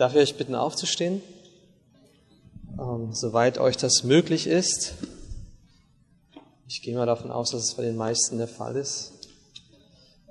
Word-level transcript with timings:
Darf 0.00 0.14
ich 0.14 0.18
euch 0.18 0.36
bitten, 0.36 0.54
aufzustehen? 0.54 1.20
Ähm, 2.78 3.12
soweit 3.12 3.58
euch 3.58 3.76
das 3.76 4.02
möglich 4.02 4.46
ist. 4.46 4.94
Ich 6.66 6.80
gehe 6.80 6.96
mal 6.96 7.04
davon 7.04 7.30
aus, 7.30 7.50
dass 7.50 7.64
es 7.64 7.74
bei 7.74 7.82
den 7.82 7.98
meisten 7.98 8.38
der 8.38 8.48
Fall 8.48 8.76
ist. 8.76 9.12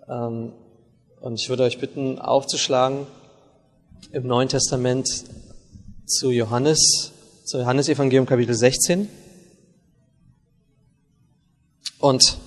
Ähm, 0.07 0.53
und 1.21 1.39
ich 1.39 1.49
würde 1.49 1.61
euch 1.61 1.77
bitten, 1.77 2.17
aufzuschlagen 2.17 3.05
im 4.11 4.25
Neuen 4.25 4.49
Testament 4.49 5.07
zu 6.07 6.31
Johannes, 6.31 7.11
zu 7.43 7.59
Johannes 7.59 7.89
Evangelium 7.89 8.25
Kapitel 8.25 8.55
16. 8.55 9.07
Und 11.99 12.39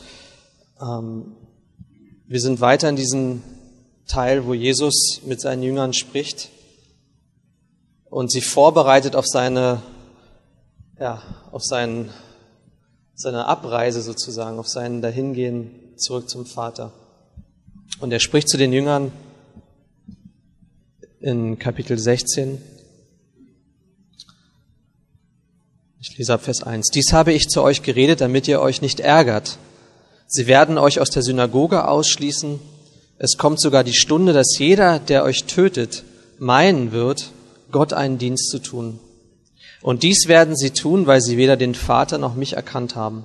ähm, 0.80 1.36
wir 2.27 2.41
sind 2.41 2.61
weiter 2.61 2.89
in 2.89 2.96
diesem 2.96 3.45
Teil, 4.09 4.45
wo 4.45 4.54
Jesus 4.54 5.20
mit 5.25 5.41
seinen 5.41 5.62
Jüngern 5.62 5.93
spricht 5.93 6.50
und 8.12 8.30
sie 8.30 8.42
vorbereitet 8.42 9.16
auf 9.16 9.26
seine, 9.26 9.80
ja, 11.00 11.22
auf 11.50 11.64
seinen, 11.64 12.11
seine 13.14 13.46
Abreise 13.46 14.02
sozusagen, 14.02 14.58
auf 14.58 14.68
sein 14.68 15.00
Dahingehen 15.00 15.71
zurück 15.96 16.29
zum 16.29 16.44
Vater. 16.44 16.93
Und 18.00 18.12
er 18.12 18.21
spricht 18.21 18.50
zu 18.50 18.58
den 18.58 18.71
Jüngern 18.71 19.12
in 21.21 21.58
Kapitel 21.58 21.98
16. 21.98 22.61
Ich 25.99 26.18
lese 26.18 26.35
ab 26.35 26.43
Vers 26.43 26.63
1. 26.64 26.88
Dies 26.88 27.14
habe 27.14 27.32
ich 27.32 27.49
zu 27.49 27.63
euch 27.63 27.82
geredet, 27.82 28.21
damit 28.21 28.46
ihr 28.46 28.60
euch 28.60 28.82
nicht 28.82 29.00
ärgert. 29.00 29.57
Sie 30.26 30.46
werden 30.46 30.76
euch 30.76 31.00
aus 31.00 31.08
der 31.08 31.22
Synagoge 31.22 31.88
ausschließen. 31.88 32.60
Es 33.16 33.38
kommt 33.38 33.58
sogar 33.58 33.84
die 33.84 33.94
Stunde, 33.94 34.34
dass 34.34 34.58
jeder, 34.58 34.98
der 34.98 35.24
euch 35.24 35.44
tötet, 35.44 36.05
meinen 36.38 36.92
wird, 36.92 37.33
Gott 37.72 37.92
einen 37.92 38.19
Dienst 38.19 38.50
zu 38.50 38.58
tun. 38.58 39.00
Und 39.80 40.05
dies 40.05 40.28
werden 40.28 40.56
sie 40.56 40.70
tun, 40.70 41.06
weil 41.06 41.20
sie 41.20 41.36
weder 41.36 41.56
den 41.56 41.74
Vater 41.74 42.19
noch 42.19 42.34
mich 42.34 42.52
erkannt 42.52 42.94
haben. 42.94 43.24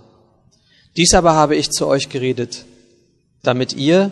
Dies 0.95 1.13
aber 1.13 1.35
habe 1.35 1.55
ich 1.55 1.69
zu 1.69 1.85
euch 1.85 2.09
geredet, 2.09 2.65
damit 3.43 3.73
ihr, 3.73 4.11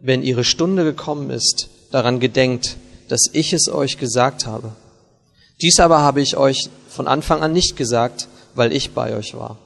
wenn 0.00 0.24
ihre 0.24 0.42
Stunde 0.42 0.82
gekommen 0.82 1.30
ist, 1.30 1.68
daran 1.92 2.18
gedenkt, 2.18 2.76
dass 3.06 3.30
ich 3.32 3.52
es 3.52 3.68
euch 3.68 3.98
gesagt 3.98 4.46
habe. 4.46 4.72
Dies 5.62 5.78
aber 5.78 6.00
habe 6.00 6.20
ich 6.20 6.36
euch 6.36 6.68
von 6.88 7.06
Anfang 7.06 7.42
an 7.42 7.52
nicht 7.52 7.76
gesagt, 7.76 8.28
weil 8.54 8.72
ich 8.72 8.90
bei 8.90 9.16
euch 9.16 9.34
war. 9.34 9.58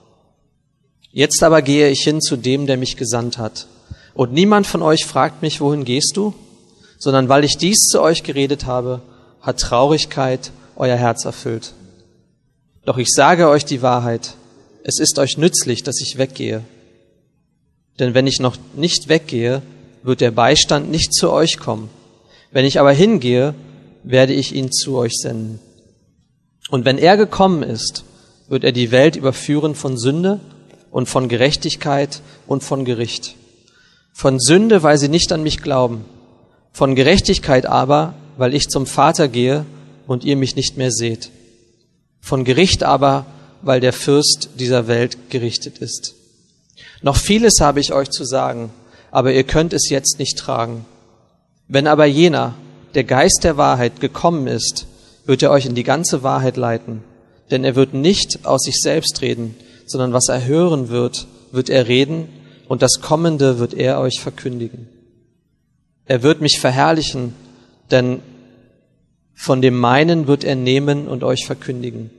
Jetzt 1.10 1.42
aber 1.42 1.62
gehe 1.62 1.88
ich 1.90 2.02
hin 2.02 2.20
zu 2.20 2.36
dem, 2.36 2.66
der 2.66 2.76
mich 2.76 2.96
gesandt 2.96 3.38
hat. 3.38 3.66
Und 4.14 4.32
niemand 4.32 4.66
von 4.66 4.82
euch 4.82 5.04
fragt 5.04 5.42
mich, 5.42 5.60
wohin 5.60 5.84
gehst 5.84 6.16
du? 6.16 6.34
Sondern 6.98 7.28
weil 7.28 7.44
ich 7.44 7.56
dies 7.56 7.82
zu 7.82 8.00
euch 8.00 8.22
geredet 8.22 8.66
habe, 8.66 9.02
hat 9.42 9.60
Traurigkeit 9.60 10.52
euer 10.76 10.96
Herz 10.96 11.24
erfüllt. 11.24 11.74
Doch 12.84 12.98
ich 12.98 13.08
sage 13.10 13.48
euch 13.48 13.64
die 13.64 13.82
Wahrheit, 13.82 14.34
es 14.84 14.98
ist 14.98 15.18
euch 15.18 15.36
nützlich, 15.36 15.82
dass 15.82 16.00
ich 16.00 16.18
weggehe. 16.18 16.64
Denn 17.98 18.14
wenn 18.14 18.26
ich 18.26 18.40
noch 18.40 18.56
nicht 18.74 19.08
weggehe, 19.08 19.62
wird 20.02 20.20
der 20.20 20.30
Beistand 20.30 20.90
nicht 20.90 21.14
zu 21.14 21.30
euch 21.30 21.58
kommen. 21.58 21.90
Wenn 22.50 22.64
ich 22.64 22.80
aber 22.80 22.92
hingehe, 22.92 23.54
werde 24.02 24.32
ich 24.32 24.54
ihn 24.54 24.72
zu 24.72 24.96
euch 24.96 25.12
senden. 25.14 25.60
Und 26.70 26.84
wenn 26.84 26.98
er 26.98 27.16
gekommen 27.16 27.62
ist, 27.62 28.04
wird 28.48 28.64
er 28.64 28.72
die 28.72 28.90
Welt 28.90 29.16
überführen 29.16 29.74
von 29.74 29.96
Sünde 29.96 30.40
und 30.90 31.08
von 31.08 31.28
Gerechtigkeit 31.28 32.20
und 32.46 32.62
von 32.62 32.84
Gericht. 32.84 33.36
Von 34.12 34.40
Sünde, 34.40 34.82
weil 34.82 34.98
sie 34.98 35.08
nicht 35.08 35.32
an 35.32 35.42
mich 35.42 35.62
glauben. 35.62 36.04
Von 36.72 36.94
Gerechtigkeit 36.94 37.66
aber, 37.66 38.14
weil 38.36 38.54
ich 38.54 38.68
zum 38.68 38.86
Vater 38.86 39.28
gehe 39.28 39.64
und 40.06 40.24
ihr 40.24 40.36
mich 40.36 40.56
nicht 40.56 40.76
mehr 40.76 40.90
seht. 40.90 41.30
Von 42.20 42.44
Gericht 42.44 42.82
aber, 42.82 43.26
weil 43.62 43.80
der 43.80 43.92
Fürst 43.92 44.50
dieser 44.58 44.88
Welt 44.88 45.30
gerichtet 45.30 45.78
ist. 45.78 46.14
Noch 47.02 47.16
vieles 47.16 47.60
habe 47.60 47.80
ich 47.80 47.92
euch 47.92 48.10
zu 48.10 48.24
sagen, 48.24 48.70
aber 49.10 49.32
ihr 49.32 49.44
könnt 49.44 49.72
es 49.72 49.88
jetzt 49.88 50.18
nicht 50.18 50.38
tragen. 50.38 50.84
Wenn 51.68 51.86
aber 51.86 52.06
jener, 52.06 52.54
der 52.94 53.04
Geist 53.04 53.44
der 53.44 53.56
Wahrheit, 53.56 54.00
gekommen 54.00 54.46
ist, 54.46 54.86
wird 55.24 55.42
er 55.42 55.50
euch 55.50 55.66
in 55.66 55.74
die 55.74 55.84
ganze 55.84 56.22
Wahrheit 56.22 56.56
leiten. 56.56 57.02
Denn 57.50 57.64
er 57.64 57.76
wird 57.76 57.94
nicht 57.94 58.46
aus 58.46 58.62
sich 58.62 58.80
selbst 58.80 59.20
reden, 59.20 59.56
sondern 59.86 60.12
was 60.12 60.28
er 60.28 60.44
hören 60.44 60.88
wird, 60.88 61.26
wird 61.52 61.70
er 61.70 61.88
reden, 61.88 62.28
und 62.68 62.80
das 62.80 63.00
Kommende 63.02 63.58
wird 63.58 63.74
er 63.74 64.00
euch 64.00 64.20
verkündigen. 64.20 64.88
Er 66.06 66.22
wird 66.22 66.40
mich 66.40 66.58
verherrlichen, 66.58 67.34
denn 67.92 68.20
von 69.34 69.62
dem 69.62 69.78
meinen 69.78 70.26
wird 70.26 70.44
er 70.44 70.56
nehmen 70.56 71.08
und 71.08 71.24
euch 71.24 71.46
verkündigen. 71.46 72.10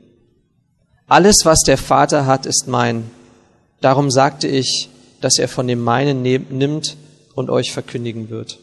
Alles, 1.08 1.46
was 1.46 1.60
der 1.62 1.78
Vater 1.78 2.26
hat, 2.26 2.46
ist 2.46 2.68
mein. 2.68 3.10
Darum 3.82 4.10
sagte 4.12 4.48
ich, 4.48 4.90
dass 5.22 5.38
er 5.38 5.48
von 5.48 5.68
dem 5.68 5.82
meinen 5.82 6.22
nimmt 6.22 6.98
und 7.36 7.50
euch 7.50 7.72
verkündigen 7.72 8.30
wird. 8.30 8.60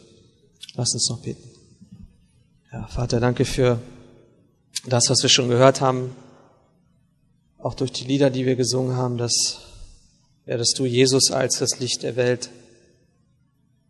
Lass 0.75 0.93
uns 0.93 1.09
noch 1.11 1.21
beten. 1.21 1.49
Ja, 2.73 2.87
Vater, 2.87 3.21
danke 3.21 3.45
für 3.45 3.81
das, 4.87 5.11
was 5.11 5.23
wir 5.23 5.31
schon 5.31 5.49
gehört 5.49 5.81
haben, 5.81 6.15
auch 7.59 7.75
durch 7.75 7.93
die 7.93 8.05
Lieder, 8.05 8.31
die 8.31 8.47
wir 8.47 8.57
gesungen 8.57 8.97
haben, 8.97 9.19
dass, 9.19 9.61
ja, 10.47 10.57
dass 10.57 10.71
du 10.71 10.87
Jesus 10.87 11.31
als 11.31 11.59
das 11.59 11.79
Licht 11.81 12.03
der 12.03 12.17
Welt 12.17 12.51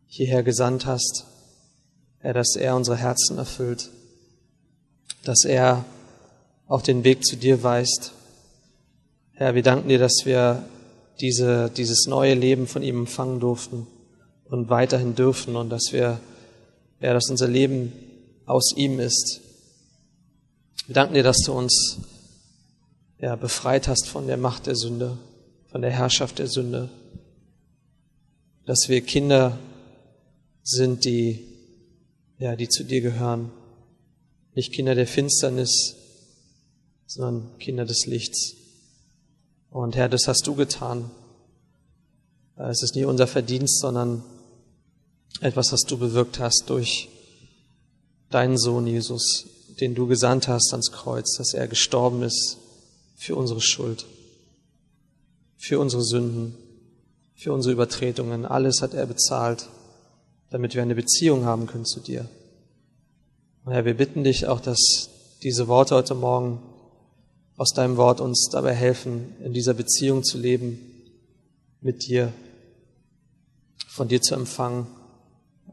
hierher 0.06 0.42
gesandt 0.42 0.86
hast, 0.86 1.26
ja, 2.22 2.32
dass 2.32 2.56
er 2.56 2.76
unsere 2.76 2.96
Herzen 2.96 3.38
erfüllt, 3.38 3.90
dass 5.24 5.44
er 5.44 5.84
auch 6.66 6.82
den 6.82 7.04
Weg 7.04 7.24
zu 7.24 7.36
dir 7.36 7.62
weist. 7.62 8.12
Herr, 9.32 9.54
wir 9.54 9.62
danken 9.62 9.88
dir, 9.88 9.98
dass 9.98 10.22
wir 10.24 10.64
diese, 11.20 11.70
dieses 11.70 12.06
neue 12.06 12.34
Leben 12.34 12.66
von 12.66 12.82
ihm 12.82 13.00
empfangen 13.00 13.40
durften 13.40 13.86
und 14.44 14.68
weiterhin 14.68 15.14
dürfen 15.14 15.56
und 15.56 15.70
dass 15.70 15.92
wir, 15.92 16.20
ja, 17.00 17.12
dass 17.12 17.30
unser 17.30 17.48
Leben 17.48 17.92
aus 18.46 18.74
ihm 18.76 19.00
ist. 19.00 19.40
Wir 20.86 20.94
danken 20.94 21.14
dir, 21.14 21.22
dass 21.22 21.38
du 21.38 21.52
uns 21.52 21.98
ja, 23.18 23.36
befreit 23.36 23.88
hast 23.88 24.08
von 24.08 24.26
der 24.26 24.36
Macht 24.36 24.66
der 24.66 24.76
Sünde, 24.76 25.16
von 25.70 25.82
der 25.82 25.90
Herrschaft 25.90 26.38
der 26.38 26.48
Sünde, 26.48 26.88
dass 28.66 28.88
wir 28.88 29.00
Kinder 29.02 29.58
sind, 30.62 31.04
die 31.04 31.49
ja, 32.40 32.56
die 32.56 32.68
zu 32.68 32.84
dir 32.84 33.02
gehören. 33.02 33.52
Nicht 34.54 34.72
Kinder 34.72 34.96
der 34.96 35.06
Finsternis, 35.06 35.94
sondern 37.06 37.58
Kinder 37.58 37.84
des 37.84 38.06
Lichts. 38.06 38.54
Und 39.70 39.94
Herr, 39.94 40.08
das 40.08 40.26
hast 40.26 40.46
du 40.46 40.56
getan. 40.56 41.10
Es 42.56 42.82
ist 42.82 42.96
nicht 42.96 43.04
unser 43.04 43.26
Verdienst, 43.26 43.80
sondern 43.80 44.24
etwas, 45.40 45.70
was 45.70 45.82
du 45.82 45.98
bewirkt 45.98 46.40
hast 46.40 46.64
durch 46.68 47.08
deinen 48.30 48.58
Sohn 48.58 48.86
Jesus, 48.86 49.46
den 49.80 49.94
du 49.94 50.06
gesandt 50.06 50.48
hast 50.48 50.72
ans 50.72 50.90
Kreuz, 50.92 51.36
dass 51.36 51.52
er 51.52 51.68
gestorben 51.68 52.22
ist 52.22 52.56
für 53.16 53.36
unsere 53.36 53.60
Schuld, 53.60 54.06
für 55.56 55.78
unsere 55.78 56.02
Sünden, 56.02 56.56
für 57.34 57.52
unsere 57.52 57.74
Übertretungen. 57.74 58.46
Alles 58.46 58.80
hat 58.80 58.94
er 58.94 59.06
bezahlt 59.06 59.68
damit 60.50 60.74
wir 60.74 60.82
eine 60.82 60.94
Beziehung 60.94 61.44
haben 61.44 61.66
können 61.66 61.86
zu 61.86 62.00
dir. 62.00 62.28
Und 63.64 63.72
Herr, 63.72 63.84
wir 63.84 63.96
bitten 63.96 64.24
dich 64.24 64.46
auch, 64.46 64.60
dass 64.60 65.08
diese 65.42 65.68
Worte 65.68 65.94
heute 65.94 66.14
Morgen 66.14 66.60
aus 67.56 67.72
deinem 67.72 67.96
Wort 67.96 68.20
uns 68.20 68.48
dabei 68.50 68.74
helfen, 68.74 69.34
in 69.44 69.52
dieser 69.52 69.74
Beziehung 69.74 70.24
zu 70.24 70.38
leben 70.38 70.80
mit 71.80 72.06
dir, 72.06 72.32
von 73.86 74.08
dir 74.08 74.20
zu 74.20 74.34
empfangen, 74.34 74.86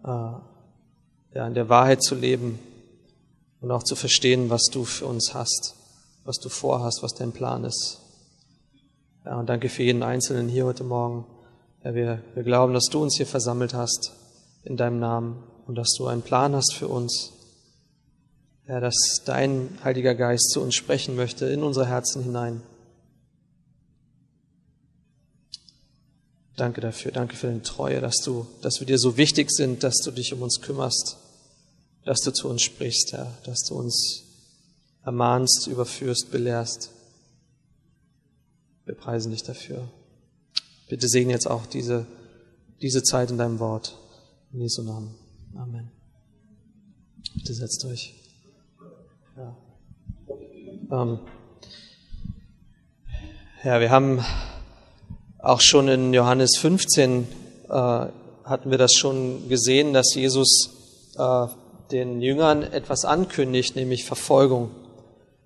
äh, 0.03 0.07
ja, 0.07 1.47
in 1.47 1.53
der 1.53 1.69
Wahrheit 1.69 2.03
zu 2.03 2.15
leben 2.15 2.59
und 3.61 3.71
auch 3.71 3.83
zu 3.83 3.95
verstehen, 3.95 4.49
was 4.49 4.65
du 4.71 4.85
für 4.85 5.05
uns 5.05 5.33
hast, 5.33 5.75
was 6.23 6.37
du 6.37 6.49
vorhast, 6.49 7.01
was 7.01 7.13
dein 7.13 7.31
Plan 7.31 7.63
ist. 7.63 7.99
Ja, 9.25 9.39
und 9.39 9.47
danke 9.47 9.69
für 9.69 9.83
jeden 9.83 10.03
Einzelnen 10.03 10.49
hier 10.49 10.65
heute 10.65 10.83
Morgen. 10.83 11.25
Ja, 11.83 11.95
wir, 11.95 12.21
wir 12.35 12.43
glauben, 12.43 12.73
dass 12.73 12.85
du 12.85 13.01
uns 13.01 13.17
hier 13.17 13.27
versammelt 13.27 13.73
hast 13.73 14.11
in 14.67 14.77
deinem 14.77 14.99
Namen 14.99 15.43
und 15.65 15.75
dass 15.75 15.93
du 15.97 16.07
einen 16.07 16.21
Plan 16.21 16.53
hast 16.53 16.73
für 16.73 16.87
uns. 16.87 17.31
Ja, 18.67 18.81
dass 18.81 19.21
dein 19.23 19.79
Heiliger 19.83 20.13
Geist 20.13 20.51
zu 20.51 20.61
uns 20.61 20.75
sprechen 20.75 21.15
möchte 21.15 21.45
in 21.45 21.63
unsere 21.63 21.87
Herzen 21.87 22.21
hinein. 22.21 22.61
Danke 26.57 26.81
dafür, 26.81 27.11
danke 27.11 27.35
für 27.35 27.47
deine 27.47 27.61
Treue, 27.61 28.01
dass 28.01 28.17
du, 28.17 28.45
dass 28.61 28.79
wir 28.79 28.87
dir 28.87 28.97
so 28.97 29.15
wichtig 29.15 29.51
sind, 29.51 29.83
dass 29.83 29.97
du 30.03 30.11
dich 30.11 30.33
um 30.33 30.41
uns 30.41 30.59
kümmerst, 30.59 31.17
dass 32.03 32.19
du 32.21 32.31
zu 32.31 32.49
uns 32.49 32.63
sprichst, 32.63 33.13
Herr, 33.13 33.31
dass 33.45 33.61
du 33.61 33.75
uns 33.75 34.23
ermahnst, 35.05 35.67
überführst, 35.67 36.31
belehrst. 36.31 36.89
Wir 38.85 38.95
preisen 38.95 39.31
dich 39.31 39.43
dafür. 39.43 39.87
Bitte 40.89 41.07
segne 41.07 41.31
jetzt 41.31 41.47
auch 41.47 41.67
diese, 41.67 42.05
diese 42.81 43.03
Zeit 43.03 43.29
in 43.29 43.37
deinem 43.37 43.59
Wort. 43.59 43.97
In 44.53 44.61
Jesu 44.61 44.81
Namen. 44.81 45.13
Amen. 45.57 45.91
Bitte 47.35 47.53
setzt 47.53 47.83
euch. 47.83 48.15
Ja. 49.35 49.57
Ähm, 50.89 51.19
ja, 53.63 53.81
wir 53.81 53.91
haben 53.91 54.23
auch 55.39 55.59
schon 55.59 55.89
in 55.89 56.13
Johannes 56.13 56.57
15 56.57 57.27
äh, 57.69 57.73
hatten 57.73 58.71
wir 58.71 58.77
das 58.77 58.93
schon 58.93 59.49
gesehen, 59.49 59.91
dass 59.91 60.15
Jesus 60.15 60.69
äh, 61.17 61.47
den 61.91 62.21
Jüngern 62.21 62.63
etwas 62.63 63.03
ankündigt, 63.03 63.75
nämlich 63.75 64.05
Verfolgung, 64.05 64.71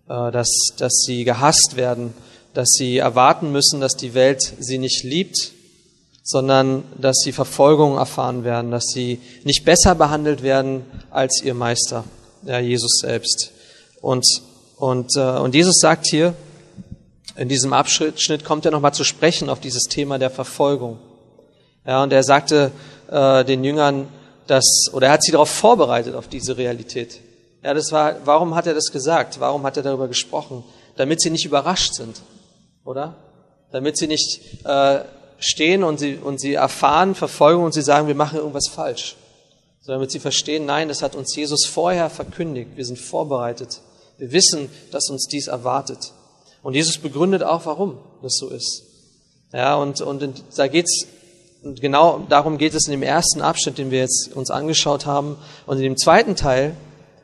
äh, 0.07 0.31
dass, 0.31 0.49
dass 0.77 0.93
sie 1.05 1.23
gehasst 1.23 1.75
werden, 1.75 2.13
dass 2.53 2.69
sie 2.69 2.97
erwarten 2.97 3.51
müssen, 3.51 3.81
dass 3.81 3.95
die 3.95 4.13
Welt 4.13 4.41
sie 4.59 4.77
nicht 4.77 5.03
liebt, 5.03 5.53
sondern 6.23 6.83
dass 6.97 7.17
sie 7.23 7.31
Verfolgung 7.31 7.97
erfahren 7.97 8.43
werden, 8.43 8.71
dass 8.71 8.85
sie 8.87 9.21
nicht 9.43 9.65
besser 9.65 9.95
behandelt 9.95 10.43
werden 10.43 10.85
als 11.09 11.41
ihr 11.43 11.53
Meister, 11.53 12.03
ja, 12.43 12.59
Jesus 12.59 12.99
selbst. 12.99 13.51
Und, 14.01 14.25
und, 14.77 15.15
äh, 15.15 15.37
und 15.37 15.55
Jesus 15.55 15.79
sagt 15.79 16.07
hier, 16.07 16.33
in 17.35 17.49
diesem 17.49 17.73
Abschnitt 17.73 18.43
kommt 18.43 18.65
er 18.65 18.71
nochmal 18.71 18.93
zu 18.93 19.03
sprechen 19.03 19.49
auf 19.49 19.59
dieses 19.59 19.83
Thema 19.83 20.19
der 20.19 20.29
Verfolgung. 20.29 20.99
Ja, 21.85 22.03
und 22.03 22.13
er 22.13 22.23
sagte 22.23 22.71
äh, 23.09 23.43
den 23.45 23.63
Jüngern, 23.63 24.07
dass, 24.47 24.89
oder 24.93 25.07
er 25.07 25.13
hat 25.13 25.23
sie 25.23 25.31
darauf 25.31 25.49
vorbereitet, 25.49 26.13
auf 26.13 26.27
diese 26.27 26.57
Realität. 26.57 27.19
Ja, 27.63 27.73
das 27.73 27.91
war, 27.91 28.15
warum 28.25 28.55
hat 28.55 28.67
er 28.67 28.73
das 28.73 28.91
gesagt? 28.91 29.39
Warum 29.39 29.63
hat 29.63 29.77
er 29.77 29.83
darüber 29.83 30.07
gesprochen? 30.07 30.63
Damit 30.97 31.21
sie 31.21 31.29
nicht 31.29 31.45
überrascht 31.45 31.93
sind, 31.93 32.21
oder? 32.83 33.15
Damit 33.71 33.97
sie 33.97 34.07
nicht 34.07 34.41
äh, 34.65 34.99
stehen 35.41 35.83
und 35.83 35.99
sie, 35.99 36.15
und 36.15 36.39
sie 36.39 36.53
erfahren 36.53 37.15
Verfolgung 37.15 37.65
und 37.65 37.73
sie 37.73 37.81
sagen, 37.81 38.07
wir 38.07 38.15
machen 38.15 38.37
irgendwas 38.39 38.69
falsch. 38.69 39.17
Sondern 39.81 39.99
damit 39.99 40.11
sie 40.11 40.19
verstehen, 40.19 40.65
nein, 40.65 40.87
das 40.87 41.01
hat 41.01 41.15
uns 41.15 41.35
Jesus 41.35 41.65
vorher 41.65 42.09
verkündigt. 42.09 42.69
Wir 42.75 42.85
sind 42.85 42.99
vorbereitet. 42.99 43.81
Wir 44.17 44.31
wissen, 44.31 44.69
dass 44.91 45.09
uns 45.09 45.27
dies 45.27 45.47
erwartet. 45.47 46.13
Und 46.61 46.75
Jesus 46.75 46.99
begründet 46.99 47.43
auch, 47.43 47.65
warum 47.65 47.97
das 48.21 48.37
so 48.37 48.49
ist. 48.49 48.83
Ja, 49.51 49.75
und, 49.75 49.99
und 49.99 50.43
da 50.55 50.67
geht's 50.67 51.07
und 51.63 51.79
genau 51.79 52.25
darum 52.27 52.57
geht 52.57 52.73
es 52.73 52.87
in 52.87 52.91
dem 52.91 53.03
ersten 53.03 53.41
Abschnitt, 53.41 53.77
den 53.77 53.91
wir 53.91 53.99
jetzt 53.99 54.31
uns 54.33 54.49
angeschaut 54.49 55.05
haben. 55.05 55.37
Und 55.67 55.77
in 55.77 55.83
dem 55.83 55.97
zweiten 55.97 56.35
Teil, 56.35 56.75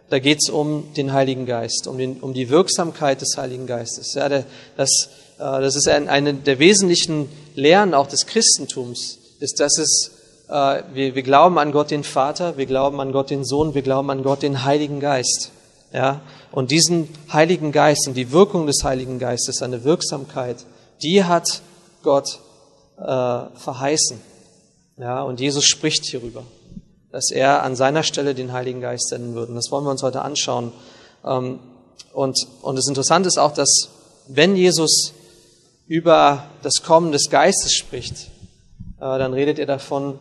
da 0.10 0.20
geht 0.20 0.40
es 0.44 0.50
um 0.50 0.94
den 0.96 1.12
Heiligen 1.12 1.48
Geist, 1.48 1.88
um, 1.88 1.98
den, 1.98 2.20
um 2.20 2.34
die 2.34 2.50
Wirksamkeit 2.50 3.22
des 3.22 3.36
Heiligen 3.38 3.66
Geistes. 3.66 4.14
Ja, 4.14 4.30
der, 4.30 4.46
das, 4.78 5.10
das 5.38 5.76
ist 5.76 5.88
ein, 5.88 6.10
eine 6.10 6.34
der 6.34 6.60
wesentlichen 6.60 7.30
Lehren 7.56 7.94
auch 7.94 8.08
des 8.08 8.26
Christentums, 8.26 9.20
ist, 9.40 9.60
dass 9.60 9.78
es, 9.78 10.12
äh, 10.50 10.82
wir, 10.94 11.16
wir 11.16 11.24
glauben 11.24 11.60
an 11.60 11.72
Gott 11.72 11.92
den 11.92 12.04
Vater, 12.04 12.58
wir 12.58 12.66
glauben 12.66 13.00
an 13.00 13.12
Gott 13.12 13.30
den 13.30 13.44
Sohn, 13.44 13.74
wir 13.74 13.82
glauben 13.82 14.10
an 14.10 14.24
Gott 14.24 14.42
den 14.42 14.64
Heiligen 14.64 15.00
Geist. 15.00 15.52
Ja, 15.94 16.22
und 16.52 16.72
diesen 16.72 17.08
Heiligen 17.32 17.72
Geist 17.72 18.08
und 18.08 18.16
die 18.16 18.32
Wirkung 18.32 18.68
des 18.68 18.84
Heiligen 18.84 19.20
Geistes, 19.20 19.58
seine 19.58 19.86
Wirksamkeit, 19.86 20.66
die 21.02 21.24
hat 21.24 21.62
Gott 22.04 22.40
äh, 22.98 23.02
verheißen. 23.04 24.20
Ja, 24.98 25.22
und 25.22 25.40
Jesus 25.40 25.66
spricht 25.66 26.06
hierüber, 26.06 26.44
dass 27.12 27.32
er 27.32 27.64
an 27.64 27.76
seiner 27.76 28.04
Stelle 28.04 28.36
den 28.36 28.52
Heiligen 28.52 28.82
Geist 28.82 29.10
senden 29.10 29.36
würde. 29.36 29.52
Und 29.52 29.56
das 29.56 29.72
wollen 29.72 29.86
wir 29.86 29.92
uns 29.92 30.04
heute 30.04 30.24
anschauen. 30.24 30.74
Ähm, 31.24 31.60
und, 32.12 32.38
und 32.64 32.76
das 32.76 32.88
Interessante 32.88 33.28
ist 33.28 33.38
auch, 33.38 33.54
dass 33.54 33.90
wenn 34.28 34.56
Jesus 34.56 35.14
über 35.88 36.50
das 36.64 36.84
Kommen 36.84 37.12
des 37.12 37.30
Geistes 37.30 37.74
spricht, 37.74 38.28
äh, 38.98 39.00
dann 39.00 39.34
redet 39.34 39.58
er 39.60 39.66
davon, 39.66 40.20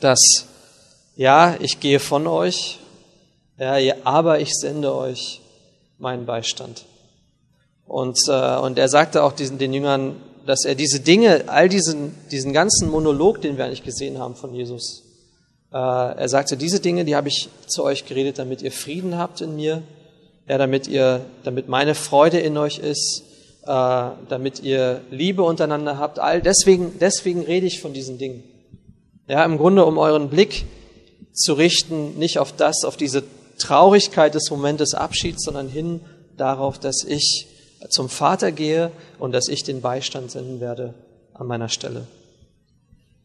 dass 0.00 0.46
ja, 1.16 1.56
ich 1.60 1.80
gehe 1.80 2.00
von 2.00 2.26
euch, 2.26 2.78
ja, 3.58 3.94
aber 4.04 4.40
ich 4.40 4.54
sende 4.54 4.94
euch 4.94 5.40
meinen 5.98 6.26
Beistand. 6.26 6.84
Und, 7.86 8.18
äh, 8.28 8.56
und 8.56 8.78
er 8.78 8.88
sagte 8.88 9.22
auch 9.22 9.32
diesen, 9.32 9.58
den 9.58 9.72
Jüngern, 9.72 10.16
dass 10.46 10.64
er 10.64 10.74
diese 10.74 11.00
Dinge, 11.00 11.44
all 11.46 11.68
diesen, 11.68 12.14
diesen 12.30 12.52
ganzen 12.52 12.88
Monolog, 12.88 13.40
den 13.40 13.56
wir 13.56 13.66
eigentlich 13.66 13.84
gesehen 13.84 14.18
haben 14.18 14.34
von 14.34 14.54
Jesus, 14.54 15.02
äh, 15.72 15.76
er 15.76 16.28
sagte, 16.28 16.56
diese 16.56 16.80
Dinge, 16.80 17.04
die 17.04 17.14
habe 17.14 17.28
ich 17.28 17.48
zu 17.66 17.84
euch 17.84 18.06
geredet, 18.06 18.38
damit 18.38 18.62
ihr 18.62 18.72
Frieden 18.72 19.18
habt 19.18 19.40
in 19.40 19.54
mir, 19.54 19.82
ja, 20.48 20.58
damit 20.58 20.88
ihr, 20.88 21.24
damit 21.44 21.68
meine 21.68 21.94
Freude 21.94 22.40
in 22.40 22.56
euch 22.56 22.78
ist, 22.78 23.22
äh, 23.64 24.10
damit 24.28 24.60
ihr 24.60 25.02
Liebe 25.10 25.42
untereinander 25.42 25.98
habt. 25.98 26.18
All 26.18 26.42
deswegen, 26.42 26.98
deswegen 26.98 27.42
rede 27.42 27.66
ich 27.66 27.80
von 27.80 27.92
diesen 27.92 28.18
Dingen. 28.18 28.42
Ja, 29.28 29.44
im 29.44 29.56
Grunde, 29.56 29.84
um 29.84 29.98
euren 29.98 30.28
Blick 30.28 30.64
zu 31.32 31.54
richten, 31.54 32.18
nicht 32.18 32.38
auf 32.38 32.52
das, 32.52 32.84
auf 32.84 32.96
diese 32.96 33.22
Traurigkeit 33.58 34.34
des 34.34 34.50
Momentes 34.50 34.94
Abschieds, 34.94 35.44
sondern 35.44 35.68
hin 35.68 36.00
darauf, 36.36 36.78
dass 36.78 37.04
ich 37.04 37.46
zum 37.88 38.08
Vater 38.08 38.52
gehe 38.52 38.90
und 39.18 39.32
dass 39.32 39.48
ich 39.48 39.62
den 39.62 39.80
Beistand 39.80 40.30
senden 40.30 40.60
werde 40.60 40.94
an 41.34 41.46
meiner 41.46 41.68
Stelle. 41.68 42.06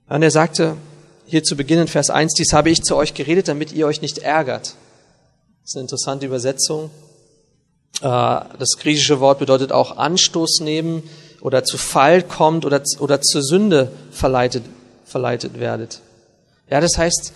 Und 0.09 0.23
er 0.23 0.31
sagte 0.31 0.77
hier 1.25 1.43
zu 1.43 1.57
Beginn 1.57 1.79
in 1.79 1.87
Vers 1.87 2.09
1, 2.09 2.33
dies 2.35 2.53
habe 2.53 2.69
ich 2.69 2.83
zu 2.83 2.95
euch 2.95 3.13
geredet, 3.13 3.47
damit 3.47 3.73
ihr 3.73 3.85
euch 3.87 4.01
nicht 4.01 4.19
ärgert. 4.19 4.75
Das 5.61 5.71
ist 5.71 5.75
eine 5.75 5.83
interessante 5.83 6.25
Übersetzung. 6.25 6.89
Äh, 8.01 8.05
das 8.59 8.77
griechische 8.79 9.19
Wort 9.19 9.39
bedeutet 9.39 9.71
auch 9.71 9.97
Anstoß 9.97 10.59
nehmen 10.61 11.03
oder 11.41 11.63
zu 11.63 11.77
Fall 11.77 12.23
kommt 12.23 12.65
oder, 12.65 12.81
oder 12.99 13.21
zur 13.21 13.43
Sünde 13.43 13.91
verleitet, 14.11 14.63
verleitet 15.05 15.59
werdet. 15.59 16.01
Ja, 16.69 16.81
das 16.81 16.97
heißt, 16.97 17.33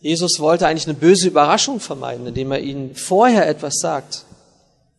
Jesus 0.00 0.38
wollte 0.40 0.66
eigentlich 0.66 0.86
eine 0.86 0.94
böse 0.96 1.28
Überraschung 1.28 1.80
vermeiden, 1.80 2.26
indem 2.26 2.52
er 2.52 2.60
ihnen 2.60 2.94
vorher 2.94 3.48
etwas 3.48 3.76
sagt. 3.80 4.24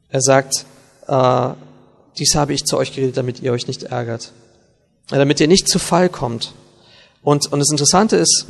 Er 0.09 0.21
sagt, 0.21 0.65
äh, 1.07 1.49
dies 2.17 2.35
habe 2.35 2.53
ich 2.53 2.65
zu 2.65 2.77
euch 2.77 2.93
geredet, 2.93 3.17
damit 3.17 3.41
ihr 3.41 3.51
euch 3.51 3.67
nicht 3.67 3.83
ärgert, 3.83 4.31
damit 5.09 5.39
ihr 5.39 5.47
nicht 5.47 5.67
zu 5.69 5.79
Fall 5.79 6.09
kommt. 6.09 6.53
Und, 7.21 7.51
und 7.51 7.59
das 7.59 7.69
Interessante 7.69 8.15
ist, 8.15 8.47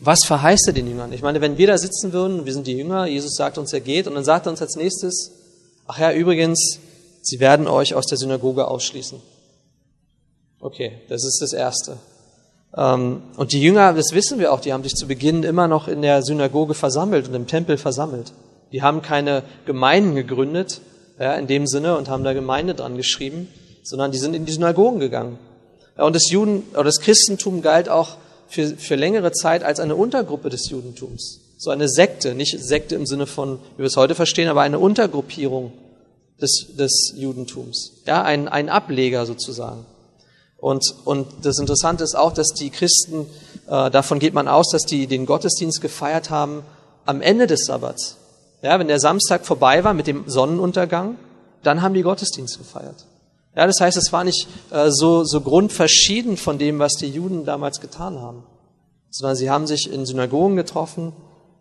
was 0.00 0.24
verheißt 0.24 0.66
er 0.68 0.72
den 0.72 0.88
Jüngern? 0.88 1.12
Ich 1.12 1.22
meine, 1.22 1.40
wenn 1.40 1.58
wir 1.58 1.66
da 1.66 1.78
sitzen 1.78 2.12
würden, 2.12 2.44
wir 2.46 2.52
sind 2.52 2.66
die 2.66 2.76
Jünger, 2.76 3.06
Jesus 3.06 3.34
sagt 3.34 3.58
uns, 3.58 3.72
er 3.72 3.80
geht, 3.80 4.06
und 4.06 4.14
dann 4.14 4.24
sagt 4.24 4.46
er 4.46 4.50
uns 4.50 4.62
als 4.62 4.76
nächstes, 4.76 5.32
ach 5.86 5.98
ja, 5.98 6.12
übrigens, 6.12 6.78
sie 7.22 7.40
werden 7.40 7.66
euch 7.66 7.94
aus 7.94 8.06
der 8.06 8.18
Synagoge 8.18 8.68
ausschließen. 8.68 9.20
Okay, 10.60 10.92
das 11.08 11.24
ist 11.24 11.40
das 11.40 11.52
Erste. 11.52 11.98
Ähm, 12.76 13.22
und 13.36 13.52
die 13.52 13.60
Jünger, 13.60 13.92
das 13.92 14.12
wissen 14.12 14.38
wir 14.38 14.52
auch, 14.52 14.60
die 14.60 14.72
haben 14.72 14.82
sich 14.82 14.94
zu 14.94 15.06
Beginn 15.06 15.42
immer 15.42 15.68
noch 15.68 15.88
in 15.88 16.02
der 16.02 16.22
Synagoge 16.22 16.74
versammelt 16.74 17.28
und 17.28 17.34
im 17.34 17.46
Tempel 17.46 17.76
versammelt. 17.76 18.32
Die 18.72 18.82
haben 18.82 19.02
keine 19.02 19.42
Gemeinden 19.66 20.14
gegründet, 20.14 20.80
ja, 21.18 21.34
in 21.34 21.46
dem 21.46 21.66
Sinne 21.66 21.96
und 21.96 22.08
haben 22.08 22.24
da 22.24 22.32
Gemeinde 22.32 22.74
dran 22.74 22.96
geschrieben, 22.96 23.48
sondern 23.82 24.10
die 24.10 24.18
sind 24.18 24.34
in 24.34 24.46
die 24.46 24.52
Synagogen 24.52 24.98
gegangen. 24.98 25.38
Ja, 25.96 26.04
und 26.04 26.16
das 26.16 26.30
Juden 26.30 26.64
oder 26.72 26.84
das 26.84 27.00
Christentum 27.00 27.62
galt 27.62 27.88
auch 27.88 28.16
für, 28.48 28.66
für 28.68 28.96
längere 28.96 29.32
Zeit 29.32 29.62
als 29.62 29.78
eine 29.80 29.94
Untergruppe 29.94 30.48
des 30.48 30.68
Judentums. 30.70 31.40
So 31.64 31.70
eine 31.70 31.88
Sekte, 31.88 32.34
nicht 32.34 32.62
Sekte 32.62 32.94
im 32.94 33.06
Sinne 33.06 33.26
von, 33.26 33.58
wie 33.76 33.78
wir 33.78 33.86
es 33.86 33.96
heute 33.96 34.14
verstehen, 34.14 34.48
aber 34.48 34.60
eine 34.60 34.78
Untergruppierung 34.78 35.72
des, 36.38 36.76
des 36.76 37.14
Judentums. 37.16 38.02
Ja, 38.04 38.22
ein, 38.22 38.48
ein 38.48 38.68
Ableger 38.68 39.24
sozusagen. 39.24 39.86
Und, 40.58 40.94
und 41.06 41.26
das 41.40 41.58
Interessante 41.58 42.04
ist 42.04 42.16
auch, 42.16 42.34
dass 42.34 42.48
die 42.48 42.68
Christen, 42.68 43.24
äh, 43.66 43.90
davon 43.90 44.18
geht 44.18 44.34
man 44.34 44.46
aus, 44.46 44.68
dass 44.72 44.84
die 44.84 45.06
den 45.06 45.24
Gottesdienst 45.24 45.80
gefeiert 45.80 46.28
haben 46.28 46.64
am 47.06 47.22
Ende 47.22 47.46
des 47.46 47.64
Sabbats. 47.64 48.18
Ja, 48.60 48.78
wenn 48.78 48.88
der 48.88 49.00
Samstag 49.00 49.46
vorbei 49.46 49.84
war 49.84 49.94
mit 49.94 50.06
dem 50.06 50.24
Sonnenuntergang, 50.28 51.16
dann 51.62 51.80
haben 51.80 51.94
die 51.94 52.02
Gottesdienst 52.02 52.58
gefeiert. 52.58 53.06
Ja, 53.56 53.66
das 53.66 53.80
heißt, 53.80 53.96
es 53.96 54.12
war 54.12 54.22
nicht 54.22 54.48
äh, 54.70 54.90
so, 54.90 55.24
so 55.24 55.40
grundverschieden 55.40 56.36
von 56.36 56.58
dem, 56.58 56.78
was 56.78 56.96
die 56.96 57.08
Juden 57.08 57.46
damals 57.46 57.80
getan 57.80 58.20
haben, 58.20 58.42
sondern 59.08 59.36
sie 59.36 59.48
haben 59.48 59.66
sich 59.66 59.90
in 59.90 60.04
Synagogen 60.04 60.56
getroffen, 60.56 61.14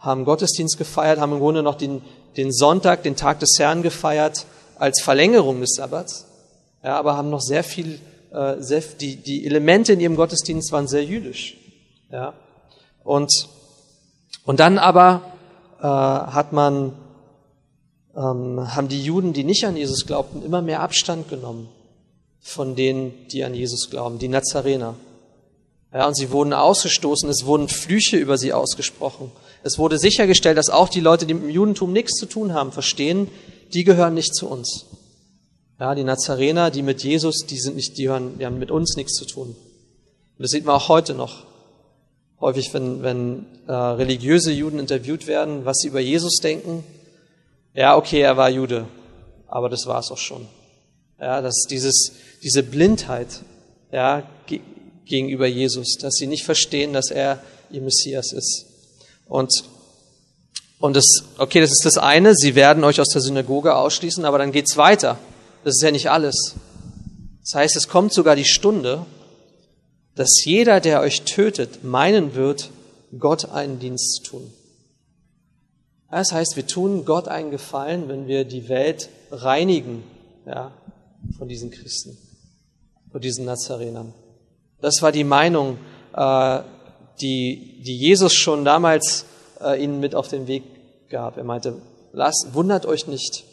haben 0.03 0.25
Gottesdienst 0.25 0.77
gefeiert, 0.77 1.19
haben 1.19 1.31
im 1.31 1.39
Grunde 1.39 1.63
noch 1.63 1.75
den, 1.75 2.01
den 2.35 2.51
Sonntag, 2.51 3.03
den 3.03 3.15
Tag 3.15 3.39
des 3.39 3.55
Herrn 3.57 3.81
gefeiert 3.81 4.45
als 4.77 5.01
Verlängerung 5.01 5.61
des 5.61 5.75
Sabbats, 5.75 6.25
ja, 6.83 6.97
aber 6.99 7.15
haben 7.15 7.29
noch 7.29 7.39
sehr 7.39 7.63
viel, 7.63 7.99
äh, 8.31 8.57
sehr, 8.59 8.81
die, 8.99 9.15
die 9.15 9.45
Elemente 9.45 9.93
in 9.93 10.01
ihrem 10.01 10.17
Gottesdienst 10.17 10.73
waren 10.73 10.87
sehr 10.87 11.05
jüdisch. 11.05 11.55
Ja. 12.11 12.33
Und, 13.03 13.31
und 14.43 14.59
dann 14.59 14.77
aber 14.77 15.21
äh, 15.79 15.83
hat 15.83 16.51
man, 16.51 16.93
ähm, 18.15 18.75
haben 18.75 18.89
die 18.89 19.01
Juden, 19.01 19.31
die 19.31 19.45
nicht 19.45 19.65
an 19.65 19.77
Jesus 19.77 20.05
glaubten, 20.05 20.43
immer 20.43 20.61
mehr 20.61 20.81
Abstand 20.81 21.29
genommen 21.29 21.69
von 22.41 22.75
denen, 22.75 23.13
die 23.29 23.45
an 23.45 23.55
Jesus 23.55 23.89
glauben, 23.89 24.19
die 24.19 24.27
Nazarener. 24.27 24.95
Ja, 25.93 26.07
und 26.07 26.15
sie 26.15 26.31
wurden 26.31 26.51
ausgestoßen, 26.51 27.29
es 27.29 27.45
wurden 27.45 27.69
Flüche 27.69 28.17
über 28.17 28.37
sie 28.37 28.51
ausgesprochen. 28.51 29.31
Es 29.63 29.77
wurde 29.77 29.97
sichergestellt, 29.97 30.57
dass 30.57 30.69
auch 30.69 30.89
die 30.89 30.99
Leute, 30.99 31.25
die 31.25 31.33
mit 31.33 31.43
dem 31.43 31.49
Judentum 31.49 31.93
nichts 31.93 32.19
zu 32.19 32.25
tun 32.25 32.53
haben, 32.53 32.71
verstehen, 32.71 33.29
die 33.73 33.83
gehören 33.83 34.13
nicht 34.13 34.35
zu 34.35 34.49
uns. 34.49 34.85
Ja, 35.79 35.95
die 35.95 36.03
Nazarener, 36.03 36.69
die 36.69 36.81
mit 36.81 37.03
Jesus, 37.03 37.45
die 37.47 37.57
sind 37.57 37.75
nicht, 37.75 37.97
die 37.97 38.09
hören, 38.09 38.37
die 38.37 38.45
haben 38.45 38.59
mit 38.59 38.71
uns 38.71 38.95
nichts 38.95 39.13
zu 39.13 39.25
tun. 39.25 39.47
Und 39.47 39.55
das 40.37 40.51
sieht 40.51 40.65
man 40.65 40.75
auch 40.75 40.89
heute 40.89 41.13
noch 41.13 41.45
häufig, 42.39 42.73
wenn, 42.73 43.03
wenn 43.03 43.45
äh, 43.67 43.71
religiöse 43.71 44.51
Juden 44.51 44.79
interviewt 44.79 45.27
werden, 45.27 45.65
was 45.65 45.77
sie 45.77 45.87
über 45.87 46.01
Jesus 46.01 46.37
denken, 46.41 46.83
Ja, 47.73 47.95
okay, 47.95 48.19
er 48.19 48.37
war 48.37 48.49
Jude, 48.49 48.85
aber 49.47 49.69
das 49.69 49.87
war 49.87 49.99
es 49.99 50.11
auch 50.11 50.17
schon. 50.17 50.45
Ja, 51.19 51.41
dass 51.41 51.65
dieses, 51.69 52.11
diese 52.43 52.63
Blindheit, 52.63 53.41
ja, 53.91 54.29
gegenüber 55.05 55.47
Jesus, 55.47 55.97
dass 55.99 56.15
sie 56.15 56.27
nicht 56.27 56.43
verstehen, 56.43 56.93
dass 56.93 57.11
er 57.11 57.41
ihr 57.71 57.81
Messias 57.81 58.33
ist. 58.33 58.72
Und, 59.27 59.51
und 60.79 60.95
das, 60.95 61.05
okay, 61.37 61.59
das 61.59 61.71
ist 61.71 61.85
das 61.85 61.97
eine, 61.97 62.35
sie 62.35 62.55
werden 62.55 62.83
euch 62.83 62.99
aus 62.99 63.09
der 63.09 63.21
Synagoge 63.21 63.75
ausschließen, 63.75 64.25
aber 64.25 64.37
dann 64.37 64.51
geht's 64.51 64.77
weiter. 64.77 65.17
Das 65.63 65.75
ist 65.75 65.81
ja 65.81 65.91
nicht 65.91 66.09
alles. 66.09 66.55
Das 67.41 67.55
heißt, 67.55 67.75
es 67.75 67.87
kommt 67.87 68.13
sogar 68.13 68.35
die 68.35 68.45
Stunde, 68.45 69.05
dass 70.15 70.43
jeder, 70.45 70.79
der 70.79 71.01
euch 71.01 71.23
tötet, 71.23 71.83
meinen 71.83 72.35
wird, 72.35 72.69
Gott 73.17 73.49
einen 73.49 73.79
Dienst 73.79 74.15
zu 74.15 74.23
tun. 74.23 74.53
Das 76.09 76.31
heißt, 76.31 76.55
wir 76.55 76.67
tun 76.67 77.05
Gott 77.05 77.27
einen 77.27 77.49
Gefallen, 77.49 78.07
wenn 78.07 78.27
wir 78.27 78.45
die 78.45 78.69
Welt 78.69 79.09
reinigen 79.31 80.03
ja, 80.45 80.71
von 81.37 81.47
diesen 81.47 81.71
Christen, 81.71 82.17
von 83.11 83.19
diesen 83.19 83.45
Nazarenern. 83.45 84.13
Das 84.79 85.01
war 85.01 85.11
die 85.11 85.23
Meinung, 85.23 85.79
äh, 86.15 86.59
die, 87.21 87.81
die 87.83 87.97
Jesus 87.97 88.33
schon 88.33 88.65
damals 88.65 89.25
äh, 89.61 89.81
ihnen 89.81 89.99
mit 89.99 90.15
auf 90.15 90.27
den 90.27 90.47
Weg 90.47 90.63
gab. 91.09 91.37
Er 91.37 91.43
meinte, 91.43 91.81
lasst, 92.11 92.49
wundert 92.53 92.85
euch 92.85 93.07
nicht. 93.07 93.43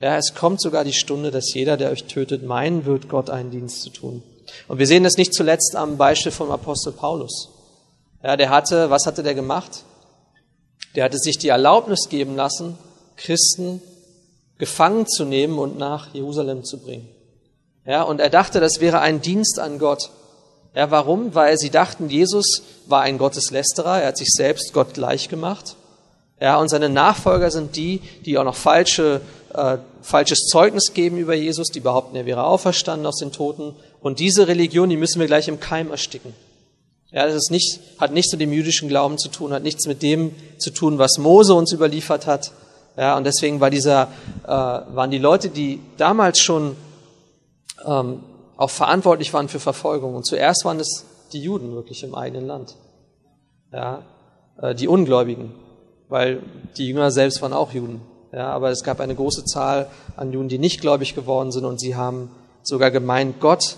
Ja, 0.00 0.16
es 0.16 0.34
kommt 0.34 0.60
sogar 0.60 0.84
die 0.84 0.92
Stunde, 0.92 1.30
dass 1.30 1.54
jeder, 1.54 1.76
der 1.76 1.90
euch 1.90 2.04
tötet, 2.04 2.42
meinen 2.42 2.84
wird, 2.84 3.08
Gott 3.08 3.30
einen 3.30 3.50
Dienst 3.50 3.82
zu 3.82 3.90
tun. 3.90 4.22
Und 4.68 4.78
wir 4.78 4.86
sehen 4.86 5.04
das 5.04 5.16
nicht 5.16 5.32
zuletzt 5.32 5.76
am 5.76 5.96
Beispiel 5.96 6.32
vom 6.32 6.50
Apostel 6.50 6.92
Paulus. 6.92 7.50
Ja, 8.22 8.36
der 8.36 8.50
hatte, 8.50 8.90
was 8.90 9.06
hatte 9.06 9.22
der 9.22 9.34
gemacht? 9.34 9.84
Der 10.94 11.04
hatte 11.04 11.18
sich 11.18 11.38
die 11.38 11.48
Erlaubnis 11.48 12.08
geben 12.08 12.36
lassen, 12.36 12.76
Christen 13.16 13.80
gefangen 14.58 15.06
zu 15.06 15.24
nehmen 15.24 15.58
und 15.58 15.78
nach 15.78 16.12
Jerusalem 16.14 16.64
zu 16.64 16.78
bringen. 16.78 17.08
Ja, 17.84 18.02
und 18.02 18.20
er 18.20 18.30
dachte, 18.30 18.60
das 18.60 18.80
wäre 18.80 19.00
ein 19.00 19.20
Dienst 19.20 19.58
an 19.58 19.78
Gott. 19.78 20.10
Ja, 20.74 20.90
warum? 20.90 21.34
Weil 21.34 21.58
sie 21.58 21.70
dachten, 21.70 22.08
Jesus 22.08 22.62
war 22.86 23.02
ein 23.02 23.18
Gotteslästerer, 23.18 24.00
er 24.00 24.08
hat 24.08 24.16
sich 24.16 24.30
selbst 24.30 24.72
Gott 24.72 24.94
gleich 24.94 25.28
gemacht. 25.28 25.76
Ja, 26.40 26.58
und 26.58 26.68
seine 26.68 26.88
Nachfolger 26.88 27.50
sind 27.50 27.76
die, 27.76 28.00
die 28.24 28.38
auch 28.38 28.44
noch 28.44 28.56
falsche, 28.56 29.20
äh, 29.54 29.76
falsches 30.00 30.46
Zeugnis 30.48 30.92
geben 30.92 31.18
über 31.18 31.34
Jesus, 31.34 31.68
die 31.68 31.80
behaupten, 31.80 32.16
er 32.16 32.26
wäre 32.26 32.44
auferstanden 32.44 33.06
aus 33.06 33.18
den 33.18 33.32
Toten. 33.32 33.76
Und 34.00 34.18
diese 34.18 34.48
Religion, 34.48 34.88
die 34.88 34.96
müssen 34.96 35.20
wir 35.20 35.28
gleich 35.28 35.46
im 35.46 35.60
Keim 35.60 35.90
ersticken. 35.90 36.34
Ja, 37.12 37.26
das 37.26 37.34
ist 37.34 37.50
nicht, 37.50 37.78
hat 37.98 38.12
nichts 38.12 38.32
mit 38.32 38.40
dem 38.40 38.52
jüdischen 38.52 38.88
Glauben 38.88 39.18
zu 39.18 39.28
tun, 39.28 39.52
hat 39.52 39.62
nichts 39.62 39.86
mit 39.86 40.02
dem 40.02 40.34
zu 40.58 40.70
tun, 40.70 40.98
was 40.98 41.18
Mose 41.18 41.54
uns 41.54 41.70
überliefert 41.70 42.26
hat. 42.26 42.52
Ja, 42.96 43.16
und 43.16 43.24
deswegen 43.24 43.60
war 43.60 43.70
dieser, 43.70 44.08
äh, 44.44 44.48
waren 44.48 45.10
die 45.10 45.18
Leute, 45.18 45.50
die 45.50 45.80
damals 45.98 46.40
schon 46.40 46.74
ähm, 47.86 48.20
auch 48.62 48.70
verantwortlich 48.70 49.34
waren 49.34 49.48
für 49.48 49.58
Verfolgung. 49.58 50.14
Und 50.14 50.24
zuerst 50.24 50.64
waren 50.64 50.78
es 50.78 51.04
die 51.32 51.40
Juden 51.40 51.74
wirklich 51.74 52.04
im 52.04 52.14
eigenen 52.14 52.46
Land. 52.46 52.76
Ja, 53.72 54.04
äh, 54.60 54.74
die 54.74 54.86
Ungläubigen, 54.86 55.52
weil 56.08 56.42
die 56.76 56.86
Jünger 56.86 57.10
selbst 57.10 57.42
waren 57.42 57.52
auch 57.52 57.72
Juden. 57.72 58.02
Ja, 58.32 58.50
aber 58.50 58.70
es 58.70 58.84
gab 58.84 59.00
eine 59.00 59.14
große 59.14 59.44
Zahl 59.44 59.90
an 60.16 60.32
Juden, 60.32 60.48
die 60.48 60.58
nicht 60.58 60.80
gläubig 60.80 61.14
geworden 61.14 61.50
sind 61.50 61.64
und 61.64 61.80
sie 61.80 61.96
haben 61.96 62.30
sogar 62.62 62.90
gemeint, 62.90 63.40
Gott 63.40 63.76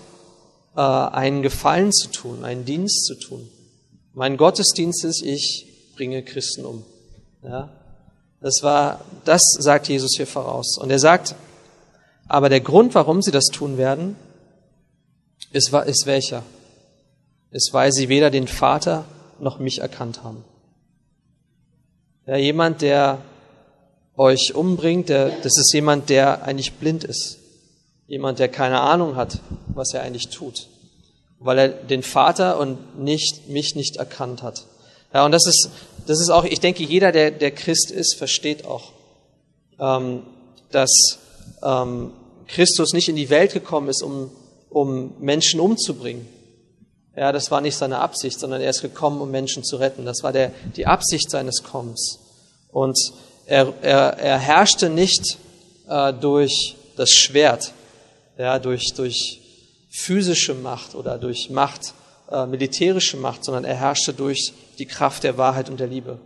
äh, 0.75 0.81
einen 0.81 1.41
Gefallen 1.41 1.91
zu 1.91 2.09
tun, 2.09 2.45
einen 2.45 2.63
Dienst 2.63 3.05
zu 3.05 3.15
tun. 3.15 3.49
Mein 4.13 4.37
Gottesdienst 4.37 5.03
ist, 5.03 5.23
ich 5.23 5.93
bringe 5.95 6.23
Christen 6.23 6.63
um. 6.63 6.85
Ja, 7.43 7.69
das 8.39 8.59
war, 8.61 9.01
das 9.25 9.41
sagt 9.57 9.87
Jesus 9.87 10.11
hier 10.15 10.27
voraus. 10.27 10.77
Und 10.77 10.91
er 10.91 10.99
sagt, 10.99 11.35
aber 12.27 12.49
der 12.49 12.61
Grund, 12.61 12.93
warum 12.93 13.21
sie 13.21 13.31
das 13.31 13.45
tun 13.45 13.77
werden, 13.77 14.15
ist, 15.55 15.73
ist 15.73 16.05
welcher? 16.05 16.43
Ist, 17.51 17.73
weil 17.73 17.91
sie 17.91 18.09
weder 18.09 18.29
den 18.29 18.47
Vater 18.47 19.05
noch 19.39 19.59
mich 19.59 19.79
erkannt 19.79 20.23
haben. 20.23 20.43
Ja, 22.27 22.35
jemand, 22.35 22.81
der 22.81 23.19
euch 24.17 24.53
umbringt, 24.53 25.09
der, 25.09 25.29
das 25.29 25.57
ist 25.57 25.71
jemand, 25.73 26.09
der 26.09 26.43
eigentlich 26.43 26.73
blind 26.73 27.03
ist. 27.03 27.37
Jemand, 28.07 28.39
der 28.39 28.49
keine 28.49 28.81
Ahnung 28.81 29.15
hat, 29.15 29.39
was 29.67 29.93
er 29.93 30.01
eigentlich 30.01 30.29
tut. 30.29 30.67
Weil 31.39 31.57
er 31.57 31.69
den 31.69 32.03
Vater 32.03 32.59
und 32.59 32.99
nicht, 32.99 33.47
mich 33.47 33.75
nicht 33.75 33.97
erkannt 33.97 34.41
hat. 34.43 34.65
Ja, 35.13 35.25
und 35.25 35.31
das 35.31 35.45
ist, 35.47 35.69
das 36.07 36.19
ist 36.19 36.29
auch, 36.29 36.43
ich 36.43 36.59
denke, 36.59 36.83
jeder, 36.83 37.11
der, 37.11 37.31
der 37.31 37.51
Christ 37.51 37.91
ist, 37.91 38.15
versteht 38.15 38.65
auch, 38.65 38.91
ähm, 39.79 40.23
dass 40.71 41.19
ähm, 41.63 42.11
Christus 42.47 42.93
nicht 42.93 43.09
in 43.09 43.15
die 43.15 43.29
Welt 43.29 43.53
gekommen 43.53 43.89
ist, 43.89 44.01
um 44.03 44.31
um 44.75 45.13
Menschen 45.21 45.61
umzubringen. 45.61 46.27
Ja, 47.15 47.31
das 47.31 47.49
war 47.49 47.61
nicht 47.61 47.77
seine 47.77 47.99
Absicht, 47.99 48.37
sondern 48.37 48.59
er 48.59 48.69
ist 48.69 48.81
gekommen, 48.81 49.21
um 49.21 49.31
Menschen 49.31 49.63
zu 49.63 49.77
retten. 49.77 50.03
Das 50.03 50.21
war 50.21 50.33
der, 50.33 50.51
die 50.75 50.85
Absicht 50.85 51.31
seines 51.31 51.63
Kommens. 51.63 52.19
Und 52.73 52.99
er, 53.45 53.73
er, 53.81 54.19
er 54.19 54.37
herrschte 54.37 54.89
nicht 54.89 55.37
äh, 55.87 56.11
durch 56.11 56.75
das 56.97 57.09
Schwert, 57.11 57.71
ja, 58.37 58.59
durch, 58.59 58.93
durch 58.93 59.39
physische 59.89 60.53
Macht 60.53 60.93
oder 60.93 61.17
durch 61.19 61.49
Macht, 61.49 61.93
äh, 62.29 62.45
militärische 62.45 63.15
Macht, 63.15 63.45
sondern 63.45 63.63
er 63.63 63.75
herrschte 63.75 64.13
durch 64.13 64.51
die 64.77 64.87
Kraft 64.87 65.23
der 65.23 65.37
Wahrheit 65.37 65.69
und 65.69 65.79
der 65.79 65.87
Liebe. 65.87 66.19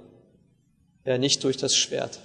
Ja, 1.06 1.20
nicht 1.20 1.44
durch 1.44 1.58
das 1.58 1.76
Schwert. 1.76 2.20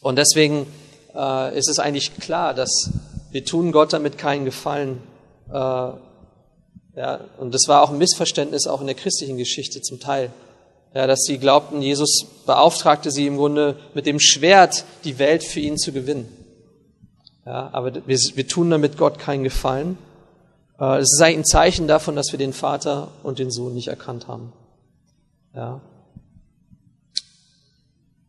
Und 0.00 0.16
deswegen 0.16 0.66
äh, 1.14 1.58
ist 1.58 1.68
es 1.68 1.78
eigentlich 1.78 2.16
klar, 2.16 2.54
dass 2.54 2.88
wir 3.34 3.44
tun 3.44 3.72
Gott 3.72 3.92
damit 3.92 4.16
keinen 4.16 4.44
Gefallen. 4.44 5.02
Äh, 5.48 5.52
ja, 5.52 5.98
und 7.38 7.52
das 7.52 7.66
war 7.66 7.82
auch 7.82 7.90
ein 7.90 7.98
Missverständnis 7.98 8.68
auch 8.68 8.80
in 8.80 8.86
der 8.86 8.94
christlichen 8.94 9.36
Geschichte 9.38 9.82
zum 9.82 9.98
Teil. 9.98 10.30
Ja, 10.94 11.08
dass 11.08 11.22
sie 11.22 11.38
glaubten, 11.38 11.82
Jesus 11.82 12.26
beauftragte 12.46 13.10
sie 13.10 13.26
im 13.26 13.36
Grunde 13.36 13.76
mit 13.92 14.06
dem 14.06 14.20
Schwert 14.20 14.84
die 15.02 15.18
Welt 15.18 15.42
für 15.42 15.58
ihn 15.58 15.76
zu 15.78 15.90
gewinnen. 15.90 16.28
Ja, 17.44 17.70
aber 17.72 17.92
wir, 18.06 18.18
wir 18.34 18.46
tun 18.46 18.70
damit 18.70 18.98
Gott 18.98 19.18
keinen 19.18 19.42
Gefallen. 19.42 19.98
Äh, 20.78 20.98
es 20.98 21.20
eigentlich 21.20 21.38
ein 21.38 21.44
Zeichen 21.44 21.88
davon, 21.88 22.14
dass 22.14 22.30
wir 22.30 22.38
den 22.38 22.52
Vater 22.52 23.08
und 23.24 23.40
den 23.40 23.50
Sohn 23.50 23.74
nicht 23.74 23.88
erkannt 23.88 24.28
haben. 24.28 24.52
Ja. 25.56 25.80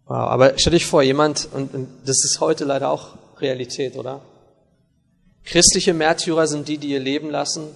Wow, 0.08 0.16
aber 0.16 0.54
stell 0.58 0.74
dich 0.74 0.88
vor, 0.88 1.04
jemand, 1.04 1.48
und, 1.54 1.76
und 1.76 1.90
das 2.06 2.26
ist 2.26 2.40
heute 2.40 2.66
leider 2.66 2.90
auch 2.90 3.10
Realität, 3.40 3.98
oder? 3.98 4.22
Christliche 5.46 5.94
Märtyrer 5.94 6.48
sind 6.48 6.68
die, 6.68 6.78
die 6.78 6.90
ihr 6.90 7.00
Leben 7.00 7.30
lassen 7.30 7.68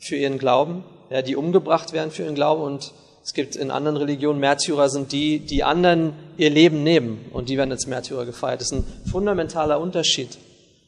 für 0.00 0.16
ihren 0.16 0.38
Glauben, 0.38 0.84
ja, 1.10 1.22
die 1.22 1.36
umgebracht 1.36 1.92
werden 1.92 2.10
für 2.10 2.22
ihren 2.22 2.34
Glauben. 2.34 2.62
Und 2.62 2.92
es 3.22 3.34
gibt 3.34 3.56
in 3.56 3.70
anderen 3.70 3.96
Religionen 3.98 4.40
Märtyrer 4.40 4.88
sind 4.88 5.12
die, 5.12 5.38
die 5.40 5.62
anderen 5.62 6.14
ihr 6.38 6.50
Leben 6.50 6.82
nehmen 6.82 7.26
und 7.32 7.48
die 7.48 7.58
werden 7.58 7.70
als 7.70 7.86
Märtyrer 7.86 8.24
gefeiert. 8.24 8.60
Das 8.60 8.72
ist 8.72 8.78
ein 8.78 9.10
fundamentaler 9.10 9.78
Unterschied, 9.80 10.38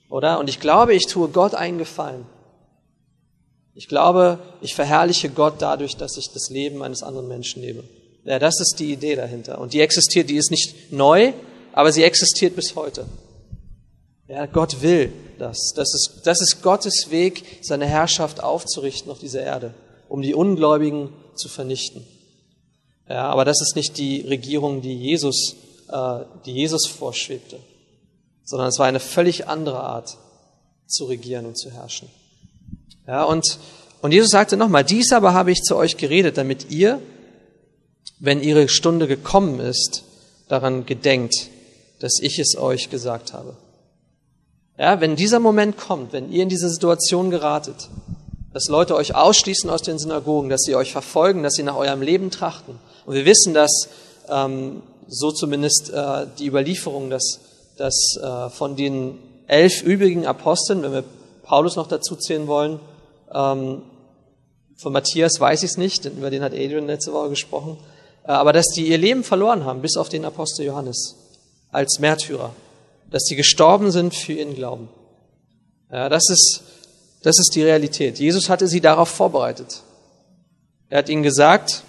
oder? 0.08 0.38
Und 0.38 0.48
ich 0.48 0.60
glaube, 0.60 0.94
ich 0.94 1.06
tue 1.06 1.28
Gott 1.28 1.54
einen 1.54 1.78
Gefallen. 1.78 2.24
Ich 3.74 3.88
glaube, 3.88 4.38
ich 4.60 4.74
verherrliche 4.74 5.28
Gott 5.30 5.54
dadurch, 5.60 5.96
dass 5.96 6.16
ich 6.16 6.30
das 6.32 6.50
Leben 6.50 6.82
eines 6.82 7.02
anderen 7.02 7.28
Menschen 7.28 7.62
lebe. 7.62 7.84
Ja, 8.24 8.38
das 8.38 8.60
ist 8.60 8.76
die 8.78 8.92
Idee 8.92 9.16
dahinter. 9.16 9.60
Und 9.60 9.72
die 9.72 9.80
existiert, 9.80 10.28
die 10.28 10.36
ist 10.36 10.50
nicht 10.50 10.92
neu, 10.92 11.32
aber 11.72 11.92
sie 11.92 12.02
existiert 12.02 12.56
bis 12.56 12.74
heute. 12.76 13.06
Ja, 14.30 14.46
Gott 14.46 14.80
will 14.80 15.12
das. 15.40 15.72
Das 15.74 15.92
ist, 15.92 16.20
das 16.24 16.40
ist 16.40 16.62
Gottes 16.62 17.10
Weg, 17.10 17.44
seine 17.62 17.86
Herrschaft 17.86 18.40
aufzurichten 18.40 19.10
auf 19.10 19.18
dieser 19.18 19.42
Erde, 19.42 19.74
um 20.08 20.22
die 20.22 20.34
Ungläubigen 20.34 21.08
zu 21.34 21.48
vernichten. 21.48 22.06
Ja, 23.08 23.28
aber 23.28 23.44
das 23.44 23.60
ist 23.60 23.74
nicht 23.74 23.98
die 23.98 24.20
Regierung, 24.20 24.82
die 24.82 24.96
Jesus, 24.96 25.56
äh, 25.88 26.20
die 26.46 26.52
Jesus 26.52 26.86
vorschwebte, 26.86 27.58
sondern 28.44 28.68
es 28.68 28.78
war 28.78 28.86
eine 28.86 29.00
völlig 29.00 29.48
andere 29.48 29.80
Art 29.80 30.16
zu 30.86 31.06
regieren 31.06 31.46
und 31.46 31.58
zu 31.58 31.72
herrschen. 31.72 32.08
Ja, 33.08 33.24
und, 33.24 33.58
und 34.00 34.12
Jesus 34.12 34.30
sagte 34.30 34.56
nochmal, 34.56 34.84
dies 34.84 35.12
aber 35.12 35.34
habe 35.34 35.50
ich 35.50 35.62
zu 35.62 35.74
euch 35.74 35.96
geredet, 35.96 36.36
damit 36.36 36.70
ihr, 36.70 37.02
wenn 38.20 38.44
ihre 38.44 38.68
Stunde 38.68 39.08
gekommen 39.08 39.58
ist, 39.58 40.04
daran 40.46 40.86
gedenkt, 40.86 41.48
dass 41.98 42.20
ich 42.20 42.38
es 42.38 42.56
euch 42.56 42.90
gesagt 42.90 43.32
habe. 43.32 43.56
Ja, 44.80 44.98
wenn 44.98 45.14
dieser 45.14 45.40
Moment 45.40 45.76
kommt, 45.76 46.14
wenn 46.14 46.32
ihr 46.32 46.42
in 46.42 46.48
diese 46.48 46.70
Situation 46.70 47.28
geratet, 47.28 47.90
dass 48.54 48.68
Leute 48.68 48.96
euch 48.96 49.14
ausschließen 49.14 49.68
aus 49.68 49.82
den 49.82 49.98
Synagogen, 49.98 50.48
dass 50.48 50.62
sie 50.62 50.74
euch 50.74 50.90
verfolgen, 50.90 51.42
dass 51.42 51.52
sie 51.52 51.62
nach 51.64 51.76
eurem 51.76 52.00
Leben 52.00 52.30
trachten. 52.30 52.78
Und 53.04 53.14
wir 53.14 53.26
wissen, 53.26 53.52
dass 53.52 53.90
ähm, 54.30 54.82
so 55.06 55.32
zumindest 55.32 55.90
äh, 55.90 56.26
die 56.38 56.46
Überlieferung, 56.46 57.10
dass, 57.10 57.40
dass 57.76 58.16
äh, 58.22 58.48
von 58.48 58.74
den 58.74 59.18
elf 59.48 59.82
übrigen 59.82 60.24
Aposteln, 60.24 60.82
wenn 60.82 60.94
wir 60.94 61.04
Paulus 61.42 61.76
noch 61.76 61.86
dazu 61.86 62.16
zählen 62.16 62.46
wollen, 62.46 62.80
ähm, 63.34 63.82
von 64.78 64.94
Matthias 64.94 65.38
weiß 65.38 65.62
ich 65.62 65.72
es 65.72 65.76
nicht, 65.76 66.06
denn 66.06 66.16
über 66.16 66.30
den 66.30 66.42
hat 66.42 66.54
Adrian 66.54 66.86
letzte 66.86 67.12
Woche 67.12 67.28
gesprochen, 67.28 67.76
äh, 68.24 68.32
aber 68.32 68.54
dass 68.54 68.68
die 68.74 68.88
ihr 68.88 68.96
Leben 68.96 69.24
verloren 69.24 69.66
haben, 69.66 69.82
bis 69.82 69.98
auf 69.98 70.08
den 70.08 70.24
Apostel 70.24 70.64
Johannes. 70.64 71.16
als 71.70 71.98
Märtyrer, 71.98 72.52
dass 73.10 73.24
sie 73.24 73.36
gestorben 73.36 73.90
sind 73.90 74.14
für 74.14 74.32
ihren 74.32 74.54
Glauben. 74.54 74.88
Ja, 75.90 76.08
das 76.08 76.28
ist, 76.30 76.62
das 77.22 77.38
ist 77.38 77.54
die 77.54 77.62
Realität. 77.62 78.18
Jesus 78.18 78.48
hatte 78.48 78.68
sie 78.68 78.80
darauf 78.80 79.08
vorbereitet. 79.08 79.82
Er 80.88 80.98
hat 80.98 81.08
ihnen 81.08 81.22
gesagt, 81.22 81.82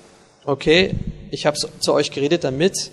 okay, 0.45 0.95
ich 1.29 1.45
habe 1.45 1.57
zu 1.57 1.93
euch 1.93 2.11
geredet, 2.11 2.43
damit, 2.43 2.91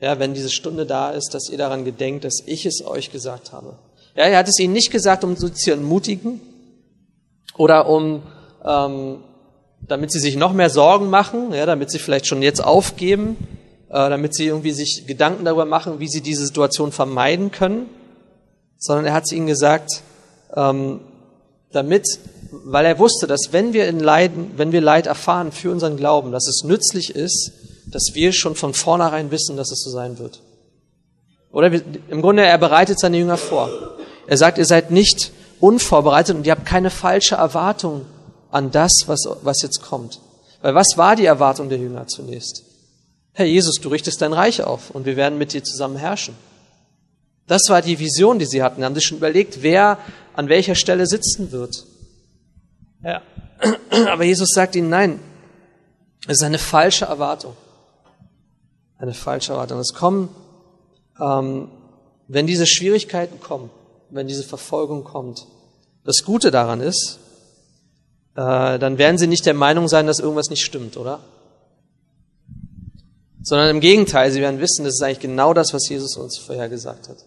ja, 0.00 0.18
wenn 0.18 0.34
diese 0.34 0.50
Stunde 0.50 0.86
da 0.86 1.10
ist, 1.10 1.34
dass 1.34 1.48
ihr 1.50 1.58
daran 1.58 1.84
gedenkt, 1.84 2.24
dass 2.24 2.42
ich 2.46 2.66
es 2.66 2.84
euch 2.84 3.10
gesagt 3.10 3.52
habe. 3.52 3.78
Ja, 4.16 4.24
er 4.24 4.38
hat 4.38 4.48
es 4.48 4.58
ihnen 4.58 4.72
nicht 4.72 4.90
gesagt, 4.90 5.24
um 5.24 5.36
sie 5.36 5.52
zu 5.52 5.72
entmutigen 5.72 6.40
oder 7.56 7.88
um, 7.88 8.22
ähm, 8.64 9.22
damit 9.80 10.12
sie 10.12 10.20
sich 10.20 10.36
noch 10.36 10.52
mehr 10.52 10.70
Sorgen 10.70 11.10
machen, 11.10 11.52
ja, 11.52 11.66
damit 11.66 11.90
sie 11.90 11.98
vielleicht 11.98 12.26
schon 12.26 12.42
jetzt 12.42 12.62
aufgeben, 12.62 13.36
damit 13.90 14.34
sie 14.34 14.46
irgendwie 14.46 14.72
sich 14.72 15.04
Gedanken 15.06 15.44
darüber 15.44 15.64
machen, 15.64 15.98
wie 15.98 16.08
sie 16.08 16.20
diese 16.20 16.46
Situation 16.46 16.92
vermeiden 16.92 17.50
können, 17.50 17.86
sondern 18.78 19.04
er 19.04 19.12
hat 19.12 19.24
es 19.24 19.32
ihnen 19.32 19.46
gesagt, 19.46 20.02
ähm, 20.54 21.00
damit, 21.72 22.06
weil 22.50 22.84
er 22.86 22.98
wusste, 22.98 23.26
dass 23.26 23.52
wenn 23.52 23.72
wir 23.72 23.88
in 23.88 24.00
Leiden, 24.00 24.52
wenn 24.56 24.72
wir 24.72 24.80
Leid 24.80 25.06
erfahren 25.06 25.52
für 25.52 25.70
unseren 25.70 25.96
Glauben, 25.96 26.32
dass 26.32 26.48
es 26.48 26.64
nützlich 26.64 27.14
ist, 27.14 27.52
dass 27.86 28.10
wir 28.14 28.32
schon 28.32 28.54
von 28.54 28.74
vornherein 28.74 29.30
wissen, 29.30 29.56
dass 29.56 29.70
es 29.70 29.82
so 29.82 29.90
sein 29.90 30.18
wird. 30.18 30.40
Oder 31.52 31.72
im 32.08 32.22
Grunde, 32.22 32.44
er 32.44 32.58
bereitet 32.58 33.00
seine 33.00 33.18
Jünger 33.18 33.36
vor. 33.36 33.70
Er 34.26 34.36
sagt, 34.36 34.58
ihr 34.58 34.64
seid 34.64 34.92
nicht 34.92 35.32
unvorbereitet 35.58 36.36
und 36.36 36.46
ihr 36.46 36.52
habt 36.52 36.64
keine 36.66 36.90
falsche 36.90 37.34
Erwartung 37.34 38.06
an 38.52 38.70
das, 38.70 38.92
was, 39.06 39.28
was 39.42 39.62
jetzt 39.62 39.82
kommt. 39.82 40.20
Weil 40.62 40.74
was 40.74 40.96
war 40.96 41.16
die 41.16 41.26
Erwartung 41.26 41.68
der 41.68 41.78
Jünger 41.78 42.06
zunächst? 42.06 42.69
Herr 43.32 43.46
Jesus, 43.46 43.76
du 43.80 43.88
richtest 43.88 44.20
dein 44.22 44.32
Reich 44.32 44.62
auf 44.62 44.90
und 44.90 45.06
wir 45.06 45.16
werden 45.16 45.38
mit 45.38 45.52
dir 45.52 45.62
zusammen 45.62 45.96
herrschen. 45.96 46.34
Das 47.46 47.68
war 47.68 47.82
die 47.82 47.98
Vision, 47.98 48.38
die 48.38 48.46
sie 48.46 48.62
hatten. 48.62 48.84
Haben 48.84 48.94
sich 48.94 49.04
schon 49.04 49.18
überlegt, 49.18 49.62
wer 49.62 49.98
an 50.34 50.48
welcher 50.48 50.74
Stelle 50.74 51.06
sitzen 51.06 51.52
wird. 51.52 51.84
Ja. 53.02 53.22
Aber 54.08 54.24
Jesus 54.24 54.50
sagt 54.54 54.76
ihnen, 54.76 54.88
nein, 54.88 55.20
es 56.26 56.38
ist 56.38 56.42
eine 56.42 56.58
falsche 56.58 57.06
Erwartung. 57.06 57.56
Eine 58.98 59.14
falsche 59.14 59.52
Erwartung. 59.52 59.78
Es 59.80 59.94
kommen, 59.94 60.28
ähm, 61.20 61.68
wenn 62.28 62.46
diese 62.46 62.66
Schwierigkeiten 62.66 63.40
kommen, 63.40 63.70
wenn 64.10 64.28
diese 64.28 64.44
Verfolgung 64.44 65.04
kommt, 65.04 65.46
das 66.04 66.24
Gute 66.24 66.50
daran 66.50 66.80
ist, 66.80 67.18
äh, 68.36 68.78
dann 68.78 68.98
werden 68.98 69.18
sie 69.18 69.26
nicht 69.26 69.46
der 69.46 69.54
Meinung 69.54 69.88
sein, 69.88 70.06
dass 70.06 70.20
irgendwas 70.20 70.50
nicht 70.50 70.64
stimmt, 70.64 70.96
oder? 70.96 71.20
Sondern 73.42 73.70
im 73.70 73.80
Gegenteil, 73.80 74.30
sie 74.30 74.40
werden 74.40 74.60
wissen, 74.60 74.84
das 74.84 74.94
ist 74.94 75.02
eigentlich 75.02 75.20
genau 75.20 75.54
das, 75.54 75.72
was 75.72 75.88
Jesus 75.88 76.16
uns 76.16 76.38
vorher 76.38 76.68
gesagt 76.68 77.08
hat. 77.08 77.24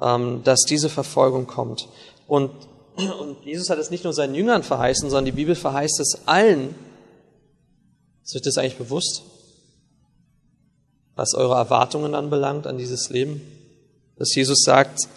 Ähm, 0.00 0.42
dass 0.44 0.60
diese 0.60 0.88
Verfolgung 0.88 1.46
kommt. 1.46 1.88
Und, 2.26 2.50
und 2.96 3.44
Jesus 3.44 3.70
hat 3.70 3.78
es 3.78 3.90
nicht 3.90 4.04
nur 4.04 4.12
seinen 4.12 4.34
Jüngern 4.34 4.62
verheißen, 4.62 5.08
sondern 5.08 5.24
die 5.24 5.32
Bibel 5.32 5.54
verheißt 5.54 5.98
es 6.00 6.26
allen. 6.26 6.74
Ist 8.24 8.36
euch 8.36 8.42
das 8.42 8.58
eigentlich 8.58 8.76
bewusst? 8.76 9.22
Was 11.16 11.34
eure 11.34 11.54
Erwartungen 11.54 12.14
anbelangt 12.14 12.66
an 12.66 12.78
dieses 12.78 13.08
Leben? 13.08 13.40
Dass 14.16 14.34
Jesus 14.34 14.62
sagt, 14.62 15.08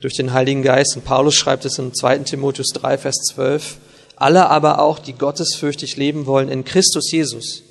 durch 0.00 0.14
den 0.14 0.32
Heiligen 0.32 0.62
Geist, 0.62 0.94
und 0.96 1.04
Paulus 1.04 1.34
schreibt 1.34 1.64
es 1.64 1.78
im 1.78 1.92
2. 1.92 2.18
Timotheus 2.18 2.68
3, 2.68 2.98
Vers 2.98 3.16
12, 3.32 3.78
alle 4.14 4.48
aber 4.48 4.80
auch, 4.80 4.98
die 4.98 5.12
gottesfürchtig 5.12 5.96
leben 5.96 6.26
wollen 6.26 6.48
in 6.48 6.64
Christus 6.64 7.10
Jesus, 7.10 7.62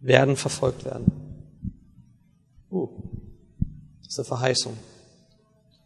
werden 0.00 0.36
verfolgt 0.36 0.84
werden. 0.84 1.12
Uh, 2.70 2.88
das 3.98 4.08
ist 4.08 4.18
eine 4.18 4.26
Verheißung. 4.26 4.76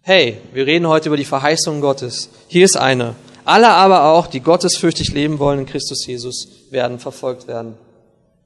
Hey, 0.03 0.39
wir 0.53 0.67
reden 0.67 0.87
heute 0.87 1.09
über 1.09 1.17
die 1.17 1.25
Verheißung 1.25 1.81
Gottes. 1.81 2.29
Hier 2.47 2.65
ist 2.65 2.77
eine. 2.77 3.15
Alle 3.45 3.69
aber 3.69 4.05
auch, 4.05 4.27
die 4.27 4.41
gottesfürchtig 4.41 5.13
leben 5.13 5.39
wollen 5.39 5.61
in 5.61 5.67
Christus 5.67 6.07
Jesus, 6.07 6.49
werden 6.71 6.99
verfolgt 6.99 7.47
werden. 7.47 7.75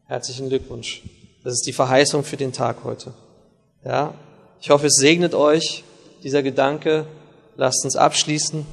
Herzlichen 0.06 0.48
Glückwunsch. 0.48 1.02
Das 1.44 1.52
ist 1.52 1.66
die 1.66 1.72
Verheißung 1.72 2.24
für 2.24 2.36
den 2.36 2.52
Tag 2.52 2.84
heute. 2.84 3.12
Ja, 3.84 4.14
ich 4.60 4.70
hoffe, 4.70 4.86
es 4.86 4.94
segnet 4.94 5.34
euch 5.34 5.84
dieser 6.22 6.42
Gedanke. 6.42 7.06
Lasst 7.56 7.84
uns 7.84 7.96
abschließen. 7.96 8.66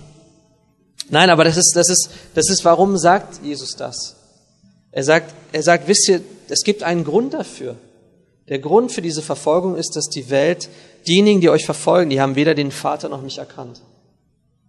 Nein, 1.09 1.29
aber 1.29 1.43
das 1.43 1.57
ist, 1.57 1.73
das 1.75 1.89
ist, 1.89 2.09
das 2.33 2.49
ist, 2.49 2.65
warum 2.65 2.97
sagt 2.97 3.43
Jesus 3.43 3.75
das? 3.75 4.15
Er 4.91 5.03
sagt, 5.03 5.33
er 5.51 5.61
sagt, 5.61 5.87
wisst 5.87 6.07
ihr, 6.09 6.21
es 6.49 6.63
gibt 6.63 6.83
einen 6.83 7.03
Grund 7.03 7.33
dafür. 7.33 7.75
Der 8.47 8.59
Grund 8.59 8.91
für 8.91 9.01
diese 9.01 9.21
Verfolgung 9.21 9.75
ist, 9.75 9.95
dass 9.95 10.07
die 10.07 10.29
Welt, 10.29 10.69
diejenigen, 11.07 11.41
die 11.41 11.49
euch 11.49 11.65
verfolgen, 11.65 12.09
die 12.09 12.21
haben 12.21 12.35
weder 12.35 12.53
den 12.53 12.71
Vater 12.71 13.09
noch 13.09 13.21
mich 13.21 13.39
erkannt. 13.39 13.81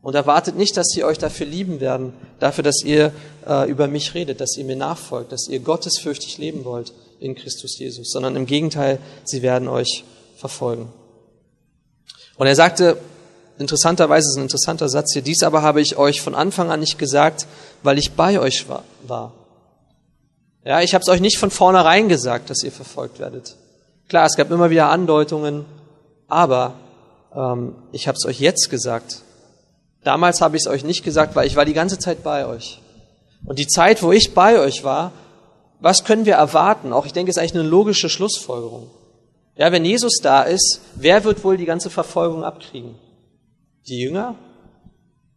Und 0.01 0.15
erwartet 0.15 0.57
nicht, 0.57 0.77
dass 0.77 0.89
sie 0.89 1.05
euch 1.05 1.19
dafür 1.19 1.47
lieben 1.47 1.81
werden, 1.81 2.13
dafür, 2.39 2.63
dass 2.63 2.83
ihr 2.85 3.13
äh, 3.47 3.69
über 3.69 3.89
mich 3.89 4.15
redet, 4.15 4.41
dass 4.41 4.57
ihr 4.57 4.65
mir 4.65 4.77
nachfolgt, 4.77 5.33
dass 5.33 5.49
ihr 5.49 5.59
gottesfürchtig 5.59 6.39
leben 6.39 6.65
wollt 6.65 6.93
in 7.19 7.35
Christus 7.35 7.79
Jesus, 7.79 8.13
sondern 8.13 8.37
im 8.37 8.47
Gegenteil, 8.47 8.99
sie 9.25 9.43
werden 9.43 9.69
euch 9.69 10.05
verfolgen. 10.37 10.93
Und 12.37 12.47
er 12.47 12.55
sagte, 12.55 12.99
interessanterweise 13.59 14.29
ist 14.29 14.37
ein 14.37 14.43
interessanter 14.43 14.89
Satz 14.89 15.13
hier, 15.13 15.23
dies 15.23 15.43
aber 15.43 15.63
habe 15.63 15.81
ich 15.81 15.97
euch 15.97 16.21
von 16.21 16.35
Anfang 16.35 16.71
an 16.71 16.81
nicht 16.81 16.99
gesagt, 16.99 17.47
weil 17.83 17.99
ich 17.99 18.13
bei 18.13 18.39
euch 18.39 18.67
war. 18.69 19.33
Ja, 20.67 20.81
ich 20.81 20.95
habe 20.95 21.03
es 21.03 21.09
euch 21.09 21.21
nicht 21.21 21.39
von 21.39 21.53
vornherein 21.53 22.09
gesagt, 22.09 22.51
dass 22.51 22.65
ihr 22.65 22.73
verfolgt 22.73 23.21
werdet. 23.21 23.55
Klar, 24.09 24.27
es 24.27 24.35
gab 24.35 24.51
immer 24.51 24.69
wieder 24.69 24.89
Andeutungen, 24.89 25.65
aber 26.27 26.75
ähm, 27.33 27.77
ich 27.93 28.09
habe 28.09 28.17
es 28.19 28.27
euch 28.27 28.41
jetzt 28.41 28.69
gesagt. 28.69 29.23
Damals 30.03 30.41
habe 30.41 30.57
ich 30.57 30.65
es 30.65 30.67
euch 30.67 30.83
nicht 30.83 31.05
gesagt, 31.05 31.37
weil 31.37 31.47
ich 31.47 31.55
war 31.55 31.65
die 31.65 31.73
ganze 31.73 32.01
Zeit 32.01 32.25
bei 32.25 32.47
euch. 32.47 32.81
Und 33.45 33.61
die 33.61 33.69
Zeit, 33.69 34.03
wo 34.03 34.11
ich 34.11 34.35
bei 34.35 34.59
euch 34.59 34.83
war, 34.83 35.13
was 35.79 36.03
können 36.03 36.27
wir 36.27 36.35
erwarten? 36.35 36.93
Auch 36.93 37.07
ich 37.07 37.13
denke, 37.13 37.31
es 37.31 37.37
ist 37.37 37.41
eigentlich 37.41 37.55
eine 37.55 37.69
logische 37.69 38.09
Schlussfolgerung. 38.09 38.91
Ja, 39.55 39.71
wenn 39.71 39.85
Jesus 39.85 40.19
da 40.21 40.43
ist, 40.43 40.81
wer 40.97 41.23
wird 41.23 41.45
wohl 41.45 41.57
die 41.57 41.65
ganze 41.65 41.91
Verfolgung 41.91 42.43
abkriegen? 42.43 42.97
Die 43.87 44.01
Jünger? 44.01 44.35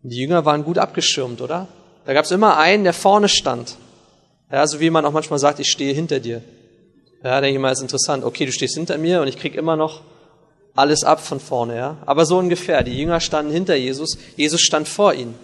Die 0.01 0.17
Jünger 0.17 0.43
waren 0.45 0.63
gut 0.63 0.79
abgeschirmt, 0.79 1.39
oder? 1.41 1.67
Da 2.05 2.13
gab 2.13 2.25
es 2.25 2.31
immer 2.31 2.57
einen, 2.57 2.83
der 2.83 2.93
vorne 2.93 3.29
stand. 3.29 3.77
Ja, 4.51 4.65
so 4.65 4.79
wie 4.79 4.89
man 4.89 5.05
auch 5.05 5.11
manchmal 5.11 5.39
sagt, 5.39 5.59
ich 5.59 5.69
stehe 5.69 5.93
hinter 5.93 6.19
dir. 6.19 6.41
Ja, 7.23 7.41
denke 7.41 7.55
ich 7.57 7.61
mal, 7.61 7.71
ist 7.71 7.81
interessant. 7.81 8.23
Okay, 8.23 8.45
du 8.45 8.51
stehst 8.51 8.75
hinter 8.75 8.97
mir 8.97 9.21
und 9.21 9.27
ich 9.27 9.37
krieg 9.37 9.55
immer 9.55 9.75
noch 9.75 10.01
alles 10.75 11.03
ab 11.03 11.19
von 11.19 11.39
vorne, 11.39 11.75
ja. 11.75 11.97
Aber 12.05 12.25
so 12.25 12.37
ungefähr. 12.37 12.83
Die 12.83 12.97
Jünger 12.97 13.19
standen 13.19 13.51
hinter 13.51 13.75
Jesus, 13.75 14.17
Jesus 14.35 14.61
stand 14.61 14.87
vor 14.87 15.13
ihnen. 15.13 15.35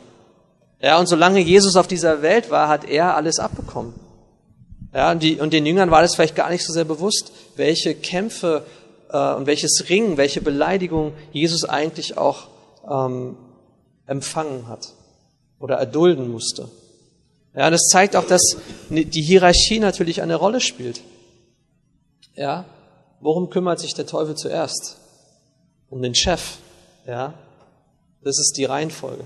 Ja, 0.82 1.00
und 1.00 1.08
solange 1.08 1.39
Jesus 1.39 1.76
auf 1.76 1.88
dieser 1.88 2.22
Welt 2.22 2.50
war, 2.52 2.68
hat 2.68 2.86
er 2.86 3.15
alles 3.15 3.39
abbekommen. 3.39 3.94
Ja, 4.94 5.12
und, 5.12 5.22
die, 5.22 5.39
und 5.39 5.52
den 5.52 5.65
Jüngern 5.65 5.91
war 5.91 6.02
das 6.02 6.15
vielleicht 6.15 6.36
gar 6.36 6.50
nicht 6.50 6.65
so 6.65 6.72
sehr 6.72 6.86
bewusst, 6.86 7.32
welche 7.58 7.96
Kämpfe 7.96 8.65
äh, 9.12 9.34
und 9.34 9.46
welches 9.46 9.89
Ringen, 9.89 10.18
welche 10.18 10.41
Beleidigung 10.41 11.13
Jesus 11.34 11.65
eigentlich 11.65 12.18
auch 12.18 12.48
ähm, 12.89 13.36
empfangen 14.08 14.68
hat 14.68 14.94
oder 15.60 15.76
erdulden 15.76 16.32
musste. 16.32 16.70
Ja, 17.56 17.68
und 17.68 17.72
das 17.72 17.88
zeigt 17.89 18.15
auch, 18.15 18.26
dass 18.26 18.58
die 18.89 19.22
Hierarchie 19.22 19.80
natürlich 19.80 20.22
eine 20.22 20.36
Rolle 20.36 20.60
spielt. 20.60 21.02
Ja, 22.36 22.65
worum 23.22 23.50
kümmert 23.50 23.80
sich 23.80 23.94
der 23.94 24.06
Teufel 24.06 24.36
zuerst? 24.36 24.98
Um 25.89 26.02
den 26.02 26.15
Chef. 26.15 26.58
Ja, 27.08 27.34
das 28.24 28.39
ist 28.39 28.58
die 28.58 28.65
Reihenfolge. 28.65 29.24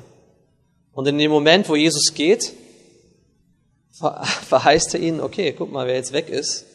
Und 0.91 1.07
in 1.07 1.17
dem 1.17 1.31
Moment, 1.31 1.69
wo 1.69 1.75
Jesus 1.75 2.13
geht, 2.13 2.53
verheißt 4.47 4.93
er 4.93 4.99
ihnen, 4.99 5.21
okay, 5.21 5.53
guck 5.57 5.71
mal, 5.71 5.87
wer 5.87 5.95
jetzt 5.95 6.13
weg 6.13 6.29
ist. 6.29 6.65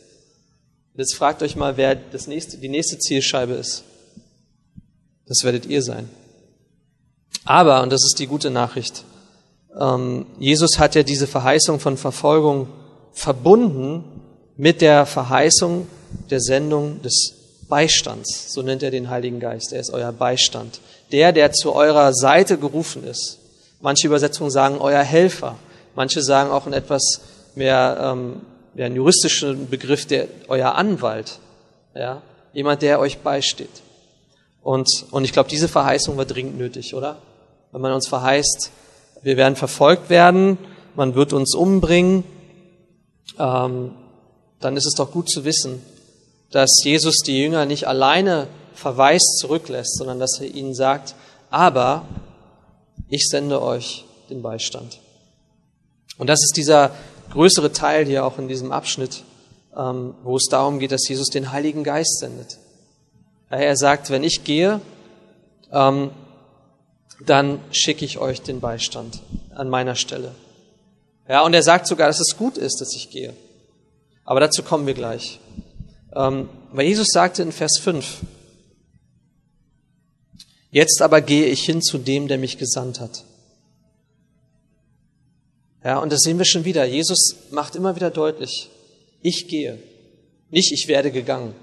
Jetzt 0.96 1.14
fragt 1.14 1.42
euch 1.42 1.56
mal, 1.56 1.76
wer 1.76 1.94
das 1.94 2.26
nächste, 2.26 2.58
die 2.58 2.68
nächste 2.68 2.98
Zielscheibe 2.98 3.54
ist. 3.54 3.84
Das 5.26 5.42
werdet 5.44 5.66
ihr 5.66 5.82
sein. 5.82 6.08
Aber, 7.44 7.82
und 7.82 7.90
das 7.90 8.04
ist 8.04 8.18
die 8.18 8.26
gute 8.26 8.50
Nachricht, 8.50 9.04
Jesus 10.38 10.78
hat 10.78 10.94
ja 10.94 11.02
diese 11.02 11.26
Verheißung 11.26 11.80
von 11.80 11.96
Verfolgung 11.96 12.68
verbunden 13.12 14.04
mit 14.56 14.80
der 14.80 15.04
Verheißung 15.06 15.88
der 16.30 16.40
Sendung 16.40 17.02
des 17.02 17.34
Beistands. 17.68 18.52
So 18.52 18.62
nennt 18.62 18.82
er 18.82 18.90
den 18.90 19.10
Heiligen 19.10 19.40
Geist. 19.40 19.72
Er 19.72 19.80
ist 19.80 19.90
euer 19.90 20.12
Beistand. 20.12 20.80
Der, 21.10 21.32
der 21.32 21.52
zu 21.52 21.72
eurer 21.74 22.12
Seite 22.12 22.58
gerufen 22.58 23.04
ist. 23.04 23.38
Manche 23.80 24.06
Übersetzungen 24.06 24.50
sagen 24.50 24.78
euer 24.78 25.02
Helfer. 25.02 25.56
Manche 25.94 26.22
sagen 26.22 26.50
auch 26.50 26.66
einen 26.66 26.74
etwas 26.74 27.20
mehr 27.54 27.98
ähm, 28.00 28.40
ja, 28.74 28.86
einen 28.86 28.96
juristischen 28.96 29.68
Begriff, 29.68 30.06
der 30.06 30.28
euer 30.48 30.74
Anwalt. 30.74 31.38
Ja? 31.94 32.22
Jemand, 32.52 32.82
der 32.82 33.00
euch 33.00 33.18
beisteht. 33.18 33.82
Und, 34.62 34.88
und 35.10 35.24
ich 35.24 35.32
glaube, 35.32 35.48
diese 35.48 35.68
Verheißung 35.68 36.16
war 36.16 36.24
dringend 36.24 36.58
nötig, 36.58 36.94
oder? 36.94 37.18
Wenn 37.72 37.80
man 37.80 37.92
uns 37.92 38.08
verheißt, 38.08 38.70
wir 39.24 39.36
werden 39.36 39.56
verfolgt 39.56 40.10
werden, 40.10 40.58
man 40.94 41.14
wird 41.14 41.32
uns 41.32 41.54
umbringen, 41.54 42.24
ähm, 43.38 43.92
dann 44.60 44.76
ist 44.76 44.86
es 44.86 44.94
doch 44.94 45.10
gut 45.10 45.28
zu 45.28 45.44
wissen, 45.44 45.82
dass 46.50 46.70
Jesus 46.84 47.16
die 47.18 47.38
Jünger 47.40 47.66
nicht 47.66 47.88
alleine 47.88 48.46
verweist 48.74 49.38
zurücklässt, 49.38 49.96
sondern 49.96 50.20
dass 50.20 50.40
er 50.40 50.54
ihnen 50.54 50.74
sagt, 50.74 51.14
aber 51.50 52.06
ich 53.08 53.28
sende 53.28 53.62
euch 53.62 54.04
den 54.30 54.42
Beistand. 54.42 55.00
Und 56.18 56.28
das 56.28 56.42
ist 56.42 56.56
dieser 56.56 56.92
größere 57.30 57.72
Teil 57.72 58.06
hier 58.06 58.24
auch 58.24 58.38
in 58.38 58.48
diesem 58.48 58.72
Abschnitt, 58.72 59.24
ähm, 59.76 60.14
wo 60.22 60.36
es 60.36 60.46
darum 60.50 60.78
geht, 60.78 60.92
dass 60.92 61.08
Jesus 61.08 61.28
den 61.28 61.50
Heiligen 61.50 61.82
Geist 61.82 62.18
sendet. 62.18 62.58
Er 63.50 63.76
sagt, 63.76 64.10
wenn 64.10 64.24
ich 64.24 64.44
gehe, 64.44 64.80
ähm, 65.72 66.10
dann 67.26 67.60
schicke 67.70 68.04
ich 68.04 68.18
euch 68.18 68.42
den 68.42 68.60
Beistand 68.60 69.20
an 69.54 69.68
meiner 69.68 69.94
Stelle. 69.94 70.34
Ja, 71.28 71.42
und 71.42 71.54
er 71.54 71.62
sagt 71.62 71.86
sogar, 71.86 72.08
dass 72.08 72.20
es 72.20 72.36
gut 72.36 72.58
ist, 72.58 72.80
dass 72.80 72.94
ich 72.94 73.10
gehe. 73.10 73.34
Aber 74.24 74.40
dazu 74.40 74.62
kommen 74.62 74.86
wir 74.86 74.94
gleich. 74.94 75.40
Ähm, 76.14 76.48
weil 76.72 76.86
Jesus 76.86 77.08
sagte 77.12 77.42
in 77.42 77.52
Vers 77.52 77.78
5, 77.80 78.20
Jetzt 80.70 81.02
aber 81.02 81.20
gehe 81.20 81.46
ich 81.46 81.64
hin 81.64 81.80
zu 81.80 81.98
dem, 81.98 82.26
der 82.26 82.36
mich 82.36 82.58
gesandt 82.58 82.98
hat. 82.98 83.22
Ja, 85.84 85.98
und 85.98 86.10
das 86.10 86.22
sehen 86.22 86.36
wir 86.36 86.44
schon 86.44 86.64
wieder. 86.64 86.84
Jesus 86.84 87.36
macht 87.52 87.76
immer 87.76 87.94
wieder 87.94 88.10
deutlich, 88.10 88.70
ich 89.22 89.46
gehe. 89.46 89.78
Nicht 90.50 90.72
ich 90.72 90.88
werde 90.88 91.12
gegangen. 91.12 91.54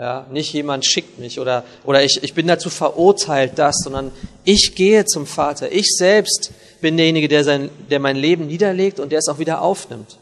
Ja, 0.00 0.26
nicht 0.30 0.54
jemand 0.54 0.86
schickt 0.86 1.18
mich 1.18 1.40
oder, 1.40 1.62
oder 1.84 2.02
ich, 2.02 2.20
ich 2.22 2.32
bin 2.32 2.46
dazu 2.46 2.70
verurteilt, 2.70 3.52
das, 3.56 3.76
sondern 3.84 4.12
ich 4.44 4.74
gehe 4.74 5.04
zum 5.04 5.26
Vater. 5.26 5.70
Ich 5.72 5.94
selbst 5.94 6.52
bin 6.80 6.96
derjenige, 6.96 7.28
der, 7.28 7.44
sein, 7.44 7.68
der 7.90 8.00
mein 8.00 8.16
Leben 8.16 8.46
niederlegt 8.46 8.98
und 8.98 9.12
der 9.12 9.18
es 9.18 9.28
auch 9.28 9.38
wieder 9.38 9.60
aufnimmt. 9.60 10.16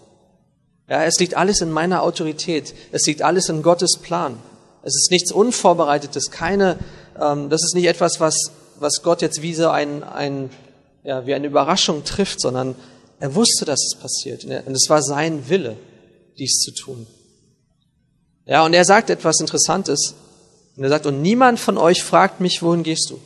Ja, 0.89 1.05
es 1.05 1.21
liegt 1.21 1.37
alles 1.37 1.61
in 1.61 1.71
meiner 1.71 2.03
Autorität. 2.03 2.75
Es 2.91 3.07
liegt 3.07 3.23
alles 3.23 3.49
in 3.51 3.63
Gottes 3.63 3.99
Plan. 3.99 4.39
Es 4.83 4.97
ist 4.97 5.13
nichts 5.13 5.31
Unvorbereitetes, 5.31 6.33
keine, 6.33 6.77
ähm, 7.21 7.49
das 7.49 7.63
ist 7.63 7.77
nicht 7.77 7.87
etwas, 7.87 8.19
was, 8.19 8.51
was 8.81 9.03
Gott 9.05 9.23
jetzt 9.23 9.43
wie 9.43 9.55
so 9.55 9.69
ein, 9.69 10.03
ein, 10.03 10.51
ja, 11.05 11.25
wie 11.25 11.35
eine 11.35 11.47
Überraschung 11.47 12.03
trifft, 12.03 12.41
sondern 12.41 12.75
er 13.21 13.37
wusste, 13.37 13.65
dass 13.65 13.85
es 13.85 13.95
passiert. 13.95 14.43
Und 14.43 14.75
es 14.75 14.91
war 14.91 15.05
sein 15.05 15.49
Wille, 15.49 15.77
dies 16.37 16.59
zu 16.59 16.73
tun. 16.73 17.07
Ja, 18.49 18.65
und 18.65 18.73
er 18.73 18.87
sagt 18.87 19.11
etwas 19.11 19.41
Interessantes. 19.41 20.15
Und 20.75 20.83
er 20.83 20.89
sagt, 20.89 21.07
und 21.07 21.21
niemand 21.21 21.61
von 21.61 21.77
euch 21.77 22.03
fragt 22.03 22.41
mich, 22.41 22.63
wohin 22.63 22.83
gehst 22.83 23.11
du? 23.11 23.21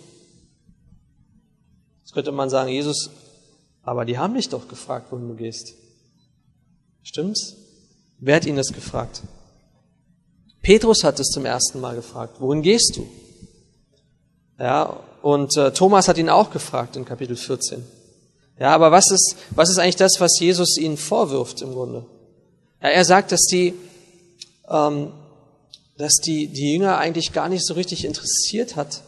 Jetzt 2.00 2.12
könnte 2.12 2.32
man 2.32 2.50
sagen, 2.50 2.70
Jesus, 2.70 3.08
aber 3.82 4.04
die 4.04 4.18
haben 4.18 4.34
dich 4.34 4.48
doch 4.48 4.66
gefragt, 4.66 5.12
wohin 5.12 5.28
du 5.28 5.34
gehst. 5.34 5.74
Stimmt's? 7.02 7.56
Wer 8.18 8.36
hat 8.36 8.46
ihn 8.46 8.56
das 8.56 8.72
gefragt? 8.72 9.22
Petrus 10.60 11.04
hat 11.04 11.20
es 11.20 11.28
zum 11.28 11.44
ersten 11.44 11.80
Mal 11.80 11.94
gefragt, 11.94 12.40
wohin 12.40 12.62
gehst 12.62 12.96
du? 12.96 13.06
Ja, 14.58 15.00
und 15.22 15.56
äh, 15.56 15.72
Thomas 15.72 16.08
hat 16.08 16.18
ihn 16.18 16.28
auch 16.30 16.50
gefragt 16.50 16.96
in 16.96 17.04
Kapitel 17.04 17.36
14. 17.36 17.84
Ja, 18.58 18.74
aber 18.74 18.90
was 18.92 19.10
ist, 19.10 19.36
was 19.50 19.70
ist 19.70 19.78
eigentlich 19.78 19.96
das, 19.96 20.20
was 20.20 20.38
Jesus 20.38 20.76
ihnen 20.78 20.96
vorwirft 20.96 21.62
im 21.62 21.72
Grunde? 21.72 22.06
Ja, 22.80 22.88
er 22.88 23.04
sagt, 23.04 23.32
dass 23.32 23.42
die, 23.42 23.74
ähm, 24.72 25.12
dass 25.98 26.14
die, 26.16 26.48
die 26.48 26.72
Jünger 26.72 26.98
eigentlich 26.98 27.32
gar 27.32 27.48
nicht 27.48 27.64
so 27.64 27.74
richtig 27.74 28.04
interessiert 28.04 28.74
hat, 28.74 29.02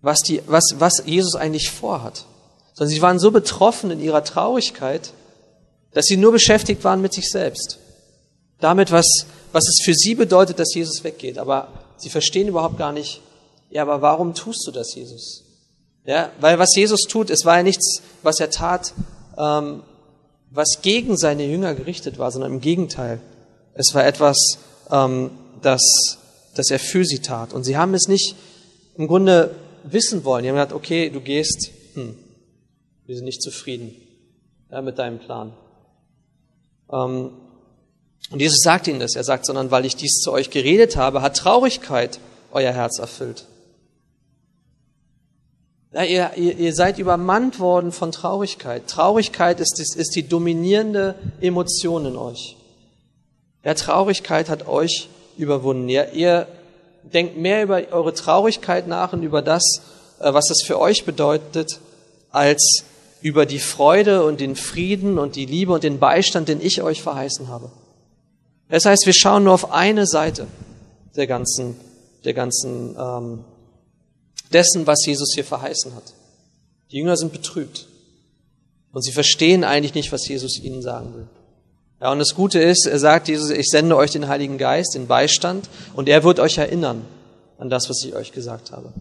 was, 0.00 0.20
die, 0.20 0.40
was, 0.46 0.76
was 0.78 1.02
Jesus 1.04 1.34
eigentlich 1.34 1.70
vorhat. 1.70 2.24
Sondern 2.72 2.94
sie 2.94 3.02
waren 3.02 3.18
so 3.18 3.30
betroffen 3.30 3.90
in 3.90 4.00
ihrer 4.00 4.24
Traurigkeit, 4.24 5.12
dass 5.92 6.06
sie 6.06 6.16
nur 6.16 6.32
beschäftigt 6.32 6.84
waren 6.84 7.02
mit 7.02 7.12
sich 7.12 7.30
selbst. 7.30 7.78
Damit, 8.60 8.92
was, 8.92 9.26
was 9.52 9.68
es 9.68 9.82
für 9.84 9.94
sie 9.94 10.14
bedeutet, 10.14 10.58
dass 10.58 10.74
Jesus 10.74 11.02
weggeht. 11.04 11.36
Aber 11.36 11.68
sie 11.96 12.10
verstehen 12.10 12.48
überhaupt 12.48 12.78
gar 12.78 12.92
nicht, 12.92 13.20
ja, 13.70 13.82
aber 13.82 14.00
warum 14.02 14.34
tust 14.34 14.66
du 14.66 14.70
das, 14.70 14.94
Jesus? 14.94 15.44
Ja, 16.04 16.30
weil 16.40 16.58
was 16.58 16.74
Jesus 16.74 17.02
tut, 17.02 17.30
es 17.30 17.44
war 17.44 17.58
ja 17.58 17.62
nichts, 17.62 18.02
was 18.22 18.40
er 18.40 18.50
tat, 18.50 18.94
ähm, 19.36 19.82
was 20.50 20.80
gegen 20.82 21.16
seine 21.16 21.44
Jünger 21.44 21.74
gerichtet 21.74 22.18
war, 22.18 22.30
sondern 22.30 22.54
im 22.54 22.60
Gegenteil. 22.60 23.20
Es 23.74 23.94
war 23.94 24.04
etwas, 24.04 24.58
ähm, 24.90 25.30
das, 25.62 25.82
das 26.54 26.70
er 26.70 26.78
für 26.78 27.04
sie 27.04 27.20
tat. 27.20 27.52
Und 27.52 27.64
sie 27.64 27.76
haben 27.76 27.94
es 27.94 28.08
nicht 28.08 28.34
im 28.96 29.06
Grunde 29.06 29.54
wissen 29.84 30.24
wollen. 30.24 30.42
Die 30.42 30.48
haben 30.48 30.56
gesagt, 30.56 30.72
okay, 30.72 31.10
du 31.10 31.20
gehst, 31.20 31.70
hm, 31.94 32.16
wir 33.06 33.16
sind 33.16 33.24
nicht 33.24 33.42
zufrieden 33.42 33.94
ja, 34.70 34.82
mit 34.82 34.98
deinem 34.98 35.18
Plan. 35.18 35.52
Ähm, 36.92 37.30
und 38.30 38.40
Jesus 38.40 38.60
sagt 38.62 38.86
ihnen 38.86 39.00
das. 39.00 39.16
Er 39.16 39.24
sagt, 39.24 39.46
sondern 39.46 39.70
weil 39.70 39.84
ich 39.84 39.96
dies 39.96 40.20
zu 40.20 40.32
euch 40.32 40.50
geredet 40.50 40.96
habe, 40.96 41.22
hat 41.22 41.36
Traurigkeit 41.36 42.20
euer 42.52 42.72
Herz 42.72 42.98
erfüllt. 42.98 43.46
Ja, 45.92 46.04
ihr, 46.04 46.36
ihr, 46.36 46.72
seid 46.72 47.00
übermannt 47.00 47.58
worden 47.58 47.90
von 47.90 48.12
Traurigkeit. 48.12 48.86
Traurigkeit 48.86 49.58
ist, 49.58 49.80
ist, 49.80 49.96
ist 49.96 50.14
die 50.14 50.28
dominierende 50.28 51.16
Emotion 51.40 52.06
in 52.06 52.16
euch. 52.16 52.56
Ja, 53.64 53.74
Traurigkeit 53.74 54.48
hat 54.48 54.66
euch 54.66 55.08
überwunden. 55.36 55.88
Ihr, 55.88 56.12
ihr 56.12 56.46
denkt 57.02 57.36
mehr 57.36 57.62
über 57.62 57.82
eure 57.90 58.14
Traurigkeit 58.14 58.88
nach 58.88 59.12
und 59.12 59.22
über 59.22 59.42
das, 59.42 59.82
äh, 60.20 60.32
was 60.32 60.46
das 60.46 60.62
für 60.62 60.78
euch 60.78 61.04
bedeutet, 61.04 61.80
als 62.30 62.84
über 63.20 63.44
die 63.44 63.58
Freude 63.58 64.24
und 64.24 64.40
den 64.40 64.56
Frieden 64.56 65.18
und 65.18 65.36
die 65.36 65.44
Liebe 65.44 65.72
und 65.72 65.84
den 65.84 65.98
Beistand, 65.98 66.48
den 66.48 66.60
ich 66.60 66.82
euch 66.82 67.02
verheißen 67.02 67.48
habe. 67.48 67.70
Das 68.70 68.86
heißt, 68.86 69.04
wir 69.04 69.12
schauen 69.12 69.44
nur 69.44 69.52
auf 69.52 69.72
eine 69.72 70.06
Seite 70.06 70.46
der 71.16 71.26
ganzen, 71.26 71.76
der 72.24 72.34
ganzen 72.34 72.96
ähm, 72.98 73.44
dessen, 74.52 74.86
was 74.86 75.04
Jesus 75.04 75.32
hier 75.34 75.44
verheißen 75.44 75.94
hat. 75.94 76.14
Die 76.90 76.96
Jünger 76.96 77.16
sind 77.16 77.32
betrübt 77.32 77.88
und 78.92 79.02
sie 79.02 79.12
verstehen 79.12 79.64
eigentlich 79.64 79.94
nicht, 79.94 80.12
was 80.12 80.26
Jesus 80.26 80.58
ihnen 80.58 80.82
sagen 80.82 81.14
will. 81.14 81.28
Ja, 82.00 82.12
und 82.12 82.18
das 82.18 82.34
Gute 82.34 82.58
ist, 82.60 82.86
er 82.86 82.98
sagt 82.98 83.28
Jesus, 83.28 83.50
ich 83.50 83.68
sende 83.68 83.96
euch 83.96 84.10
den 84.10 84.28
Heiligen 84.28 84.58
Geist, 84.58 84.94
den 84.94 85.06
Beistand, 85.06 85.68
und 85.94 86.08
er 86.08 86.24
wird 86.24 86.40
euch 86.40 86.58
erinnern 86.58 87.04
an 87.58 87.68
das, 87.68 87.90
was 87.90 88.02
ich 88.04 88.14
euch 88.14 88.32
gesagt 88.32 88.72
habe. 88.72 88.92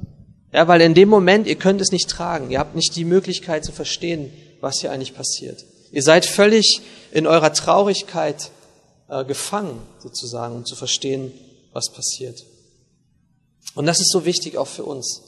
Ja, 0.51 0.67
weil 0.67 0.81
in 0.81 0.93
dem 0.93 1.07
Moment, 1.09 1.47
ihr 1.47 1.55
könnt 1.55 1.79
es 1.79 1.91
nicht 1.91 2.09
tragen, 2.09 2.51
ihr 2.51 2.59
habt 2.59 2.75
nicht 2.75 2.95
die 2.95 3.05
Möglichkeit 3.05 3.63
zu 3.63 3.71
verstehen, 3.71 4.33
was 4.59 4.79
hier 4.81 4.91
eigentlich 4.91 5.15
passiert. 5.15 5.63
Ihr 5.91 6.03
seid 6.03 6.25
völlig 6.25 6.81
in 7.11 7.25
eurer 7.25 7.53
Traurigkeit 7.53 8.51
äh, 9.07 9.23
gefangen, 9.23 9.79
sozusagen, 9.99 10.55
um 10.55 10.65
zu 10.65 10.75
verstehen, 10.75 11.31
was 11.71 11.91
passiert. 11.91 12.43
Und 13.75 13.85
das 13.85 13.99
ist 13.99 14.11
so 14.11 14.25
wichtig 14.25 14.57
auch 14.57 14.67
für 14.67 14.83
uns 14.83 15.21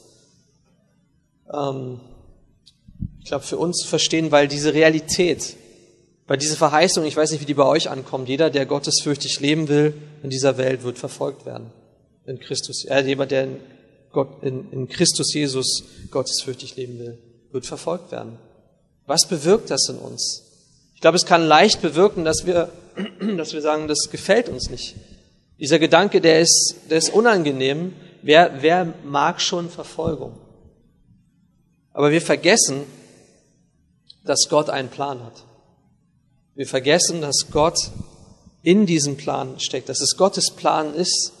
ähm, 1.52 2.00
ich 3.20 3.26
glaube, 3.26 3.44
für 3.44 3.58
uns 3.58 3.78
zu 3.78 3.88
verstehen, 3.88 4.32
weil 4.32 4.48
diese 4.48 4.74
Realität, 4.74 5.56
weil 6.26 6.38
diese 6.38 6.56
Verheißung, 6.56 7.04
ich 7.04 7.16
weiß 7.16 7.32
nicht, 7.32 7.40
wie 7.40 7.46
die 7.46 7.54
bei 7.54 7.66
euch 7.66 7.90
ankommt, 7.90 8.28
jeder, 8.28 8.50
der 8.50 8.66
gottesfürchtig 8.66 9.40
leben 9.40 9.68
will 9.68 9.94
in 10.22 10.30
dieser 10.30 10.56
Welt, 10.56 10.84
wird 10.84 10.98
verfolgt 10.98 11.46
werden. 11.46 11.72
In 12.26 12.38
Christus, 12.38 12.84
äh, 12.84 13.00
jemand, 13.00 13.32
der 13.32 13.44
in, 13.44 13.56
Gott, 14.12 14.42
in, 14.42 14.70
in 14.70 14.88
Christus 14.88 15.34
Jesus 15.34 15.84
gottesfürchtig 16.10 16.76
leben 16.76 16.98
will, 16.98 17.18
wird 17.50 17.66
verfolgt 17.66 18.12
werden. 18.12 18.38
Was 19.06 19.26
bewirkt 19.26 19.70
das 19.70 19.88
in 19.88 19.96
uns? 19.96 20.44
Ich 20.94 21.00
glaube, 21.00 21.16
es 21.16 21.26
kann 21.26 21.42
leicht 21.42 21.82
bewirken, 21.82 22.24
dass 22.24 22.46
wir, 22.46 22.70
dass 23.36 23.52
wir 23.52 23.60
sagen, 23.60 23.88
das 23.88 24.08
gefällt 24.10 24.48
uns 24.48 24.70
nicht. 24.70 24.94
Dieser 25.58 25.78
Gedanke, 25.78 26.20
der 26.20 26.40
ist, 26.40 26.76
der 26.88 26.98
ist 26.98 27.10
unangenehm. 27.10 27.94
Wer, 28.22 28.62
wer 28.62 28.94
mag 29.04 29.40
schon 29.40 29.68
Verfolgung? 29.68 30.38
Aber 31.92 32.12
wir 32.12 32.22
vergessen, 32.22 32.84
dass 34.24 34.48
Gott 34.48 34.70
einen 34.70 34.88
Plan 34.88 35.22
hat. 35.24 35.44
Wir 36.54 36.66
vergessen, 36.66 37.20
dass 37.20 37.46
Gott 37.50 37.90
in 38.62 38.86
diesem 38.86 39.16
Plan 39.16 39.58
steckt, 39.58 39.88
dass 39.88 40.00
es 40.00 40.16
Gottes 40.16 40.50
Plan 40.50 40.94
ist, 40.94 41.32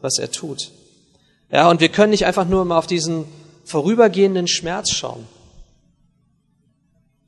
was 0.00 0.18
er 0.18 0.30
tut. 0.30 0.70
Ja, 1.50 1.70
und 1.70 1.80
wir 1.80 1.88
können 1.88 2.10
nicht 2.10 2.26
einfach 2.26 2.46
nur 2.46 2.64
mal 2.64 2.78
auf 2.78 2.86
diesen 2.86 3.24
vorübergehenden 3.64 4.48
Schmerz 4.48 4.90
schauen, 4.90 5.26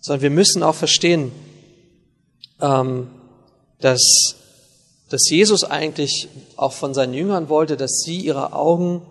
sondern 0.00 0.22
wir 0.22 0.30
müssen 0.30 0.62
auch 0.62 0.74
verstehen, 0.74 1.32
ähm, 2.60 3.08
dass, 3.80 4.36
dass 5.08 5.28
Jesus 5.28 5.64
eigentlich 5.64 6.28
auch 6.56 6.72
von 6.72 6.94
seinen 6.94 7.14
Jüngern 7.14 7.48
wollte, 7.48 7.76
dass 7.76 8.00
sie 8.04 8.18
ihre 8.18 8.52
Augen 8.52 9.02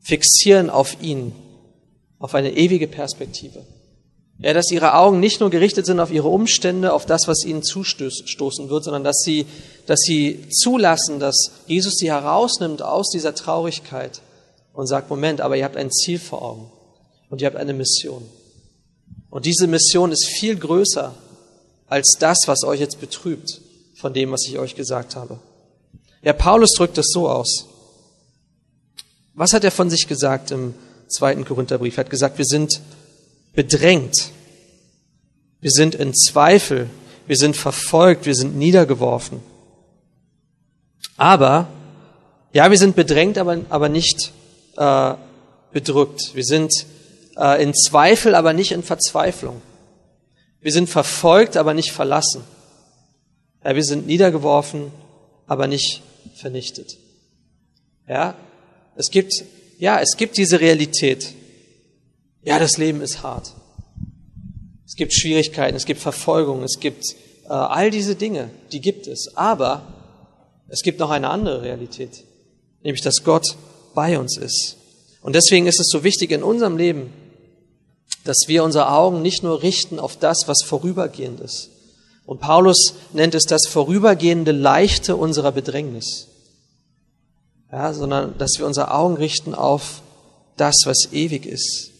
fixieren 0.00 0.70
auf 0.70 1.02
ihn 1.02 1.32
auf 2.18 2.34
eine 2.34 2.52
ewige 2.56 2.88
Perspektive. 2.88 3.64
Ja, 4.38 4.52
dass 4.52 4.70
ihre 4.70 4.94
Augen 4.94 5.18
nicht 5.18 5.40
nur 5.40 5.48
gerichtet 5.48 5.86
sind 5.86 5.98
auf 5.98 6.10
ihre 6.10 6.28
Umstände, 6.28 6.92
auf 6.92 7.06
das, 7.06 7.26
was 7.26 7.44
ihnen 7.44 7.62
zustoßen 7.62 8.68
wird, 8.68 8.84
sondern 8.84 9.02
dass 9.02 9.20
sie, 9.24 9.46
dass 9.86 10.00
sie 10.00 10.46
zulassen, 10.50 11.20
dass 11.20 11.52
Jesus 11.66 11.94
sie 11.94 12.10
herausnimmt 12.10 12.82
aus 12.82 13.08
dieser 13.10 13.34
Traurigkeit 13.34 14.20
und 14.74 14.86
sagt, 14.86 15.08
Moment, 15.08 15.40
aber 15.40 15.56
ihr 15.56 15.64
habt 15.64 15.78
ein 15.78 15.90
Ziel 15.90 16.18
vor 16.18 16.42
Augen 16.42 16.70
und 17.30 17.40
ihr 17.40 17.46
habt 17.46 17.56
eine 17.56 17.72
Mission. 17.72 18.28
Und 19.30 19.46
diese 19.46 19.66
Mission 19.66 20.12
ist 20.12 20.26
viel 20.26 20.56
größer 20.56 21.14
als 21.86 22.16
das, 22.18 22.40
was 22.46 22.62
euch 22.64 22.80
jetzt 22.80 23.00
betrübt 23.00 23.60
von 23.94 24.12
dem, 24.12 24.32
was 24.32 24.44
ich 24.46 24.58
euch 24.58 24.74
gesagt 24.74 25.16
habe. 25.16 25.38
Ja, 26.22 26.34
Paulus 26.34 26.72
drückt 26.72 26.98
es 26.98 27.06
so 27.10 27.28
aus. 27.28 27.66
Was 29.34 29.52
hat 29.52 29.64
er 29.64 29.70
von 29.70 29.88
sich 29.90 30.08
gesagt 30.08 30.50
im 30.50 30.74
zweiten 31.08 31.44
Korintherbrief? 31.44 31.96
Er 31.96 32.04
hat 32.04 32.10
gesagt, 32.10 32.38
wir 32.38 32.44
sind 32.44 32.80
bedrängt. 33.56 34.30
Wir 35.60 35.70
sind 35.72 35.96
in 35.96 36.14
Zweifel. 36.14 36.88
Wir 37.26 37.36
sind 37.36 37.56
verfolgt. 37.56 38.26
Wir 38.26 38.36
sind 38.36 38.56
niedergeworfen. 38.56 39.40
Aber, 41.16 41.66
ja, 42.52 42.70
wir 42.70 42.78
sind 42.78 42.94
bedrängt, 42.94 43.38
aber, 43.38 43.58
aber 43.70 43.88
nicht 43.88 44.32
äh, 44.76 45.14
bedrückt. 45.72 46.34
Wir 46.34 46.44
sind 46.44 46.86
äh, 47.36 47.62
in 47.62 47.74
Zweifel, 47.74 48.34
aber 48.34 48.52
nicht 48.52 48.72
in 48.72 48.82
Verzweiflung. 48.82 49.62
Wir 50.60 50.72
sind 50.72 50.88
verfolgt, 50.88 51.56
aber 51.56 51.74
nicht 51.74 51.92
verlassen. 51.92 52.44
Ja, 53.64 53.74
wir 53.74 53.84
sind 53.84 54.06
niedergeworfen, 54.06 54.92
aber 55.46 55.66
nicht 55.66 56.02
vernichtet. 56.34 56.98
Ja, 58.08 58.36
es 58.94 59.10
gibt, 59.10 59.32
ja, 59.78 60.00
es 60.00 60.16
gibt 60.16 60.36
diese 60.36 60.60
Realität. 60.60 61.34
Ja, 62.46 62.60
das 62.60 62.78
Leben 62.78 63.00
ist 63.00 63.24
hart. 63.24 63.54
Es 64.86 64.94
gibt 64.94 65.12
Schwierigkeiten, 65.12 65.76
es 65.76 65.84
gibt 65.84 66.00
Verfolgung, 66.00 66.62
es 66.62 66.78
gibt 66.78 67.04
äh, 67.46 67.48
all 67.48 67.90
diese 67.90 68.14
Dinge, 68.14 68.50
die 68.70 68.80
gibt 68.80 69.08
es. 69.08 69.36
Aber 69.36 69.82
es 70.68 70.82
gibt 70.82 71.00
noch 71.00 71.10
eine 71.10 71.28
andere 71.28 71.62
Realität, 71.62 72.22
nämlich 72.84 73.02
dass 73.02 73.24
Gott 73.24 73.56
bei 73.96 74.16
uns 74.16 74.38
ist. 74.38 74.76
Und 75.22 75.34
deswegen 75.34 75.66
ist 75.66 75.80
es 75.80 75.88
so 75.88 76.04
wichtig 76.04 76.30
in 76.30 76.44
unserem 76.44 76.76
Leben, 76.76 77.12
dass 78.22 78.44
wir 78.46 78.62
unsere 78.62 78.92
Augen 78.92 79.22
nicht 79.22 79.42
nur 79.42 79.64
richten 79.64 79.98
auf 79.98 80.16
das, 80.16 80.46
was 80.46 80.62
vorübergehend 80.62 81.40
ist. 81.40 81.70
Und 82.26 82.40
Paulus 82.40 82.94
nennt 83.12 83.34
es 83.34 83.46
das 83.46 83.66
vorübergehende 83.66 84.52
Leichte 84.52 85.16
unserer 85.16 85.50
Bedrängnis. 85.50 86.28
Ja, 87.72 87.92
sondern 87.92 88.38
dass 88.38 88.52
wir 88.58 88.66
unsere 88.66 88.92
Augen 88.92 89.16
richten 89.16 89.52
auf 89.52 90.02
das, 90.56 90.76
was 90.84 91.08
ewig 91.10 91.44
ist. 91.44 91.90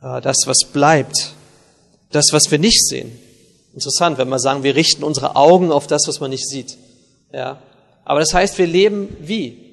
Das, 0.00 0.46
was 0.46 0.64
bleibt. 0.64 1.32
Das, 2.10 2.32
was 2.32 2.50
wir 2.50 2.58
nicht 2.58 2.86
sehen. 2.86 3.18
Interessant, 3.74 4.18
wenn 4.18 4.28
wir 4.28 4.38
sagen, 4.38 4.62
wir 4.62 4.74
richten 4.74 5.04
unsere 5.04 5.36
Augen 5.36 5.70
auf 5.72 5.86
das, 5.86 6.08
was 6.08 6.20
man 6.20 6.30
nicht 6.30 6.48
sieht. 6.48 6.78
Ja. 7.32 7.60
Aber 8.04 8.20
das 8.20 8.32
heißt, 8.32 8.58
wir 8.58 8.66
leben 8.66 9.16
wie? 9.20 9.68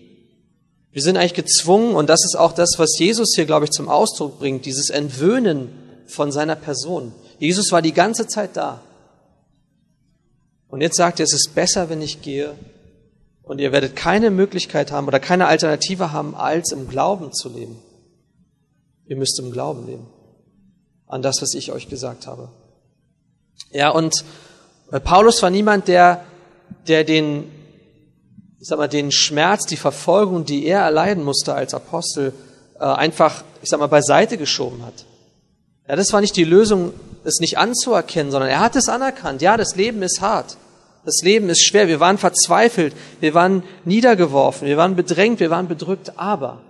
Wir 0.92 1.02
sind 1.02 1.18
eigentlich 1.18 1.34
gezwungen, 1.34 1.96
und 1.96 2.10
das 2.10 2.24
ist 2.24 2.36
auch 2.36 2.54
das, 2.54 2.76
was 2.78 2.98
Jesus 2.98 3.34
hier, 3.36 3.46
glaube 3.46 3.66
ich, 3.66 3.72
zum 3.72 3.90
Ausdruck 3.90 4.40
bringt, 4.40 4.66
dieses 4.66 4.90
Entwöhnen 4.90 5.70
von 6.08 6.32
seiner 6.32 6.56
Person. 6.56 7.14
Jesus 7.40 7.72
war 7.72 7.82
die 7.82 7.94
ganze 7.94 8.28
Zeit 8.28 8.56
da. 8.56 8.82
Und 10.70 10.82
jetzt 10.82 10.98
sagt 10.98 11.20
er, 11.20 11.24
es 11.24 11.34
ist 11.34 11.56
besser, 11.56 11.90
wenn 11.90 12.02
ich 12.02 12.22
gehe. 12.22 12.56
Und 13.44 13.60
ihr 13.60 13.72
werdet 13.72 13.96
keine 13.96 14.32
Möglichkeit 14.32 14.92
haben 14.92 15.08
oder 15.08 15.20
keine 15.20 15.48
Alternative 15.48 16.12
haben, 16.12 16.36
als 16.36 16.72
im 16.72 16.88
Glauben 16.90 17.32
zu 17.32 17.50
leben. 17.50 17.78
Ihr 19.08 19.18
müsst 19.18 19.40
im 19.40 19.52
Glauben 19.52 19.86
leben. 19.86 20.08
An 21.08 21.22
das, 21.22 21.42
was 21.42 21.54
ich 21.54 21.72
euch 21.72 21.90
gesagt 21.90 22.28
habe. 22.28 22.50
Ja, 23.72 23.90
und 23.90 24.26
Paulus 25.04 25.42
war 25.42 25.50
niemand, 25.50 25.88
der, 25.88 26.24
der 26.88 27.04
den 27.04 27.52
ich 28.66 28.70
sag 28.70 28.80
mal, 28.80 28.88
den 28.88 29.12
Schmerz, 29.12 29.68
die 29.68 29.78
Verfolgung, 29.78 30.44
die 30.44 30.66
er 30.66 30.80
erleiden 30.80 31.24
musste 31.24 31.54
als 31.54 31.76
Apostel, 31.76 32.34
äh, 32.80 32.84
einfach, 32.84 33.44
ich 33.62 33.70
sag 33.70 33.80
mal, 33.80 33.86
beiseite 33.86 34.40
geschoben 34.40 34.84
hat. 34.84 35.06
Ja, 35.88 35.96
das 35.96 36.12
war 36.14 36.20
nicht 36.20 36.36
die 36.36 36.46
Lösung, 36.46 36.92
es 37.24 37.40
nicht 37.40 37.60
anzuerkennen, 37.60 38.32
sondern 38.32 38.50
er 38.50 38.62
hat 38.62 38.76
es 38.76 38.90
anerkannt. 38.90 39.44
Ja, 39.44 39.56
das 39.56 39.76
Leben 39.76 40.02
ist 40.02 40.20
hart. 40.20 40.58
Das 41.06 41.22
Leben 41.22 41.48
ist 41.50 41.64
schwer. 41.64 41.88
Wir 41.88 42.00
waren 42.00 42.18
verzweifelt. 42.18 42.96
Wir 43.20 43.36
waren 43.36 43.62
niedergeworfen. 43.84 44.68
Wir 44.68 44.78
waren 44.78 44.96
bedrängt. 44.96 45.40
Wir 45.40 45.52
waren 45.52 45.68
bedrückt. 45.68 46.14
Aber 46.18 46.62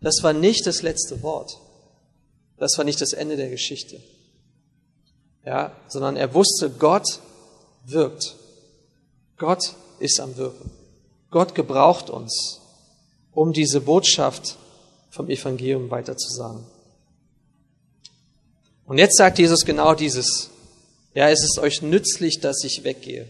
das 0.00 0.22
war 0.22 0.32
nicht 0.32 0.68
das 0.68 0.82
letzte 0.82 1.24
Wort. 1.24 1.58
Das 2.64 2.78
war 2.78 2.86
nicht 2.86 3.02
das 3.02 3.12
Ende 3.12 3.36
der 3.36 3.50
Geschichte. 3.50 4.00
Ja, 5.44 5.76
sondern 5.86 6.16
er 6.16 6.32
wusste, 6.32 6.70
Gott 6.70 7.20
wirkt. 7.84 8.36
Gott 9.36 9.74
ist 9.98 10.18
am 10.18 10.34
Wirken. 10.38 10.70
Gott 11.30 11.54
gebraucht 11.54 12.08
uns, 12.08 12.62
um 13.32 13.52
diese 13.52 13.82
Botschaft 13.82 14.56
vom 15.10 15.28
Evangelium 15.28 15.90
weiterzusagen. 15.90 16.64
Und 18.86 18.96
jetzt 18.96 19.18
sagt 19.18 19.38
Jesus 19.38 19.66
genau 19.66 19.94
dieses. 19.94 20.48
Ja, 21.12 21.28
es 21.28 21.44
ist 21.44 21.58
euch 21.58 21.82
nützlich, 21.82 22.40
dass 22.40 22.64
ich 22.64 22.82
weggehe. 22.82 23.28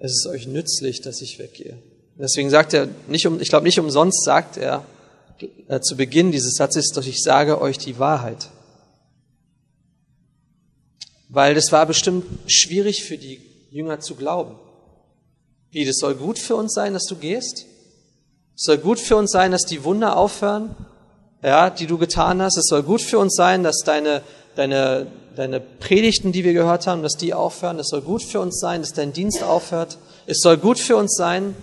Es 0.00 0.10
ist 0.10 0.26
euch 0.26 0.48
nützlich, 0.48 1.02
dass 1.02 1.20
ich 1.20 1.38
weggehe. 1.38 1.78
Deswegen 2.18 2.50
sagt 2.50 2.74
er, 2.74 2.88
nicht 3.06 3.28
um, 3.28 3.40
ich 3.40 3.48
glaube 3.48 3.64
nicht 3.64 3.78
umsonst 3.78 4.24
sagt 4.24 4.56
er 4.56 4.84
äh, 5.68 5.80
zu 5.80 5.96
Beginn 5.96 6.32
dieses 6.32 6.54
Satzes, 6.54 6.90
doch 6.94 7.04
ich 7.04 7.22
sage 7.22 7.60
euch 7.60 7.78
die 7.78 7.98
Wahrheit. 7.98 8.50
Weil 11.28 11.54
das 11.54 11.72
war 11.72 11.86
bestimmt 11.86 12.24
schwierig 12.46 13.04
für 13.04 13.18
die 13.18 13.40
Jünger 13.70 14.00
zu 14.00 14.14
glauben. 14.14 14.56
Wie, 15.70 15.84
das 15.84 15.96
soll 15.96 16.14
gut 16.14 16.38
für 16.38 16.54
uns 16.54 16.72
sein, 16.72 16.92
dass 16.92 17.06
du 17.06 17.16
gehst? 17.16 17.66
Es 18.56 18.62
soll 18.62 18.78
gut 18.78 19.00
für 19.00 19.16
uns 19.16 19.32
sein, 19.32 19.50
dass 19.50 19.64
die 19.64 19.82
Wunder 19.82 20.16
aufhören, 20.16 20.76
ja, 21.42 21.70
die 21.70 21.88
du 21.88 21.98
getan 21.98 22.40
hast. 22.40 22.56
Es 22.56 22.66
soll 22.66 22.84
gut 22.84 23.02
für 23.02 23.18
uns 23.18 23.34
sein, 23.34 23.64
dass 23.64 23.78
deine, 23.84 24.22
deine, 24.54 25.08
deine 25.34 25.58
Predigten, 25.58 26.30
die 26.30 26.44
wir 26.44 26.52
gehört 26.52 26.86
haben, 26.86 27.02
dass 27.02 27.16
die 27.16 27.34
aufhören. 27.34 27.80
Es 27.80 27.88
soll 27.88 28.02
gut 28.02 28.22
für 28.22 28.38
uns 28.38 28.60
sein, 28.60 28.82
dass 28.82 28.92
dein 28.92 29.12
Dienst 29.12 29.42
aufhört. 29.42 29.98
Es 30.26 30.38
soll 30.38 30.56
gut 30.56 30.78
für 30.78 30.96
uns 30.96 31.16
sein, 31.16 31.56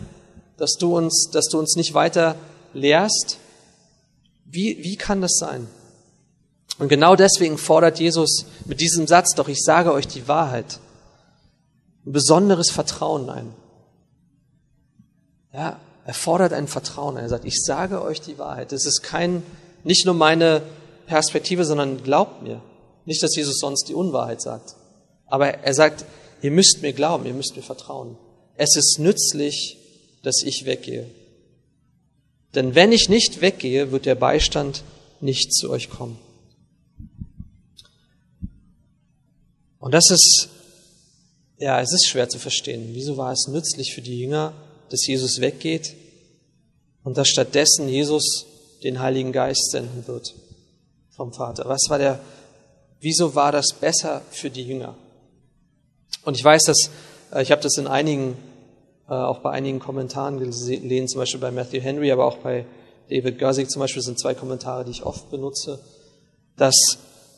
dass 0.58 0.74
du 0.74 0.98
uns, 0.98 1.30
dass 1.32 1.46
du 1.46 1.58
uns 1.58 1.78
nicht 1.78 1.94
weiter 1.94 2.36
lehrst. 2.74 3.38
Wie, 4.52 4.84
wie 4.84 4.98
kann 4.98 5.22
das 5.22 5.38
sein? 5.38 5.68
Und 6.78 6.90
genau 6.90 7.16
deswegen 7.16 7.58
fordert 7.58 8.00
Jesus 8.00 8.46
mit 8.66 8.82
diesem 8.82 9.08
Satz, 9.08 9.34
doch 9.36 9.48
ich 9.48 9.64
sage 9.64 9.94
euch 9.94 10.08
die 10.08 10.28
Wahrheit, 10.28 10.80
ein 12.06 12.12
besonderes 12.12 12.72
Vertrauen 12.72 13.30
ein. 13.30 13.54
Ja, 15.54 15.80
er 16.06 16.14
fordert 16.14 16.54
ein 16.54 16.68
Vertrauen. 16.68 17.18
Er 17.18 17.30
sagt, 17.30 17.46
ich 17.46 17.62
sage 17.62 18.02
euch 18.02 18.22
die 18.22 18.38
Wahrheit. 18.38 18.72
Das 18.72 18.86
ist 18.86 19.04
kein, 19.04 19.44
nicht 19.84 20.06
nur 20.06 20.16
meine 20.16 20.64
Perspektive, 21.06 21.66
sondern 21.66 22.04
glaubt 22.04 22.42
mir. 22.42 22.62
Nicht, 23.06 23.22
dass 23.22 23.36
Jesus 23.36 23.60
sonst 23.60 23.88
die 23.88 23.94
Unwahrheit 23.94 24.42
sagt. 24.42 24.76
Aber 25.28 25.48
er 25.48 25.74
sagt, 25.74 26.06
ihr 26.42 26.52
müsst 26.52 26.82
mir 26.82 26.94
glauben, 26.94 27.26
ihr 27.26 27.34
müsst 27.34 27.56
mir 27.56 27.62
vertrauen. 27.62 28.18
Es 28.56 28.76
ist 28.76 28.98
nützlich, 29.00 29.78
dass 30.24 30.42
ich 30.44 30.66
weggehe. 30.66 31.10
Denn 32.56 32.76
wenn 32.76 32.92
ich 32.92 33.10
nicht 33.10 33.42
weggehe, 33.42 33.92
wird 33.92 34.06
der 34.06 34.16
Beistand 34.16 34.84
nicht 35.22 35.54
zu 35.54 35.70
euch 35.70 35.90
kommen. 35.90 36.20
Und 39.80 39.94
das 39.94 40.10
ist, 40.12 40.50
ja, 41.58 41.82
es 41.82 41.94
ist 41.94 42.08
schwer 42.08 42.30
zu 42.30 42.40
verstehen. 42.40 42.90
Wieso 42.94 43.18
war 43.18 43.32
es 43.32 43.48
nützlich 43.48 43.94
für 43.94 44.02
die 44.02 44.20
Jünger, 44.20 44.54
dass 44.90 45.06
Jesus 45.08 45.40
weggeht 45.40 45.96
und 47.04 47.18
dass 47.18 47.30
stattdessen 47.30 47.88
Jesus 47.88 48.46
den 48.84 49.00
Heiligen 49.00 49.32
Geist 49.32 49.72
senden 49.72 50.08
wird 50.08 50.34
vom 51.12 51.34
Vater. 51.34 51.68
Was 51.68 51.90
war 51.90 51.98
der, 51.98 52.20
wieso 53.00 53.36
war 53.36 53.52
das 53.52 53.74
besser 53.74 54.22
für 54.32 54.50
die 54.50 54.64
Jünger? 54.64 54.96
Und 56.24 56.38
ich 56.38 56.44
weiß, 56.44 56.64
dass, 56.64 56.90
äh, 57.32 57.42
ich 57.42 57.52
habe 57.52 57.62
das 57.62 57.78
in 57.78 57.88
einigen, 57.88 58.38
auch 59.15 59.39
bei 59.39 59.52
einigen 59.52 59.80
Kommentaren 59.80 60.39
gelesen, 60.39 61.08
zum 61.08 61.19
Beispiel 61.19 61.39
bei 61.39 61.52
Matthew 61.52 61.82
Henry, 61.82 62.12
aber 62.12 62.26
auch 62.26 62.38
bei 62.38 62.65
David 63.10 63.39
Gursig 63.39 63.69
zum 63.69 63.82
Beispiel 63.82 64.02
sind 64.02 64.19
zwei 64.19 64.34
Kommentare, 64.34 64.86
die 64.86 64.91
ich 64.91 65.04
oft 65.04 65.30
benutze, 65.30 65.80
dass, 66.56 66.76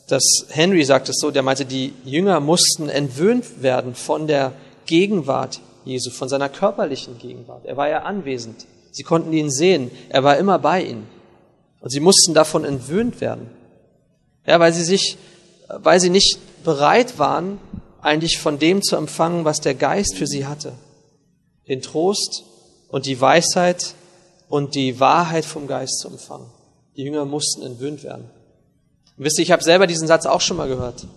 dass 0.07 0.45
Henry 0.49 0.83
sagt 0.83 1.09
es 1.09 1.17
so, 1.19 1.31
der 1.31 1.41
meinte, 1.41 1.65
die 1.65 1.93
Jünger 2.05 2.39
mussten 2.39 2.89
entwöhnt 2.89 3.63
werden 3.63 3.95
von 3.95 4.27
der 4.27 4.51
Gegenwart 4.85 5.61
Jesu, 5.85 6.11
von 6.11 6.29
seiner 6.29 6.49
körperlichen 6.49 7.17
Gegenwart. 7.17 7.65
Er 7.65 7.75
war 7.75 7.89
ja 7.89 8.03
anwesend. 8.03 8.65
Sie 8.91 9.03
konnten 9.03 9.33
ihn 9.33 9.49
sehen. 9.49 9.91
Er 10.09 10.23
war 10.23 10.37
immer 10.37 10.59
bei 10.59 10.83
ihnen. 10.83 11.07
Und 11.81 11.89
sie 11.89 11.99
mussten 11.99 12.33
davon 12.33 12.63
entwöhnt 12.63 13.19
werden. 13.19 13.49
Ja, 14.45 14.59
weil 14.59 14.73
sie 14.73 14.83
sich, 14.83 15.17
weil 15.67 15.99
sie 15.99 16.09
nicht 16.09 16.37
bereit 16.63 17.17
waren, 17.19 17.57
eigentlich 18.01 18.37
von 18.37 18.59
dem 18.59 18.81
zu 18.81 18.95
empfangen, 18.95 19.43
was 19.43 19.59
der 19.59 19.73
Geist 19.73 20.15
für 20.15 20.27
sie 20.27 20.45
hatte. 20.45 20.73
Den 21.67 21.81
Trost 21.81 22.43
und 22.89 23.05
die 23.05 23.19
Weisheit 23.19 23.95
und 24.49 24.75
die 24.75 24.99
Wahrheit 24.99 25.45
vom 25.45 25.67
Geist 25.67 25.99
zu 25.99 26.09
empfangen. 26.09 26.49
Die 26.95 27.03
Jünger 27.03 27.25
mussten 27.25 27.63
entwöhnt 27.63 28.03
werden. 28.03 28.29
Und 29.17 29.23
wisst 29.23 29.39
ihr, 29.39 29.43
ich 29.43 29.51
habe 29.51 29.63
selber 29.63 29.87
diesen 29.87 30.07
Satz 30.07 30.25
auch 30.25 30.41
schon 30.41 30.57
mal 30.57 30.67
gehört. 30.67 31.07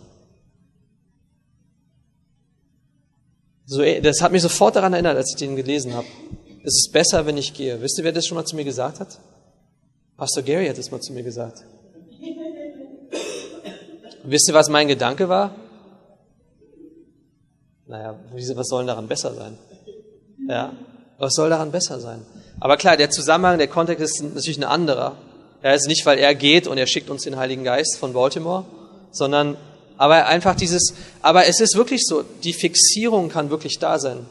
So, 3.66 3.82
das 4.00 4.20
hat 4.20 4.32
mich 4.32 4.42
sofort 4.42 4.76
daran 4.76 4.92
erinnert, 4.92 5.16
als 5.16 5.30
ich 5.30 5.36
den 5.36 5.56
gelesen 5.56 5.92
habe. 5.92 6.06
Es 6.62 6.74
ist 6.76 6.92
besser, 6.92 7.26
wenn 7.26 7.36
ich 7.36 7.52
gehe. 7.52 7.80
Wisst 7.82 7.98
ihr, 7.98 8.04
wer 8.04 8.12
das 8.12 8.26
schon 8.26 8.36
mal 8.36 8.44
zu 8.44 8.56
mir 8.56 8.64
gesagt 8.64 9.00
hat? 9.00 9.18
Pastor 10.16 10.42
Gary 10.42 10.66
hat 10.68 10.78
es 10.78 10.90
mal 10.90 11.00
zu 11.00 11.12
mir 11.12 11.22
gesagt. 11.22 11.64
Wisst 14.22 14.48
ihr, 14.48 14.54
was 14.54 14.68
mein 14.68 14.88
Gedanke 14.88 15.28
war? 15.28 15.54
Naja, 17.86 18.18
was 18.32 18.68
soll 18.68 18.82
denn 18.82 18.88
daran 18.88 19.08
besser 19.08 19.34
sein? 19.34 19.58
Ja, 20.48 20.72
was 21.18 21.34
soll 21.34 21.50
daran 21.50 21.72
besser 21.72 22.00
sein? 22.00 22.24
Aber 22.60 22.76
klar, 22.76 22.96
der 22.96 23.10
Zusammenhang, 23.10 23.58
der 23.58 23.68
Kontext 23.68 24.02
ist 24.02 24.22
natürlich 24.22 24.58
ein 24.58 24.64
anderer. 24.64 25.16
Ja, 25.62 25.72
ist 25.72 25.88
nicht, 25.88 26.06
weil 26.06 26.18
er 26.18 26.34
geht 26.34 26.66
und 26.66 26.78
er 26.78 26.86
schickt 26.86 27.10
uns 27.10 27.22
den 27.22 27.36
Heiligen 27.36 27.64
Geist 27.64 27.98
von 27.98 28.12
Baltimore, 28.12 28.64
sondern 29.10 29.56
aber 29.98 30.26
einfach 30.26 30.54
dieses, 30.54 30.94
aber 31.22 31.46
es 31.46 31.60
ist 31.60 31.76
wirklich 31.76 32.06
so, 32.06 32.22
die 32.44 32.52
Fixierung 32.52 33.30
kann 33.30 33.50
wirklich 33.50 33.78
da 33.78 33.98
sein. 33.98 34.26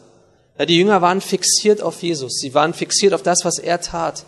Ja, 0.57 0.65
die 0.65 0.77
Jünger 0.77 1.01
waren 1.01 1.21
fixiert 1.21 1.81
auf 1.81 2.01
Jesus, 2.01 2.39
sie 2.39 2.53
waren 2.53 2.73
fixiert 2.73 3.13
auf 3.13 3.23
das, 3.23 3.39
was 3.43 3.59
er 3.59 3.81
tat. 3.81 4.23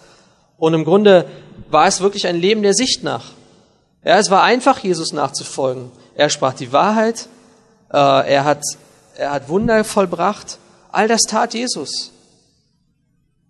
Und 0.58 0.74
im 0.74 0.84
Grunde 0.84 1.26
war 1.70 1.88
es 1.88 2.02
wirklich 2.02 2.28
ein 2.28 2.36
Leben 2.36 2.64
der 2.64 2.74
Sicht 2.74 3.04
nach. 3.04 3.26
Ja, 4.04 4.18
es 4.18 4.32
war 4.32 4.44
einfach, 4.44 4.80
Jesus 4.80 5.14
nachzufolgen. 5.14 5.92
Er 6.16 6.30
sprach 6.30 6.54
die 6.54 6.74
Wahrheit, 6.74 7.28
äh, 7.94 7.98
er, 7.98 8.44
hat, 8.44 8.64
er 9.16 9.32
hat 9.32 9.50
Wunder 9.50 9.84
vollbracht, 9.84 10.58
all 10.92 11.08
das 11.08 11.24
tat 11.24 11.54
Jesus. 11.54 12.12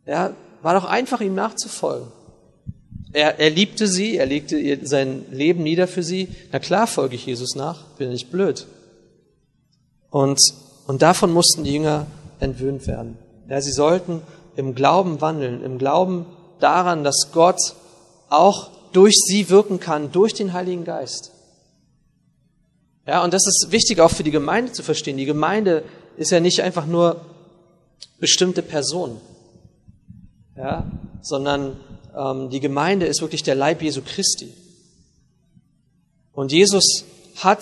Ja, 0.05 0.33
war 0.61 0.73
doch 0.73 0.85
einfach, 0.85 1.21
ihm 1.21 1.35
nachzufolgen. 1.35 2.07
Er, 3.13 3.39
er 3.39 3.49
liebte 3.49 3.87
sie, 3.87 4.17
er 4.17 4.25
legte 4.25 4.85
sein 4.85 5.25
Leben 5.31 5.63
nieder 5.63 5.87
für 5.87 6.03
sie. 6.03 6.29
Na 6.51 6.59
klar 6.59 6.87
folge 6.87 7.15
ich 7.15 7.25
Jesus 7.25 7.55
nach, 7.55 7.83
bin 7.97 8.09
nicht 8.09 8.31
blöd. 8.31 8.67
Und, 10.09 10.39
und 10.87 11.01
davon 11.01 11.31
mussten 11.31 11.63
die 11.63 11.73
Jünger 11.73 12.07
entwöhnt 12.39 12.87
werden. 12.87 13.17
Ja, 13.49 13.61
sie 13.61 13.71
sollten 13.71 14.21
im 14.55 14.75
Glauben 14.75 15.21
wandeln, 15.21 15.63
im 15.63 15.77
Glauben 15.77 16.25
daran, 16.59 17.03
dass 17.03 17.29
Gott 17.31 17.75
auch 18.29 18.69
durch 18.91 19.15
sie 19.15 19.49
wirken 19.49 19.79
kann, 19.79 20.11
durch 20.11 20.33
den 20.33 20.53
Heiligen 20.53 20.83
Geist. 20.83 21.31
Ja, 23.05 23.23
und 23.23 23.33
das 23.33 23.47
ist 23.47 23.67
wichtig 23.71 24.01
auch 24.01 24.11
für 24.11 24.23
die 24.23 24.31
Gemeinde 24.31 24.73
zu 24.73 24.83
verstehen. 24.83 25.17
Die 25.17 25.25
Gemeinde 25.25 25.83
ist 26.17 26.31
ja 26.31 26.39
nicht 26.39 26.61
einfach 26.61 26.85
nur 26.85 27.21
bestimmte 28.19 28.61
Personen, 28.61 29.21
ja, 30.55 30.91
sondern 31.21 31.79
ähm, 32.15 32.49
die 32.49 32.59
Gemeinde 32.59 33.05
ist 33.05 33.21
wirklich 33.21 33.43
der 33.43 33.55
Leib 33.55 33.81
Jesu 33.81 34.01
Christi. 34.01 34.53
Und 36.33 36.51
Jesus 36.51 37.05
hat 37.37 37.61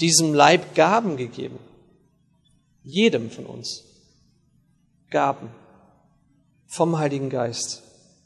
diesem 0.00 0.34
Leib 0.34 0.74
Gaben 0.74 1.16
gegeben. 1.16 1.58
Jedem 2.82 3.30
von 3.30 3.46
uns. 3.46 3.84
Gaben. 5.10 5.50
Vom 6.66 6.98
Heiligen 6.98 7.30
Geist. 7.30 7.82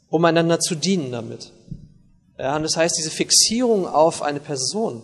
Um 0.09 0.23
einander 0.23 0.59
zu 0.59 0.75
dienen 0.75 1.11
damit. 1.11 1.51
Ja, 2.37 2.55
und 2.55 2.63
das 2.63 2.77
heißt, 2.77 2.97
diese 2.97 3.11
Fixierung 3.11 3.87
auf 3.87 4.21
eine 4.21 4.39
Person, 4.39 5.03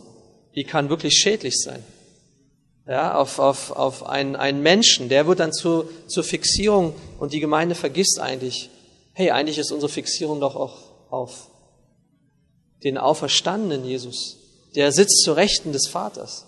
die 0.55 0.63
kann 0.63 0.89
wirklich 0.89 1.15
schädlich 1.15 1.59
sein. 1.59 1.83
Ja, 2.91 3.15
auf, 3.15 3.39
auf, 3.39 3.71
auf 3.71 4.05
einen, 4.05 4.35
einen 4.35 4.61
Menschen, 4.61 5.07
der 5.07 5.25
wird 5.25 5.39
dann 5.39 5.53
zu, 5.53 5.85
zur 6.07 6.25
Fixierung 6.25 6.93
und 7.19 7.31
die 7.31 7.39
Gemeinde 7.39 7.73
vergisst 7.73 8.19
eigentlich, 8.19 8.69
hey, 9.13 9.31
eigentlich 9.31 9.59
ist 9.59 9.71
unsere 9.71 9.89
Fixierung 9.89 10.41
doch 10.41 10.57
auch 10.57 10.77
auf 11.09 11.47
den 12.83 12.97
auferstandenen 12.97 13.85
Jesus. 13.85 14.39
Der 14.75 14.91
sitzt 14.91 15.23
zur 15.23 15.37
Rechten 15.37 15.71
des 15.71 15.87
Vaters. 15.87 16.47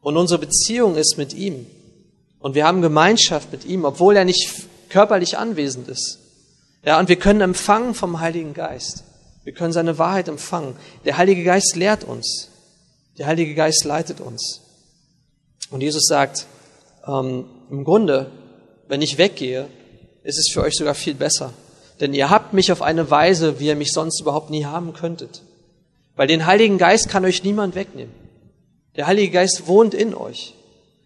Und 0.00 0.16
unsere 0.16 0.38
Beziehung 0.38 0.94
ist 0.94 1.18
mit 1.18 1.34
ihm. 1.34 1.66
Und 2.38 2.54
wir 2.54 2.68
haben 2.68 2.80
Gemeinschaft 2.80 3.50
mit 3.50 3.64
ihm, 3.64 3.84
obwohl 3.84 4.16
er 4.16 4.24
nicht 4.24 4.48
körperlich 4.90 5.38
anwesend 5.38 5.88
ist. 5.88 6.20
Ja, 6.84 7.00
und 7.00 7.08
wir 7.08 7.16
können 7.16 7.40
empfangen 7.40 7.94
vom 7.94 8.20
Heiligen 8.20 8.54
Geist. 8.54 9.02
Wir 9.42 9.54
können 9.54 9.72
seine 9.72 9.98
Wahrheit 9.98 10.28
empfangen. 10.28 10.76
Der 11.04 11.16
Heilige 11.16 11.42
Geist 11.42 11.74
lehrt 11.74 12.04
uns. 12.04 12.50
Der 13.18 13.26
Heilige 13.26 13.56
Geist 13.56 13.82
leitet 13.82 14.20
uns. 14.20 14.60
Und 15.70 15.80
Jesus 15.80 16.06
sagt, 16.06 16.46
ähm, 17.06 17.46
im 17.70 17.84
Grunde, 17.84 18.30
wenn 18.88 19.02
ich 19.02 19.18
weggehe, 19.18 19.68
ist 20.22 20.38
es 20.38 20.50
für 20.52 20.62
euch 20.62 20.74
sogar 20.74 20.94
viel 20.94 21.14
besser. 21.14 21.52
Denn 22.00 22.14
ihr 22.14 22.30
habt 22.30 22.52
mich 22.52 22.72
auf 22.72 22.82
eine 22.82 23.10
Weise, 23.10 23.60
wie 23.60 23.66
ihr 23.66 23.76
mich 23.76 23.92
sonst 23.92 24.20
überhaupt 24.20 24.50
nie 24.50 24.64
haben 24.64 24.94
könntet. 24.94 25.42
Weil 26.16 26.26
den 26.26 26.46
Heiligen 26.46 26.78
Geist 26.78 27.08
kann 27.08 27.24
euch 27.24 27.44
niemand 27.44 27.74
wegnehmen. 27.74 28.12
Der 28.96 29.06
Heilige 29.06 29.32
Geist 29.32 29.66
wohnt 29.66 29.94
in 29.94 30.14
euch. 30.14 30.54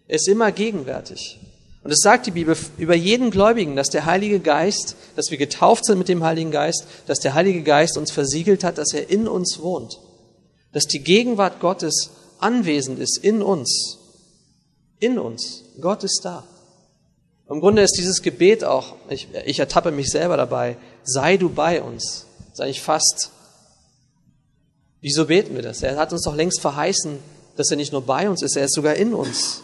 Er 0.07 0.15
ist 0.15 0.27
immer 0.27 0.51
gegenwärtig. 0.51 1.39
Und 1.83 1.91
es 1.91 1.99
sagt 2.01 2.25
die 2.25 2.31
Bibel 2.31 2.57
über 2.77 2.95
jeden 2.95 3.31
Gläubigen, 3.31 3.75
dass 3.75 3.89
der 3.89 4.05
Heilige 4.05 4.39
Geist, 4.39 4.95
dass 5.15 5.31
wir 5.31 5.37
getauft 5.37 5.85
sind 5.85 5.97
mit 5.97 6.09
dem 6.09 6.23
Heiligen 6.23 6.51
Geist, 6.51 6.85
dass 7.07 7.19
der 7.19 7.33
Heilige 7.33 7.63
Geist 7.63 7.97
uns 7.97 8.11
versiegelt 8.11 8.63
hat, 8.63 8.77
dass 8.77 8.93
er 8.93 9.09
in 9.09 9.27
uns 9.27 9.59
wohnt. 9.59 9.99
Dass 10.73 10.85
die 10.85 10.99
Gegenwart 10.99 11.59
Gottes 11.59 12.09
anwesend 12.39 12.99
ist 12.99 13.17
in 13.17 13.41
uns. 13.41 13.98
In 14.99 15.17
uns. 15.17 15.63
Gott 15.79 16.03
ist 16.03 16.21
da. 16.23 16.43
Im 17.49 17.61
Grunde 17.61 17.81
ist 17.81 17.97
dieses 17.97 18.21
Gebet 18.21 18.63
auch, 18.63 18.95
ich, 19.09 19.27
ich 19.45 19.59
ertappe 19.59 19.91
mich 19.91 20.11
selber 20.11 20.37
dabei, 20.37 20.77
sei 21.03 21.37
du 21.37 21.49
bei 21.49 21.81
uns. 21.81 22.25
Das 22.51 22.59
eigentlich 22.59 22.81
fast, 22.81 23.31
wieso 25.01 25.25
beten 25.25 25.55
wir 25.55 25.63
das? 25.63 25.81
Er 25.81 25.97
hat 25.97 26.13
uns 26.13 26.23
doch 26.23 26.35
längst 26.35 26.61
verheißen, 26.61 27.17
dass 27.55 27.71
er 27.71 27.77
nicht 27.77 27.91
nur 27.91 28.03
bei 28.03 28.29
uns 28.29 28.43
ist, 28.43 28.55
er 28.55 28.65
ist 28.65 28.75
sogar 28.75 28.95
in 28.95 29.13
uns. 29.13 29.63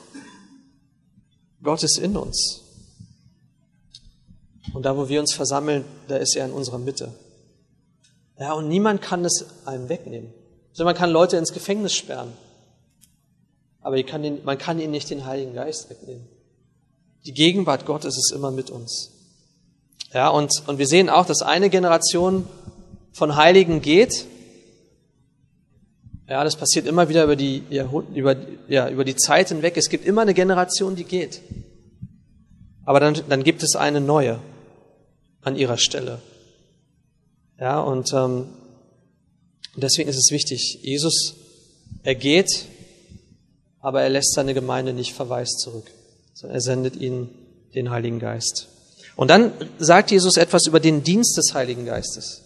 Gott 1.61 1.83
ist 1.83 1.97
in 1.97 2.17
uns. 2.17 2.61
Und 4.73 4.83
da, 4.83 4.97
wo 4.97 5.07
wir 5.07 5.19
uns 5.19 5.33
versammeln, 5.33 5.85
da 6.07 6.17
ist 6.17 6.35
er 6.35 6.45
in 6.45 6.51
unserer 6.51 6.79
Mitte. 6.79 7.13
Ja, 8.39 8.53
und 8.53 8.67
niemand 8.67 9.01
kann 9.01 9.23
es 9.23 9.45
einem 9.65 9.89
wegnehmen. 9.89 10.33
Also 10.71 10.83
man 10.83 10.95
kann 10.95 11.09
Leute 11.09 11.37
ins 11.37 11.53
Gefängnis 11.53 11.93
sperren, 11.93 12.33
aber 13.85 14.01
kann 14.01 14.39
man 14.43 14.57
kann 14.57 14.79
ihnen 14.79 14.89
nicht 14.89 15.11
den 15.11 15.25
Heiligen 15.27 15.53
Geist 15.53 15.91
wegnehmen. 15.91 16.25
Die 17.27 17.33
Gegenwart 17.33 17.85
Gottes 17.85 18.17
ist 18.17 18.33
immer 18.35 18.49
mit 18.49 18.71
uns. 18.71 19.11
Ja, 20.11 20.29
und, 20.29 20.51
und 20.65 20.79
wir 20.79 20.87
sehen 20.87 21.07
auch, 21.07 21.27
dass 21.27 21.43
eine 21.43 21.69
Generation 21.69 22.47
von 23.13 23.35
Heiligen 23.35 23.83
geht. 23.83 24.25
Ja, 26.27 26.43
das 26.43 26.55
passiert 26.55 26.87
immer 26.87 27.09
wieder 27.09 27.25
über 27.25 27.35
die, 27.35 27.61
über, 28.15 28.35
ja, 28.67 28.89
über 28.89 29.05
die 29.05 29.15
Zeit 29.15 29.49
hinweg. 29.49 29.77
Es 29.77 29.89
gibt 29.89 30.07
immer 30.07 30.23
eine 30.23 30.33
Generation, 30.33 30.95
die 30.95 31.03
geht. 31.03 31.41
Aber 32.85 32.99
dann, 32.99 33.21
dann 33.29 33.43
gibt 33.43 33.61
es 33.61 33.75
eine 33.75 34.01
neue 34.01 34.39
an 35.41 35.55
ihrer 35.55 35.77
Stelle. 35.77 36.23
Ja, 37.59 37.81
und 37.81 38.11
ähm, 38.13 38.47
deswegen 39.75 40.09
ist 40.09 40.17
es 40.17 40.31
wichtig, 40.31 40.79
Jesus, 40.81 41.35
er 42.01 42.15
geht, 42.15 42.65
aber 43.85 44.01
er 44.01 44.09
lässt 44.09 44.33
seine 44.33 44.55
Gemeinde 44.55 44.93
nicht 44.93 45.13
verwaist 45.13 45.59
zurück 45.59 45.91
sondern 46.33 46.57
er 46.57 46.61
sendet 46.61 46.95
ihnen 46.97 47.29
den 47.73 47.89
Heiligen 47.89 48.19
Geist. 48.19 48.67
Und 49.15 49.29
dann 49.29 49.53
sagt 49.79 50.11
Jesus 50.11 50.37
etwas 50.37 50.67
über 50.67 50.79
den 50.79 51.03
Dienst 51.03 51.37
des 51.37 51.53
Heiligen 51.53 51.85
Geistes. 51.85 52.41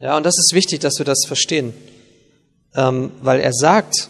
Ja, 0.00 0.16
und 0.16 0.24
das 0.24 0.38
ist 0.38 0.52
wichtig, 0.54 0.80
dass 0.80 0.98
wir 0.98 1.04
das 1.04 1.24
verstehen, 1.26 1.74
ähm, 2.74 3.10
weil 3.22 3.40
er 3.40 3.52
sagt 3.52 4.08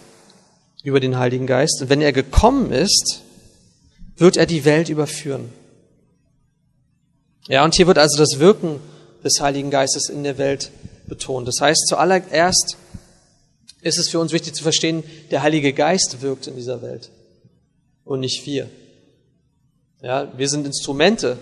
über 0.82 1.00
den 1.00 1.18
Heiligen 1.18 1.46
Geist, 1.46 1.84
wenn 1.88 2.02
er 2.02 2.12
gekommen 2.12 2.70
ist, 2.70 3.22
wird 4.16 4.36
er 4.36 4.46
die 4.46 4.66
Welt 4.66 4.90
überführen. 4.90 5.48
Ja, 7.48 7.64
und 7.64 7.74
hier 7.74 7.86
wird 7.86 7.98
also 7.98 8.18
das 8.18 8.38
Wirken 8.38 8.80
des 9.22 9.40
Heiligen 9.40 9.70
Geistes 9.70 10.10
in 10.10 10.22
der 10.22 10.36
Welt 10.36 10.70
betont. 11.06 11.48
Das 11.48 11.60
heißt, 11.60 11.86
zuallererst 11.88 12.76
ist 13.84 13.98
es 13.98 14.08
für 14.08 14.18
uns 14.18 14.32
wichtig 14.32 14.54
zu 14.54 14.62
verstehen, 14.62 15.04
der 15.30 15.42
Heilige 15.42 15.72
Geist 15.72 16.22
wirkt 16.22 16.46
in 16.46 16.56
dieser 16.56 16.82
Welt 16.82 17.10
und 18.04 18.20
nicht 18.20 18.44
wir. 18.46 18.68
Ja, 20.02 20.32
wir 20.36 20.48
sind 20.48 20.66
Instrumente 20.66 21.38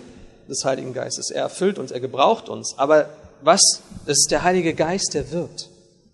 des 0.49 0.63
Heiligen 0.65 0.93
Geistes. 0.93 1.31
Er 1.31 1.43
erfüllt 1.43 1.79
uns, 1.79 1.91
er 1.91 2.01
gebraucht 2.01 2.49
uns. 2.49 2.75
Aber 2.77 3.09
was? 3.41 3.81
Es 4.05 4.19
ist 4.19 4.31
der 4.31 4.43
Heilige 4.43 4.73
Geist, 4.73 5.13
der 5.13 5.31
wirkt 5.31 5.69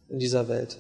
in 0.08 0.20
dieser 0.20 0.48
Welt. 0.48 0.78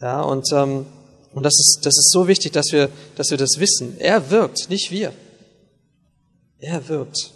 Ja, 0.00 0.22
und, 0.22 0.52
ähm, 0.52 0.86
und 1.34 1.42
das 1.42 1.54
ist, 1.54 1.80
das 1.82 1.96
ist 1.98 2.10
so 2.12 2.28
wichtig, 2.28 2.52
dass 2.52 2.66
wir, 2.70 2.90
dass 3.16 3.30
wir 3.30 3.38
das 3.38 3.58
wissen. 3.58 3.98
Er 3.98 4.30
wirkt, 4.30 4.70
nicht 4.70 4.92
wir. 4.92 5.12
Er 6.60 6.88
wirkt, 6.88 7.32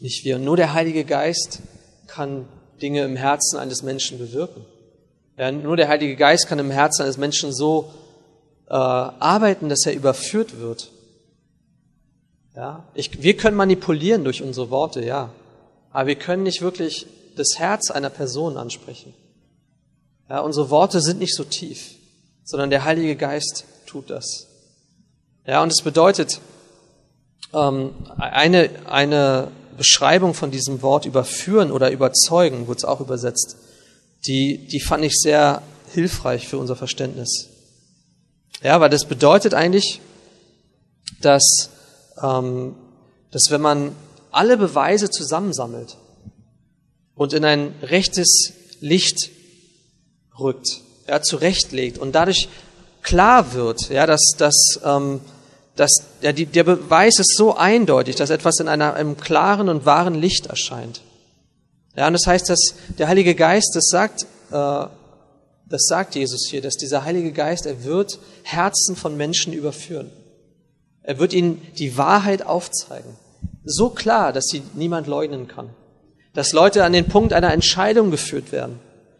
nicht 0.00 0.24
wir. 0.24 0.36
Und 0.36 0.44
nur 0.44 0.56
der 0.56 0.72
Heilige 0.72 1.04
Geist 1.04 1.60
kann 2.08 2.48
Dinge 2.82 3.04
im 3.04 3.14
Herzen 3.14 3.58
eines 3.58 3.82
Menschen 3.82 4.18
bewirken. 4.18 4.64
Ja, 5.38 5.52
nur 5.52 5.76
der 5.76 5.86
Heilige 5.86 6.16
Geist 6.16 6.48
kann 6.48 6.58
im 6.58 6.72
Herzen 6.72 7.02
eines 7.02 7.16
Menschen 7.16 7.52
so 7.52 7.92
äh, 8.68 8.74
arbeiten, 8.74 9.68
dass 9.68 9.86
er 9.86 9.94
überführt 9.94 10.58
wird. 10.58 10.90
Ja, 12.56 12.84
ich, 12.94 13.22
wir 13.22 13.36
können 13.36 13.56
manipulieren 13.56 14.24
durch 14.24 14.42
unsere 14.42 14.68
Worte, 14.70 15.04
ja, 15.04 15.30
aber 15.92 16.08
wir 16.08 16.16
können 16.16 16.42
nicht 16.42 16.60
wirklich 16.60 17.06
das 17.36 17.56
Herz 17.56 17.92
einer 17.92 18.10
Person 18.10 18.56
ansprechen. 18.56 19.14
Ja, 20.28 20.40
unsere 20.40 20.70
Worte 20.70 21.00
sind 21.00 21.20
nicht 21.20 21.36
so 21.36 21.44
tief, 21.44 21.94
sondern 22.42 22.70
der 22.70 22.84
Heilige 22.84 23.14
Geist 23.14 23.64
tut 23.86 24.10
das. 24.10 24.48
Ja, 25.46 25.62
und 25.62 25.72
es 25.72 25.82
bedeutet, 25.82 26.40
ähm, 27.54 27.94
eine, 28.18 28.70
eine 28.86 29.52
Beschreibung 29.76 30.34
von 30.34 30.50
diesem 30.50 30.82
Wort 30.82 31.06
überführen 31.06 31.70
oder 31.70 31.92
überzeugen, 31.92 32.66
wurde 32.66 32.78
es 32.78 32.84
auch 32.84 33.00
übersetzt, 33.00 33.56
die, 34.26 34.66
die 34.66 34.80
fand 34.80 35.04
ich 35.04 35.14
sehr 35.14 35.62
hilfreich 35.92 36.48
für 36.48 36.58
unser 36.58 36.76
Verständnis. 36.76 37.48
Ja, 38.62 38.80
weil 38.80 38.90
das 38.90 39.04
bedeutet 39.04 39.54
eigentlich, 39.54 40.00
dass, 41.20 41.70
ähm, 42.22 42.74
dass 43.30 43.50
wenn 43.50 43.60
man 43.60 43.94
alle 44.30 44.56
Beweise 44.56 45.10
zusammensammelt 45.10 45.96
und 47.14 47.32
in 47.32 47.44
ein 47.44 47.74
rechtes 47.82 48.52
Licht 48.80 49.30
rückt, 50.38 50.80
ja, 51.08 51.22
zurechtlegt 51.22 51.98
und 51.98 52.12
dadurch 52.12 52.48
klar 53.02 53.54
wird, 53.54 53.88
ja, 53.88 54.06
dass, 54.06 54.34
dass, 54.36 54.80
ähm, 54.84 55.20
dass 55.76 56.02
ja, 56.20 56.32
die, 56.32 56.46
der 56.46 56.64
Beweis 56.64 57.18
ist 57.18 57.36
so 57.36 57.56
eindeutig, 57.56 58.16
dass 58.16 58.30
etwas 58.30 58.60
in 58.60 58.68
einer, 58.68 58.94
einem 58.94 59.16
klaren 59.16 59.68
und 59.68 59.86
wahren 59.86 60.14
Licht 60.14 60.46
erscheint. 60.46 61.00
Ja, 61.98 62.06
und 62.06 62.12
das 62.12 62.28
heißt, 62.28 62.48
dass 62.48 62.74
der 62.96 63.08
Heilige 63.08 63.34
Geist, 63.34 63.72
das 63.74 63.88
sagt, 63.88 64.22
äh, 64.52 64.86
das 65.68 65.86
sagt 65.88 66.14
Jesus 66.14 66.46
hier, 66.48 66.62
dass 66.62 66.76
dieser 66.76 67.02
Heilige 67.02 67.32
Geist, 67.32 67.66
er 67.66 67.82
wird 67.82 68.20
Herzen 68.44 68.94
von 68.94 69.16
Menschen 69.16 69.52
überführen. 69.52 70.08
Er 71.02 71.18
wird 71.18 71.32
ihnen 71.32 71.60
die 71.76 71.96
Wahrheit 71.96 72.46
aufzeigen. 72.46 73.16
So 73.64 73.90
klar, 73.90 74.32
dass 74.32 74.44
sie 74.44 74.62
niemand 74.74 75.08
leugnen 75.08 75.48
kann. 75.48 75.70
Dass 76.34 76.52
Leute 76.52 76.84
an 76.84 76.92
den 76.92 77.08
Punkt 77.08 77.32
einer 77.32 77.52
Entscheidung 77.52 78.12
geführt 78.12 78.52
werden. 78.52 78.78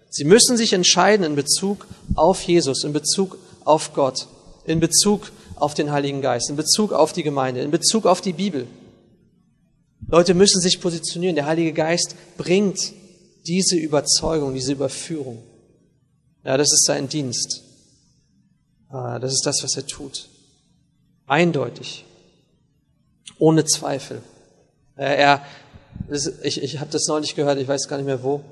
Sie 0.09 0.22
müssen 0.22 0.57
sich 0.57 0.72
entscheiden 0.72 1.26
in 1.26 1.35
Bezug 1.35 1.85
auf 2.14 2.43
Jesus, 2.43 2.85
in 2.85 2.93
Bezug 2.93 3.39
auf 3.64 3.93
Gott, 3.93 4.29
in 4.66 4.79
Bezug 4.79 5.33
auf 5.57 5.74
den 5.74 5.91
Heiligen 5.91 6.22
Geist, 6.22 6.49
in 6.49 6.55
Bezug 6.55 6.93
auf 6.93 7.12
die 7.12 7.24
Gemeinde, 7.24 7.61
in 7.61 7.72
Bezug 7.72 8.07
auf 8.07 8.20
die 8.20 8.35
Bibel. 8.35 8.68
Leute 10.07 10.35
müssen 10.35 10.61
sich 10.61 10.81
positionieren. 10.81 11.35
Der 11.35 11.47
Heilige 11.47 11.73
Geist 11.73 12.15
bringt 12.37 12.93
diese 13.47 13.77
Überzeugung, 13.77 14.55
diese 14.55 14.73
Überführung. 14.73 15.43
Ja, 16.45 16.57
das 16.57 16.73
ist 16.73 16.85
sein 16.85 17.09
Dienst. 17.09 17.63
Ah, 18.89 19.19
das 19.19 19.33
ist 19.33 19.45
das, 19.45 19.63
was 19.63 19.77
er 19.77 19.87
tut. 19.87 20.29
Eindeutig. 21.27 22.05
Ohne 23.39 23.65
Zweifel. 23.65 24.23
Er, 24.97 25.45
ich, 26.43 26.63
ich 26.63 26.81
habe 26.81 26.91
das 26.91 27.07
neulich 27.07 27.35
gehört, 27.35 27.59
ich 27.59 27.69
weiß 27.69 27.89
gar 27.89 27.97
nicht 27.99 28.07
mehr 28.07 28.23
wo. 28.23 28.43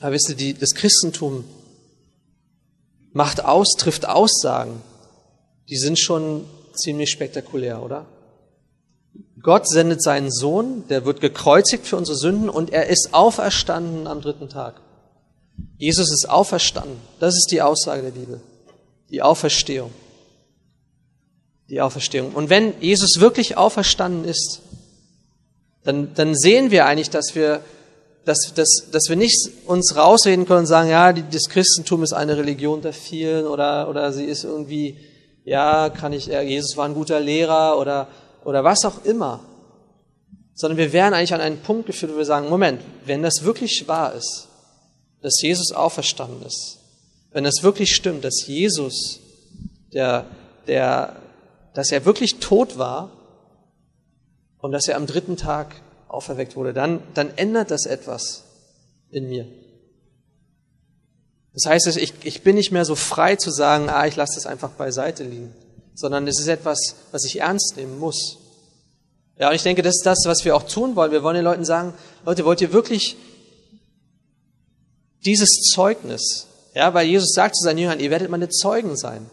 Aber 0.00 0.12
wisst 0.12 0.30
ihr, 0.30 0.36
die, 0.36 0.54
das 0.54 0.74
Christentum 0.74 1.44
macht 3.12 3.44
aus, 3.44 3.74
trifft 3.76 4.06
Aussagen, 4.06 4.82
die 5.68 5.76
sind 5.76 5.98
schon 5.98 6.46
ziemlich 6.74 7.10
spektakulär, 7.10 7.82
oder? 7.82 8.06
Gott 9.42 9.68
sendet 9.68 10.02
seinen 10.02 10.30
Sohn, 10.30 10.84
der 10.88 11.04
wird 11.04 11.20
gekreuzigt 11.20 11.86
für 11.86 11.96
unsere 11.96 12.16
Sünden 12.16 12.48
und 12.48 12.70
er 12.70 12.88
ist 12.88 13.10
auferstanden 13.12 14.06
am 14.06 14.20
dritten 14.20 14.48
Tag. 14.48 14.80
Jesus 15.78 16.10
ist 16.10 16.28
auferstanden. 16.28 16.96
Das 17.20 17.34
ist 17.34 17.48
die 17.50 17.62
Aussage 17.62 18.02
der 18.02 18.10
Bibel. 18.10 18.40
Die 19.10 19.22
Auferstehung. 19.22 19.90
Die 21.68 21.80
Auferstehung. 21.80 22.32
Und 22.32 22.50
wenn 22.50 22.74
Jesus 22.80 23.20
wirklich 23.20 23.56
auferstanden 23.56 24.24
ist, 24.24 24.60
dann, 25.84 26.12
dann 26.14 26.34
sehen 26.34 26.70
wir 26.70 26.86
eigentlich, 26.86 27.10
dass 27.10 27.34
wir, 27.34 27.62
dass, 28.24 28.52
dass, 28.54 28.88
dass 28.92 29.08
wir 29.08 29.16
nicht 29.16 29.50
uns 29.66 29.96
rausreden 29.96 30.44
können 30.44 30.60
und 30.60 30.66
sagen, 30.66 30.90
ja, 30.90 31.12
das 31.12 31.48
Christentum 31.48 32.02
ist 32.02 32.12
eine 32.12 32.36
Religion 32.36 32.82
der 32.82 32.92
vielen 32.92 33.46
oder, 33.46 33.88
oder 33.88 34.12
sie 34.12 34.24
ist 34.24 34.44
irgendwie, 34.44 34.98
ja, 35.44 35.88
kann 35.88 36.12
ich, 36.12 36.26
Jesus 36.26 36.76
war 36.76 36.84
ein 36.84 36.94
guter 36.94 37.20
Lehrer 37.20 37.78
oder, 37.78 38.08
oder 38.44 38.64
was 38.64 38.84
auch 38.84 39.04
immer. 39.04 39.40
Sondern 40.54 40.78
wir 40.78 40.92
wären 40.92 41.14
eigentlich 41.14 41.34
an 41.34 41.40
einen 41.40 41.60
Punkt 41.60 41.86
geführt, 41.86 42.12
wo 42.12 42.18
wir 42.18 42.24
sagen, 42.24 42.48
Moment, 42.48 42.82
wenn 43.04 43.22
das 43.22 43.44
wirklich 43.44 43.86
wahr 43.88 44.14
ist, 44.14 44.48
dass 45.22 45.40
Jesus 45.40 45.72
auferstanden 45.72 46.42
ist, 46.46 46.78
wenn 47.32 47.44
es 47.44 47.62
wirklich 47.62 47.94
stimmt, 47.94 48.24
dass 48.24 48.46
Jesus, 48.46 49.20
der, 49.92 50.26
der, 50.66 51.16
dass 51.74 51.92
er 51.92 52.04
wirklich 52.04 52.40
tot 52.40 52.78
war 52.78 53.10
und 54.58 54.72
dass 54.72 54.88
er 54.88 54.96
am 54.96 55.06
dritten 55.06 55.36
Tag 55.36 55.76
auferweckt 56.08 56.56
wurde, 56.56 56.72
dann, 56.72 57.02
dann 57.14 57.30
ändert 57.36 57.70
das 57.70 57.86
etwas 57.86 58.44
in 59.10 59.28
mir. 59.28 59.46
Das 61.52 61.66
heißt, 61.66 61.96
ich, 61.96 62.14
ich 62.22 62.42
bin 62.42 62.56
nicht 62.56 62.70
mehr 62.70 62.84
so 62.84 62.94
frei 62.94 63.36
zu 63.36 63.50
sagen, 63.50 63.88
ah, 63.88 64.06
ich 64.06 64.16
lasse 64.16 64.36
das 64.36 64.46
einfach 64.46 64.70
beiseite 64.70 65.24
liegen, 65.24 65.52
sondern 66.00 66.26
es 66.26 66.40
ist 66.40 66.48
etwas, 66.48 66.96
was 67.12 67.24
ich 67.24 67.40
ernst 67.40 67.76
nehmen 67.76 67.98
muss. 67.98 68.38
Ja, 69.38 69.48
und 69.48 69.54
ich 69.54 69.62
denke, 69.62 69.82
das 69.82 69.96
ist 69.96 70.06
das, 70.06 70.18
was 70.24 70.44
wir 70.44 70.56
auch 70.56 70.64
tun 70.64 70.96
wollen. 70.96 71.12
Wir 71.12 71.22
wollen 71.22 71.36
den 71.36 71.44
Leuten 71.44 71.64
sagen, 71.64 71.94
Leute, 72.24 72.44
wollt 72.44 72.60
ihr 72.60 72.72
wirklich 72.72 73.16
dieses 75.24 75.50
Zeugnis, 75.72 76.46
ja, 76.74 76.92
weil 76.94 77.06
Jesus 77.06 77.32
sagt 77.34 77.56
zu 77.56 77.64
seinen 77.64 77.78
Jüngern, 77.78 78.00
ihr 78.00 78.10
werdet 78.10 78.30
meine 78.30 78.48
Zeugen 78.48 78.96
sein. 78.96 79.28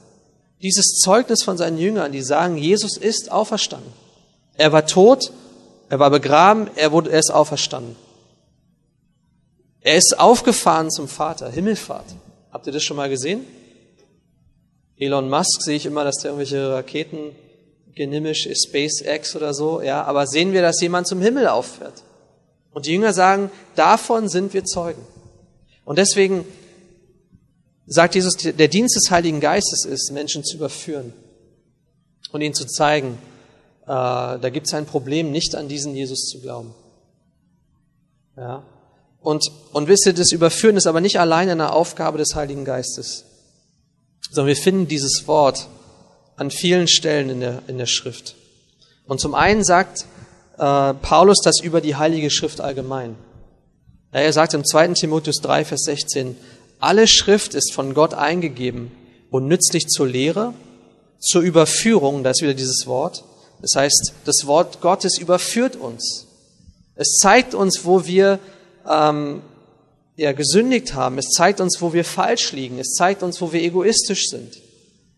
Dieses 0.61 0.99
Zeugnis 0.99 1.43
von 1.43 1.57
seinen 1.57 1.77
Jüngern, 1.77 2.11
die 2.11 2.21
sagen, 2.21 2.57
Jesus 2.57 2.97
ist 2.97 3.31
auferstanden. 3.31 3.91
Er 4.55 4.71
war 4.71 4.85
tot, 4.85 5.31
er 5.89 5.99
war 5.99 6.09
begraben, 6.09 6.69
er 6.75 6.91
wurde, 6.91 7.11
er 7.11 7.19
ist 7.19 7.31
auferstanden. 7.31 7.95
Er 9.81 9.95
ist 9.95 10.19
aufgefahren 10.19 10.91
zum 10.91 11.07
Vater, 11.07 11.49
Himmelfahrt. 11.49 12.07
Habt 12.51 12.67
ihr 12.67 12.73
das 12.73 12.83
schon 12.83 12.97
mal 12.97 13.09
gesehen? 13.09 13.45
Elon 14.97 15.29
Musk 15.29 15.61
sehe 15.61 15.75
ich 15.75 15.85
immer, 15.85 16.03
dass 16.03 16.17
der 16.17 16.31
irgendwelche 16.31 16.71
Raketen 16.71 17.35
genimmisch 17.93 18.45
ist, 18.45 18.67
SpaceX 18.67 19.35
oder 19.35 19.53
so, 19.53 19.81
ja, 19.81 20.03
aber 20.03 20.27
sehen 20.27 20.53
wir, 20.53 20.61
dass 20.61 20.81
jemand 20.81 21.07
zum 21.07 21.21
Himmel 21.21 21.47
auffährt? 21.47 22.03
Und 22.71 22.85
die 22.85 22.91
Jünger 22.91 23.13
sagen, 23.13 23.49
davon 23.75 24.29
sind 24.29 24.53
wir 24.53 24.63
Zeugen. 24.63 25.01
Und 25.83 25.97
deswegen 25.97 26.45
sagt 27.87 28.15
Jesus, 28.15 28.35
der 28.35 28.67
Dienst 28.67 28.95
des 28.95 29.09
Heiligen 29.09 29.39
Geistes 29.39 29.85
ist, 29.85 30.11
Menschen 30.11 30.43
zu 30.43 30.57
überführen 30.57 31.13
und 32.31 32.41
ihnen 32.41 32.53
zu 32.53 32.67
zeigen, 32.67 33.17
äh, 33.83 33.87
da 33.87 34.49
gibt 34.51 34.67
es 34.67 34.73
ein 34.73 34.85
Problem, 34.85 35.31
nicht 35.31 35.55
an 35.55 35.67
diesen 35.67 35.95
Jesus 35.95 36.27
zu 36.27 36.41
glauben. 36.41 36.75
Ja. 38.35 38.63
Und, 39.21 39.49
und 39.73 39.87
wisst 39.87 40.05
ihr, 40.05 40.13
das 40.13 40.31
Überführen 40.31 40.77
ist 40.77 40.87
aber 40.87 41.01
nicht 41.01 41.19
allein 41.19 41.49
eine 41.49 41.71
Aufgabe 41.71 42.17
des 42.17 42.35
Heiligen 42.35 42.65
Geistes, 42.65 43.25
sondern 44.31 44.47
wir 44.47 44.61
finden 44.61 44.87
dieses 44.87 45.27
Wort 45.27 45.67
an 46.35 46.51
vielen 46.51 46.87
Stellen 46.87 47.29
in 47.29 47.39
der, 47.39 47.63
in 47.67 47.77
der 47.77 47.85
Schrift. 47.85 48.35
Und 49.05 49.19
zum 49.19 49.35
einen 49.35 49.63
sagt 49.63 50.05
äh, 50.57 50.93
Paulus 50.93 51.39
das 51.43 51.61
über 51.61 51.81
die 51.81 51.95
Heilige 51.95 52.29
Schrift 52.29 52.61
allgemein. 52.61 53.15
Er 54.11 54.33
sagt 54.33 54.53
im 54.53 54.65
2. 54.65 54.89
Timotheus 54.89 55.37
3, 55.41 55.65
Vers 55.65 55.81
16, 55.83 56.35
alle 56.79 57.07
Schrift 57.07 57.53
ist 57.53 57.73
von 57.73 57.93
Gott 57.93 58.13
eingegeben 58.13 58.91
und 59.29 59.47
nützlich 59.47 59.87
zur 59.87 60.07
Lehre, 60.07 60.53
zur 61.19 61.41
Überführung, 61.41 62.23
da 62.23 62.31
ist 62.31 62.41
wieder 62.41 62.53
dieses 62.53 62.87
Wort. 62.87 63.23
Das 63.61 63.75
heißt, 63.75 64.13
das 64.25 64.45
Wort 64.45 64.81
Gottes 64.81 65.17
überführt 65.17 65.75
uns. 65.75 66.27
Es 66.95 67.17
zeigt 67.21 67.53
uns, 67.53 67.85
wo 67.85 68.05
wir 68.05 68.39
ähm, 68.87 69.41
ja, 70.17 70.31
gesündigt 70.33 70.95
haben. 70.95 71.17
Es 71.19 71.29
zeigt 71.29 71.61
uns, 71.61 71.81
wo 71.81 71.93
wir 71.93 72.03
falsch 72.03 72.51
liegen. 72.51 72.79
Es 72.79 72.95
zeigt 72.95 73.23
uns, 73.23 73.39
wo 73.39 73.53
wir 73.53 73.61
egoistisch 73.61 74.29
sind. 74.29 74.57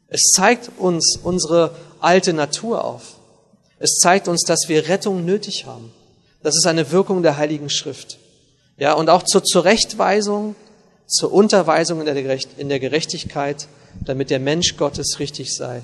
Es 0.08 0.32
zeigt 0.36 0.70
uns 0.78 1.18
unsere 1.24 1.76
alte 2.00 2.34
Natur 2.34 2.84
auf. 2.84 3.16
Es 3.80 3.96
zeigt 3.96 4.28
uns, 4.28 4.44
dass 4.44 4.68
wir 4.68 4.90
Rettung 4.90 5.26
nötig 5.26 5.66
haben. 5.66 5.92
Das 6.44 6.56
ist 6.56 6.68
eine 6.68 6.92
Wirkung 6.92 7.24
der 7.24 7.38
Heiligen 7.38 7.70
Schrift. 7.70 8.18
Ja, 8.78 8.94
und 8.94 9.10
auch 9.10 9.24
zur 9.24 9.44
Zurechtweisung, 9.44 10.56
zur 11.08 11.32
Unterweisung 11.32 12.02
in 12.02 12.06
der, 12.06 12.40
in 12.58 12.70
der 12.70 12.80
Gerechtigkeit, 12.80 13.68
damit 14.06 14.30
der 14.30 14.40
Mensch 14.40 14.76
Gottes 14.78 15.20
richtig 15.20 15.56
sei, 15.56 15.82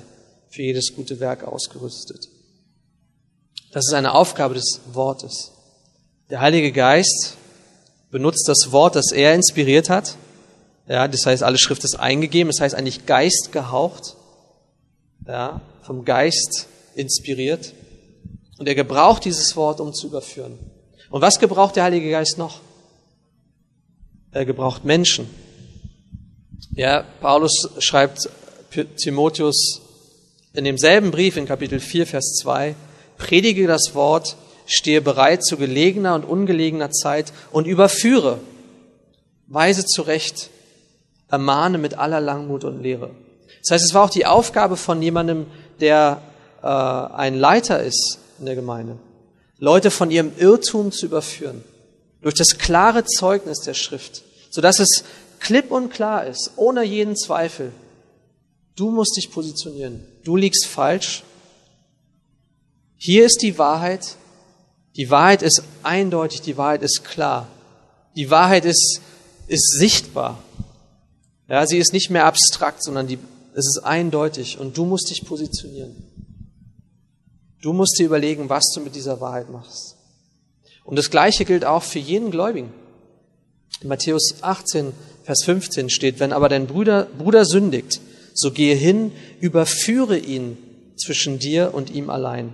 für 0.50 0.62
jedes 0.62 0.94
gute 0.94 1.20
Werk 1.20 1.44
ausgerüstet. 1.44 2.28
Das 3.72 3.86
ist 3.86 3.94
eine 3.94 4.14
Aufgabe 4.14 4.54
des 4.54 4.80
Wortes. 4.92 5.52
Der 6.30 6.40
Heilige 6.40 6.72
Geist 6.72 7.36
benutzt 8.10 8.48
das 8.48 8.72
Wort, 8.72 8.96
das 8.96 9.12
er 9.12 9.34
inspiriert 9.34 9.90
hat. 9.90 10.16
Ja, 10.88 11.08
das 11.08 11.26
heißt, 11.26 11.42
alle 11.42 11.58
Schrift 11.58 11.84
ist 11.84 11.98
eingegeben, 11.98 12.50
das 12.50 12.60
heißt 12.60 12.74
eigentlich 12.74 13.06
Geist 13.06 13.50
gehaucht, 13.52 14.14
ja, 15.26 15.60
vom 15.82 16.04
Geist 16.04 16.68
inspiriert. 16.94 17.72
Und 18.58 18.68
er 18.68 18.74
gebraucht 18.74 19.24
dieses 19.24 19.56
Wort, 19.56 19.80
um 19.80 19.92
zu 19.92 20.06
überführen. 20.06 20.58
Und 21.10 21.20
was 21.20 21.38
gebraucht 21.38 21.76
der 21.76 21.84
Heilige 21.84 22.10
Geist 22.10 22.38
noch? 22.38 22.60
er 24.36 24.44
gebraucht 24.44 24.84
Menschen. 24.84 25.28
Ja, 26.74 27.04
Paulus 27.20 27.70
schreibt 27.78 28.28
Timotheus 28.98 29.80
in 30.52 30.64
demselben 30.64 31.10
Brief 31.10 31.36
in 31.38 31.46
Kapitel 31.46 31.80
4, 31.80 32.06
Vers 32.06 32.34
2, 32.42 32.74
predige 33.16 33.66
das 33.66 33.94
Wort, 33.94 34.36
stehe 34.66 35.00
bereit 35.00 35.44
zu 35.44 35.56
gelegener 35.56 36.14
und 36.14 36.24
ungelegener 36.24 36.90
Zeit 36.90 37.32
und 37.52 37.66
überführe, 37.66 38.38
weise 39.46 39.84
zurecht, 39.84 40.50
ermahne 41.28 41.78
mit 41.78 41.98
aller 41.98 42.20
Langmut 42.20 42.64
und 42.64 42.82
Lehre. 42.82 43.10
Das 43.62 43.72
heißt, 43.72 43.84
es 43.84 43.94
war 43.94 44.04
auch 44.04 44.10
die 44.10 44.26
Aufgabe 44.26 44.76
von 44.76 45.00
jemandem, 45.00 45.46
der 45.80 46.20
äh, 46.62 46.66
ein 46.66 47.34
Leiter 47.34 47.82
ist 47.82 48.18
in 48.38 48.46
der 48.46 48.54
Gemeinde, 48.54 48.98
Leute 49.58 49.90
von 49.90 50.10
ihrem 50.10 50.32
Irrtum 50.36 50.92
zu 50.92 51.06
überführen, 51.06 51.64
durch 52.20 52.34
das 52.34 52.58
klare 52.58 53.04
Zeugnis 53.04 53.60
der 53.60 53.74
Schrift 53.74 54.22
sodass 54.56 54.78
es 54.78 55.04
klipp 55.38 55.70
und 55.70 55.90
klar 55.90 56.26
ist, 56.26 56.52
ohne 56.56 56.82
jeden 56.82 57.14
Zweifel. 57.14 57.72
Du 58.74 58.90
musst 58.90 59.14
dich 59.18 59.30
positionieren. 59.30 60.02
Du 60.24 60.34
liegst 60.34 60.64
falsch. 60.64 61.24
Hier 62.96 63.26
ist 63.26 63.42
die 63.42 63.58
Wahrheit. 63.58 64.16
Die 64.96 65.10
Wahrheit 65.10 65.42
ist 65.42 65.62
eindeutig, 65.82 66.40
die 66.40 66.56
Wahrheit 66.56 66.82
ist 66.82 67.04
klar. 67.04 67.48
Die 68.16 68.30
Wahrheit 68.30 68.64
ist, 68.64 69.00
ist 69.46 69.78
sichtbar. 69.78 70.42
Ja, 71.48 71.66
sie 71.66 71.78
ist 71.78 71.92
nicht 71.92 72.10
mehr 72.10 72.24
abstrakt, 72.24 72.82
sondern 72.82 73.06
die, 73.06 73.18
es 73.54 73.66
ist 73.66 73.80
eindeutig 73.84 74.58
und 74.58 74.76
du 74.76 74.84
musst 74.86 75.10
dich 75.10 75.24
positionieren. 75.24 75.94
Du 77.60 77.72
musst 77.72 77.98
dir 77.98 78.06
überlegen, 78.06 78.48
was 78.48 78.70
du 78.74 78.80
mit 78.80 78.94
dieser 78.94 79.20
Wahrheit 79.20 79.50
machst. 79.50 79.96
Und 80.84 80.96
das 80.96 81.10
Gleiche 81.10 81.44
gilt 81.44 81.64
auch 81.64 81.82
für 81.82 81.98
jeden 81.98 82.30
Gläubigen. 82.30 82.72
In 83.82 83.88
Matthäus 83.88 84.36
18, 84.40 84.92
Vers 85.24 85.42
15 85.44 85.90
steht, 85.90 86.20
wenn 86.20 86.32
aber 86.32 86.48
dein 86.48 86.66
Bruder, 86.66 87.08
Bruder 87.18 87.44
sündigt, 87.44 88.00
so 88.32 88.50
gehe 88.50 88.74
hin, 88.74 89.12
überführe 89.40 90.16
ihn 90.16 90.56
zwischen 90.96 91.38
dir 91.38 91.74
und 91.74 91.90
ihm 91.90 92.08
allein. 92.08 92.52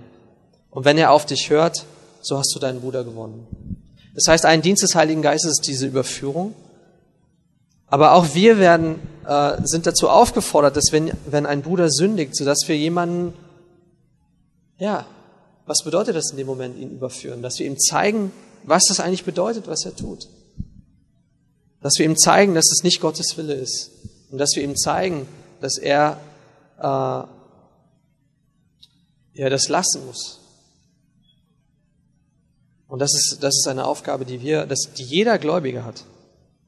Und 0.71 0.85
wenn 0.85 0.97
er 0.97 1.11
auf 1.11 1.25
dich 1.25 1.49
hört, 1.49 1.85
so 2.25 2.37
hast 2.37 2.53
du 2.55 2.59
deinen 2.59 2.81
Bruder 2.81 3.03
gewonnen. 3.03 3.47
Das 4.15 4.27
heißt, 4.27 4.45
ein 4.45 4.61
Dienst 4.61 4.83
des 4.83 4.95
Heiligen 4.95 5.21
Geistes 5.21 5.53
ist 5.53 5.67
diese 5.67 5.87
Überführung. 5.87 6.53
Aber 7.87 8.13
auch 8.13 8.33
wir 8.33 8.57
werden, 8.57 8.99
äh, 9.27 9.57
sind 9.63 9.85
dazu 9.85 10.09
aufgefordert, 10.09 10.75
dass 10.75 10.91
wenn, 10.91 11.11
wenn 11.25 11.45
ein 11.45 11.61
Bruder 11.61 11.89
sündigt, 11.89 12.35
sodass 12.35 12.67
wir 12.67 12.77
jemanden, 12.77 13.33
ja, 14.77 15.05
was 15.65 15.83
bedeutet 15.83 16.15
das 16.15 16.31
in 16.31 16.37
dem 16.37 16.47
Moment, 16.47 16.77
ihn 16.77 16.91
überführen? 16.91 17.41
Dass 17.41 17.59
wir 17.59 17.65
ihm 17.65 17.77
zeigen, 17.79 18.31
was 18.63 18.85
das 18.87 18.99
eigentlich 18.99 19.25
bedeutet, 19.25 19.67
was 19.67 19.85
er 19.85 19.95
tut. 19.95 20.27
Dass 21.81 21.93
wir 21.97 22.05
ihm 22.05 22.17
zeigen, 22.17 22.55
dass 22.55 22.71
es 22.71 22.83
nicht 22.83 22.99
Gottes 22.99 23.37
Wille 23.37 23.53
ist. 23.53 23.91
Und 24.31 24.39
dass 24.39 24.55
wir 24.55 24.63
ihm 24.63 24.75
zeigen, 24.75 25.27
dass 25.61 25.77
er 25.77 26.19
äh, 26.79 26.83
ja, 29.33 29.49
das 29.49 29.69
lassen 29.69 30.05
muss. 30.05 30.39
Und 32.93 32.99
das 32.99 33.15
ist, 33.15 33.39
das 33.41 33.55
ist 33.55 33.67
eine 33.67 33.85
Aufgabe, 33.87 34.23
die 34.23 34.43
wir, 34.43 34.67
das, 34.67 34.89
die 34.95 35.01
jeder 35.01 35.39
Gläubige 35.39 35.83
hat, 35.83 36.03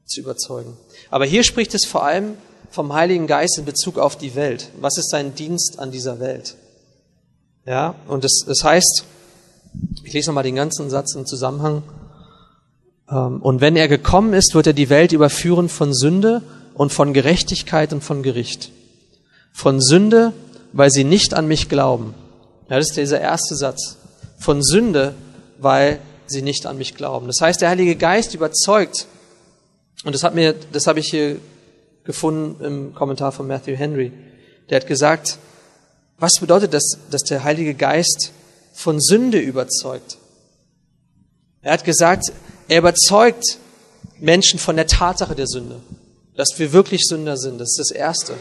zu 0.06 0.18
überzeugen. 0.18 0.76
Aber 1.08 1.24
hier 1.24 1.44
spricht 1.44 1.72
es 1.72 1.84
vor 1.84 2.02
allem 2.02 2.32
vom 2.68 2.92
Heiligen 2.94 3.28
Geist 3.28 3.58
in 3.58 3.64
Bezug 3.64 3.96
auf 3.96 4.18
die 4.18 4.34
Welt. 4.34 4.70
Was 4.80 4.98
ist 4.98 5.08
sein 5.08 5.36
Dienst 5.36 5.78
an 5.78 5.92
dieser 5.92 6.18
Welt? 6.18 6.56
Ja, 7.64 7.94
und 8.08 8.24
es, 8.24 8.44
das 8.44 8.64
heißt, 8.64 9.04
ich 10.02 10.12
lese 10.14 10.30
nochmal 10.30 10.42
den 10.42 10.56
ganzen 10.56 10.90
Satz 10.90 11.14
im 11.14 11.26
Zusammenhang. 11.26 11.84
Ähm, 13.08 13.40
und 13.40 13.60
wenn 13.60 13.76
er 13.76 13.86
gekommen 13.86 14.32
ist, 14.32 14.56
wird 14.56 14.66
er 14.66 14.72
die 14.72 14.90
Welt 14.90 15.12
überführen 15.12 15.68
von 15.68 15.94
Sünde 15.94 16.42
und 16.74 16.92
von 16.92 17.14
Gerechtigkeit 17.14 17.92
und 17.92 18.02
von 18.02 18.24
Gericht. 18.24 18.72
Von 19.52 19.80
Sünde, 19.80 20.32
weil 20.72 20.90
sie 20.90 21.04
nicht 21.04 21.34
an 21.34 21.46
mich 21.46 21.68
glauben. 21.68 22.14
Ja, 22.68 22.78
das 22.78 22.88
ist 22.88 22.96
dieser 22.96 23.20
erste 23.20 23.54
Satz. 23.54 23.98
Von 24.40 24.64
Sünde, 24.64 25.14
weil 25.58 26.00
sie 26.30 26.42
nicht 26.42 26.66
an 26.66 26.78
mich 26.78 26.94
glauben. 26.94 27.26
Das 27.26 27.40
heißt, 27.40 27.60
der 27.60 27.70
Heilige 27.70 27.96
Geist 27.96 28.34
überzeugt, 28.34 29.06
und 30.04 30.14
das 30.14 30.22
hat 30.22 30.34
mir, 30.34 30.54
das 30.72 30.86
habe 30.86 31.00
ich 31.00 31.10
hier 31.10 31.38
gefunden 32.04 32.64
im 32.64 32.94
Kommentar 32.94 33.32
von 33.32 33.46
Matthew 33.46 33.76
Henry. 33.76 34.12
Der 34.70 34.80
hat 34.80 34.86
gesagt, 34.86 35.38
was 36.18 36.34
bedeutet 36.40 36.72
das, 36.72 36.98
dass 37.10 37.22
der 37.22 37.44
Heilige 37.44 37.74
Geist 37.74 38.32
von 38.72 39.00
Sünde 39.00 39.38
überzeugt? 39.38 40.18
Er 41.62 41.72
hat 41.72 41.84
gesagt, 41.84 42.32
er 42.68 42.78
überzeugt 42.78 43.58
Menschen 44.18 44.58
von 44.58 44.76
der 44.76 44.86
Tatsache 44.86 45.34
der 45.34 45.46
Sünde, 45.46 45.80
dass 46.36 46.58
wir 46.58 46.72
wirklich 46.72 47.02
Sünder 47.06 47.36
sind. 47.36 47.58
Das 47.58 47.70
ist 47.70 47.78
das 47.78 47.90
Erste. 47.90 48.34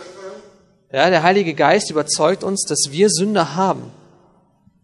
Ja, 0.92 1.10
der 1.10 1.24
Heilige 1.24 1.54
Geist 1.54 1.90
überzeugt 1.90 2.44
uns, 2.44 2.64
dass 2.64 2.92
wir 2.92 3.10
Sünder 3.10 3.56
haben. 3.56 3.92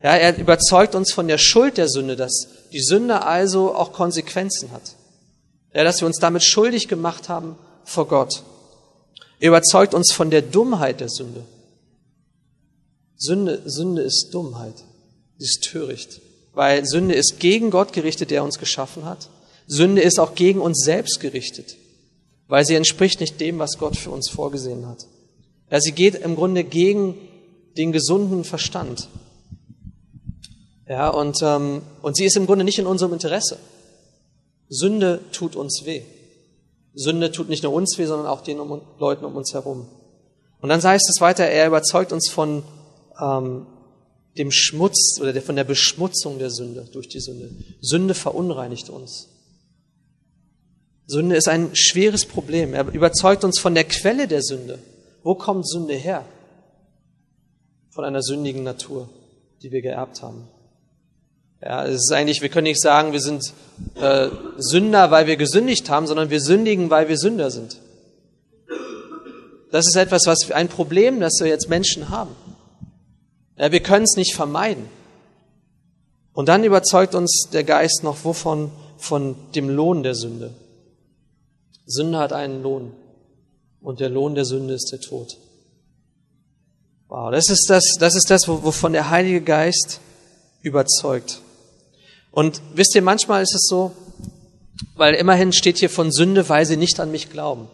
Ja, 0.03 0.15
er 0.15 0.37
überzeugt 0.37 0.95
uns 0.95 1.13
von 1.13 1.27
der 1.27 1.37
Schuld 1.37 1.77
der 1.77 1.87
Sünde, 1.87 2.15
dass 2.15 2.47
die 2.71 2.81
Sünde 2.81 3.23
also 3.23 3.75
auch 3.75 3.93
Konsequenzen 3.93 4.71
hat. 4.71 4.95
Ja, 5.73 5.83
dass 5.83 6.01
wir 6.01 6.07
uns 6.07 6.17
damit 6.17 6.43
schuldig 6.43 6.87
gemacht 6.87 7.29
haben 7.29 7.55
vor 7.85 8.07
Gott. 8.07 8.43
Er 9.39 9.49
überzeugt 9.49 9.93
uns 9.93 10.11
von 10.11 10.29
der 10.29 10.41
Dummheit 10.41 10.99
der 10.99 11.09
Sünde. 11.09 11.43
Sünde, 13.15 13.61
Sünde 13.65 14.01
ist 14.01 14.29
Dummheit. 14.33 14.75
Sie 15.37 15.45
ist 15.45 15.63
töricht. 15.63 16.21
Weil 16.53 16.85
Sünde 16.85 17.15
ist 17.15 17.39
gegen 17.39 17.71
Gott 17.71 17.93
gerichtet, 17.93 18.31
der 18.31 18.43
uns 18.43 18.59
geschaffen 18.59 19.05
hat. 19.05 19.29
Sünde 19.67 20.01
ist 20.01 20.19
auch 20.19 20.35
gegen 20.35 20.59
uns 20.59 20.83
selbst 20.83 21.19
gerichtet. 21.19 21.77
Weil 22.47 22.65
sie 22.65 22.75
entspricht 22.75 23.19
nicht 23.19 23.39
dem, 23.39 23.59
was 23.59 23.77
Gott 23.77 23.95
für 23.95 24.09
uns 24.09 24.29
vorgesehen 24.29 24.87
hat. 24.87 25.05
Ja, 25.69 25.79
sie 25.79 25.93
geht 25.93 26.15
im 26.15 26.35
Grunde 26.35 26.63
gegen 26.63 27.15
den 27.77 27.91
gesunden 27.91 28.43
Verstand. 28.43 29.07
Ja, 30.91 31.07
und, 31.07 31.41
ähm, 31.41 31.83
und 32.01 32.17
sie 32.17 32.25
ist 32.25 32.35
im 32.35 32.45
Grunde 32.45 32.65
nicht 32.65 32.77
in 32.77 32.85
unserem 32.85 33.13
Interesse. 33.13 33.57
Sünde 34.67 35.21
tut 35.31 35.55
uns 35.55 35.83
weh. 35.85 36.01
Sünde 36.93 37.31
tut 37.31 37.47
nicht 37.47 37.63
nur 37.63 37.71
uns 37.71 37.97
weh, 37.97 38.05
sondern 38.05 38.27
auch 38.27 38.41
den 38.41 38.59
um, 38.59 38.81
Leuten 38.99 39.23
um 39.23 39.37
uns 39.37 39.53
herum. 39.53 39.87
Und 40.59 40.67
dann 40.67 40.83
heißt 40.83 41.09
es 41.09 41.21
weiter, 41.21 41.45
er 41.45 41.67
überzeugt 41.67 42.11
uns 42.11 42.29
von 42.29 42.63
ähm, 43.21 43.67
dem 44.37 44.51
Schmutz 44.51 45.17
oder 45.21 45.31
der, 45.31 45.41
von 45.41 45.55
der 45.55 45.63
Beschmutzung 45.63 46.39
der 46.39 46.49
Sünde 46.49 46.89
durch 46.91 47.07
die 47.07 47.21
Sünde. 47.21 47.51
Sünde 47.79 48.13
verunreinigt 48.13 48.89
uns. 48.89 49.29
Sünde 51.07 51.37
ist 51.37 51.47
ein 51.47 51.73
schweres 51.73 52.25
Problem. 52.25 52.73
Er 52.73 52.93
überzeugt 52.93 53.45
uns 53.45 53.59
von 53.59 53.75
der 53.75 53.85
Quelle 53.85 54.27
der 54.27 54.41
Sünde. 54.41 54.77
Wo 55.23 55.35
kommt 55.35 55.69
Sünde 55.69 55.93
her? 55.93 56.25
Von 57.91 58.03
einer 58.03 58.21
sündigen 58.21 58.63
Natur, 58.65 59.07
die 59.61 59.71
wir 59.71 59.81
geerbt 59.81 60.21
haben. 60.21 60.49
Ja, 61.61 61.85
es 61.85 62.03
ist 62.03 62.11
eigentlich, 62.11 62.41
wir 62.41 62.49
können 62.49 62.63
nicht 62.63 62.81
sagen, 62.81 63.13
wir 63.13 63.21
sind 63.21 63.53
äh, 63.95 64.29
Sünder, 64.57 65.11
weil 65.11 65.27
wir 65.27 65.37
gesündigt 65.37 65.89
haben, 65.89 66.07
sondern 66.07 66.31
wir 66.31 66.41
sündigen, 66.41 66.89
weil 66.89 67.07
wir 67.07 67.17
Sünder 67.17 67.51
sind. 67.51 67.77
Das 69.71 69.87
ist 69.87 69.95
etwas, 69.95 70.25
was 70.25 70.51
ein 70.51 70.67
Problem, 70.67 71.19
das 71.19 71.39
wir 71.39 71.47
jetzt 71.47 71.69
Menschen 71.69 72.09
haben. 72.09 72.35
Ja, 73.57 73.71
wir 73.71 73.81
können 73.81 74.03
es 74.03 74.17
nicht 74.17 74.33
vermeiden. 74.33 74.89
Und 76.33 76.49
dann 76.49 76.63
überzeugt 76.63 77.13
uns 77.13 77.49
der 77.53 77.63
Geist 77.63 78.03
noch 78.03 78.23
wovon? 78.23 78.71
Von 78.97 79.35
dem 79.55 79.69
Lohn 79.69 80.03
der 80.03 80.15
Sünde. 80.15 80.53
Sünde 81.85 82.17
hat 82.19 82.33
einen 82.33 82.61
Lohn. 82.61 82.91
Und 83.81 83.99
der 83.99 84.09
Lohn 84.09 84.35
der 84.35 84.45
Sünde 84.45 84.73
ist 84.73 84.91
der 84.91 84.99
Tod. 84.99 85.37
Wow, 87.07 87.31
das 87.31 87.49
ist 87.49 87.67
das, 87.69 87.83
das 87.99 88.15
ist 88.15 88.29
das, 88.29 88.47
wovon 88.47 88.93
der 88.93 89.09
Heilige 89.09 89.41
Geist 89.41 89.99
überzeugt. 90.61 91.41
Und 92.31 92.61
wisst 92.73 92.95
ihr, 92.95 93.01
manchmal 93.01 93.43
ist 93.43 93.53
es 93.53 93.67
so, 93.67 93.91
weil 94.95 95.13
immerhin 95.15 95.53
steht 95.53 95.77
hier 95.77 95.89
von 95.89 96.11
Sünde, 96.11 96.47
weil 96.49 96.65
sie 96.65 96.77
nicht 96.77 96.99
an 96.99 97.11
mich 97.11 97.29
glauben. 97.29 97.67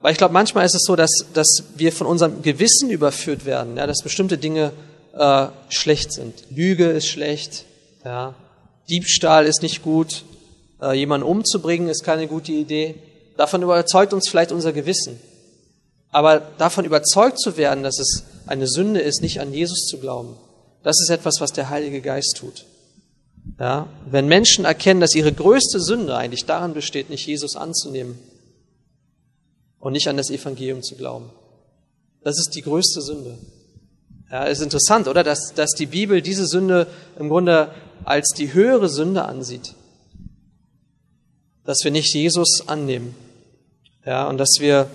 Weil 0.00 0.12
ich 0.12 0.18
glaube, 0.18 0.34
manchmal 0.34 0.64
ist 0.64 0.74
es 0.74 0.84
so, 0.84 0.94
dass, 0.94 1.10
dass 1.34 1.64
wir 1.74 1.92
von 1.92 2.06
unserem 2.06 2.42
Gewissen 2.42 2.90
überführt 2.90 3.44
werden, 3.44 3.76
ja, 3.76 3.86
dass 3.86 4.02
bestimmte 4.02 4.38
Dinge 4.38 4.72
äh, 5.14 5.46
schlecht 5.68 6.12
sind. 6.12 6.44
Lüge 6.50 6.86
ist 6.90 7.08
schlecht, 7.08 7.64
ja. 8.04 8.34
Diebstahl 8.88 9.46
ist 9.46 9.62
nicht 9.62 9.82
gut, 9.82 10.24
äh, 10.80 10.92
jemanden 10.92 11.26
umzubringen 11.26 11.88
ist 11.88 12.04
keine 12.04 12.28
gute 12.28 12.52
Idee. 12.52 12.94
Davon 13.36 13.62
überzeugt 13.62 14.12
uns 14.12 14.28
vielleicht 14.28 14.52
unser 14.52 14.72
Gewissen. 14.72 15.18
Aber 16.12 16.40
davon 16.40 16.84
überzeugt 16.84 17.40
zu 17.40 17.56
werden, 17.56 17.82
dass 17.82 17.98
es 17.98 18.22
eine 18.46 18.68
Sünde 18.68 19.00
ist, 19.00 19.22
nicht 19.22 19.40
an 19.40 19.52
Jesus 19.52 19.86
zu 19.86 19.98
glauben, 19.98 20.36
das 20.84 21.00
ist 21.00 21.10
etwas, 21.10 21.40
was 21.40 21.52
der 21.52 21.68
Heilige 21.68 22.00
Geist 22.00 22.36
tut. 22.36 22.64
Ja, 23.58 23.88
wenn 24.10 24.26
Menschen 24.26 24.64
erkennen, 24.64 25.00
dass 25.00 25.14
ihre 25.14 25.32
größte 25.32 25.80
Sünde 25.80 26.16
eigentlich 26.16 26.44
daran 26.44 26.74
besteht, 26.74 27.08
nicht 27.08 27.26
Jesus 27.26 27.56
anzunehmen 27.56 28.18
und 29.78 29.92
nicht 29.92 30.08
an 30.08 30.16
das 30.16 30.30
Evangelium 30.30 30.82
zu 30.82 30.96
glauben. 30.96 31.30
Das 32.22 32.38
ist 32.38 32.54
die 32.54 32.62
größte 32.62 33.00
Sünde. 33.00 33.38
Ja, 34.30 34.44
ist 34.44 34.60
interessant, 34.60 35.06
oder? 35.06 35.22
Dass, 35.22 35.54
dass 35.54 35.70
die 35.70 35.86
Bibel 35.86 36.20
diese 36.20 36.46
Sünde 36.46 36.88
im 37.18 37.28
Grunde 37.28 37.70
als 38.04 38.30
die 38.30 38.52
höhere 38.52 38.88
Sünde 38.88 39.24
ansieht. 39.24 39.74
Dass 41.64 41.84
wir 41.84 41.92
nicht 41.92 42.12
Jesus 42.12 42.64
annehmen. 42.66 43.14
Ja, 44.04 44.28
und 44.28 44.38
dass 44.38 44.56
wir 44.58 44.88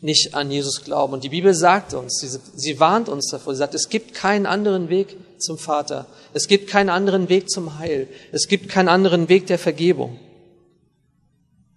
nicht 0.00 0.34
an 0.34 0.50
Jesus 0.50 0.84
glauben. 0.84 1.14
Und 1.14 1.24
die 1.24 1.30
Bibel 1.30 1.54
sagt 1.54 1.94
uns, 1.94 2.18
sie, 2.20 2.38
sie 2.54 2.78
warnt 2.78 3.08
uns 3.08 3.28
davor, 3.30 3.54
sie 3.54 3.58
sagt, 3.58 3.74
es 3.74 3.88
gibt 3.88 4.14
keinen 4.14 4.46
anderen 4.46 4.88
Weg 4.88 5.16
zum 5.42 5.58
Vater. 5.58 6.06
Es 6.32 6.48
gibt 6.48 6.68
keinen 6.68 6.90
anderen 6.90 7.28
Weg 7.28 7.50
zum 7.50 7.78
Heil. 7.78 8.08
Es 8.32 8.48
gibt 8.48 8.68
keinen 8.68 8.88
anderen 8.88 9.28
Weg 9.28 9.46
der 9.46 9.58
Vergebung. 9.58 10.18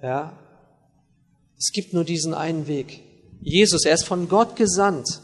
Ja? 0.01 0.33
Es 1.57 1.71
gibt 1.71 1.93
nur 1.93 2.03
diesen 2.03 2.33
einen 2.33 2.67
Weg. 2.67 3.01
Jesus, 3.41 3.85
er 3.85 3.93
ist 3.93 4.05
von 4.05 4.29
Gott 4.29 4.55
gesandt 4.55 5.21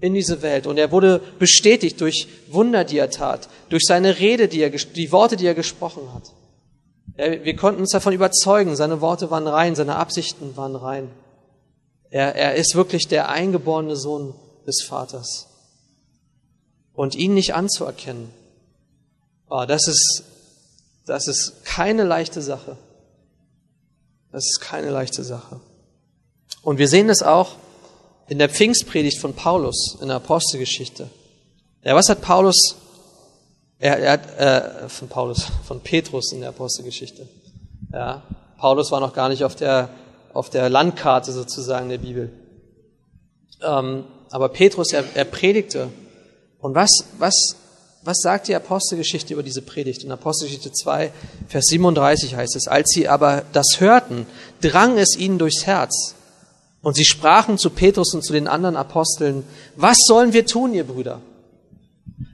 in 0.00 0.14
diese 0.14 0.42
Welt 0.42 0.66
und 0.66 0.78
er 0.78 0.92
wurde 0.92 1.20
bestätigt 1.38 2.00
durch 2.00 2.28
Wunder, 2.48 2.84
die 2.84 2.98
er 2.98 3.10
tat, 3.10 3.48
durch 3.68 3.84
seine 3.84 4.18
Rede, 4.18 4.48
die 4.48 4.60
er, 4.60 4.70
die 4.70 5.12
Worte, 5.12 5.36
die 5.36 5.46
er 5.46 5.54
gesprochen 5.54 6.14
hat. 6.14 6.32
Wir 7.16 7.56
konnten 7.56 7.80
uns 7.80 7.90
davon 7.90 8.12
überzeugen, 8.12 8.76
seine 8.76 9.00
Worte 9.00 9.30
waren 9.30 9.48
rein, 9.48 9.74
seine 9.74 9.96
Absichten 9.96 10.56
waren 10.56 10.76
rein. 10.76 11.10
Er, 12.10 12.34
er 12.36 12.54
ist 12.54 12.76
wirklich 12.76 13.08
der 13.08 13.28
eingeborene 13.28 13.96
Sohn 13.96 14.34
des 14.66 14.82
Vaters. 14.82 15.47
Und 16.98 17.14
ihn 17.14 17.32
nicht 17.32 17.54
anzuerkennen, 17.54 18.28
oh, 19.48 19.64
das 19.68 19.86
ist, 19.86 20.24
das 21.06 21.28
ist 21.28 21.64
keine 21.64 22.02
leichte 22.02 22.42
Sache. 22.42 22.76
Das 24.32 24.44
ist 24.44 24.60
keine 24.60 24.90
leichte 24.90 25.22
Sache. 25.22 25.60
Und 26.60 26.78
wir 26.78 26.88
sehen 26.88 27.08
es 27.08 27.22
auch 27.22 27.54
in 28.26 28.40
der 28.40 28.48
Pfingstpredigt 28.48 29.20
von 29.20 29.32
Paulus 29.32 29.96
in 30.00 30.08
der 30.08 30.16
Apostelgeschichte. 30.16 31.08
Ja, 31.84 31.94
was 31.94 32.08
hat 32.08 32.20
Paulus, 32.20 32.74
er, 33.78 34.00
er 34.00 34.12
hat, 34.14 34.36
äh, 34.36 34.88
von 34.88 35.06
Paulus, 35.06 35.46
von 35.68 35.78
Petrus 35.78 36.32
in 36.32 36.40
der 36.40 36.48
Apostelgeschichte. 36.48 37.28
Ja, 37.92 38.24
Paulus 38.58 38.90
war 38.90 38.98
noch 38.98 39.14
gar 39.14 39.28
nicht 39.28 39.44
auf 39.44 39.54
der, 39.54 39.88
auf 40.32 40.50
der 40.50 40.68
Landkarte 40.68 41.30
sozusagen 41.30 41.90
der 41.90 41.98
Bibel. 41.98 42.32
Ähm, 43.62 44.02
aber 44.30 44.48
Petrus, 44.48 44.92
er, 44.92 45.04
er 45.14 45.26
predigte. 45.26 45.90
Und 46.60 46.74
was, 46.74 46.90
was, 47.18 47.56
was 48.02 48.18
sagt 48.20 48.48
die 48.48 48.54
Apostelgeschichte 48.54 49.32
über 49.32 49.42
diese 49.42 49.62
Predigt? 49.62 50.04
In 50.04 50.10
Apostelgeschichte 50.10 50.72
2, 50.72 51.12
Vers 51.48 51.66
37 51.66 52.34
heißt 52.34 52.56
es, 52.56 52.68
als 52.68 52.90
sie 52.90 53.08
aber 53.08 53.44
das 53.52 53.80
hörten, 53.80 54.26
drang 54.60 54.98
es 54.98 55.16
ihnen 55.16 55.38
durchs 55.38 55.66
Herz. 55.66 56.14
Und 56.82 56.94
sie 56.94 57.04
sprachen 57.04 57.58
zu 57.58 57.70
Petrus 57.70 58.14
und 58.14 58.22
zu 58.22 58.32
den 58.32 58.48
anderen 58.48 58.76
Aposteln, 58.76 59.44
was 59.76 59.98
sollen 60.06 60.32
wir 60.32 60.46
tun, 60.46 60.74
ihr 60.74 60.84
Brüder? 60.84 61.20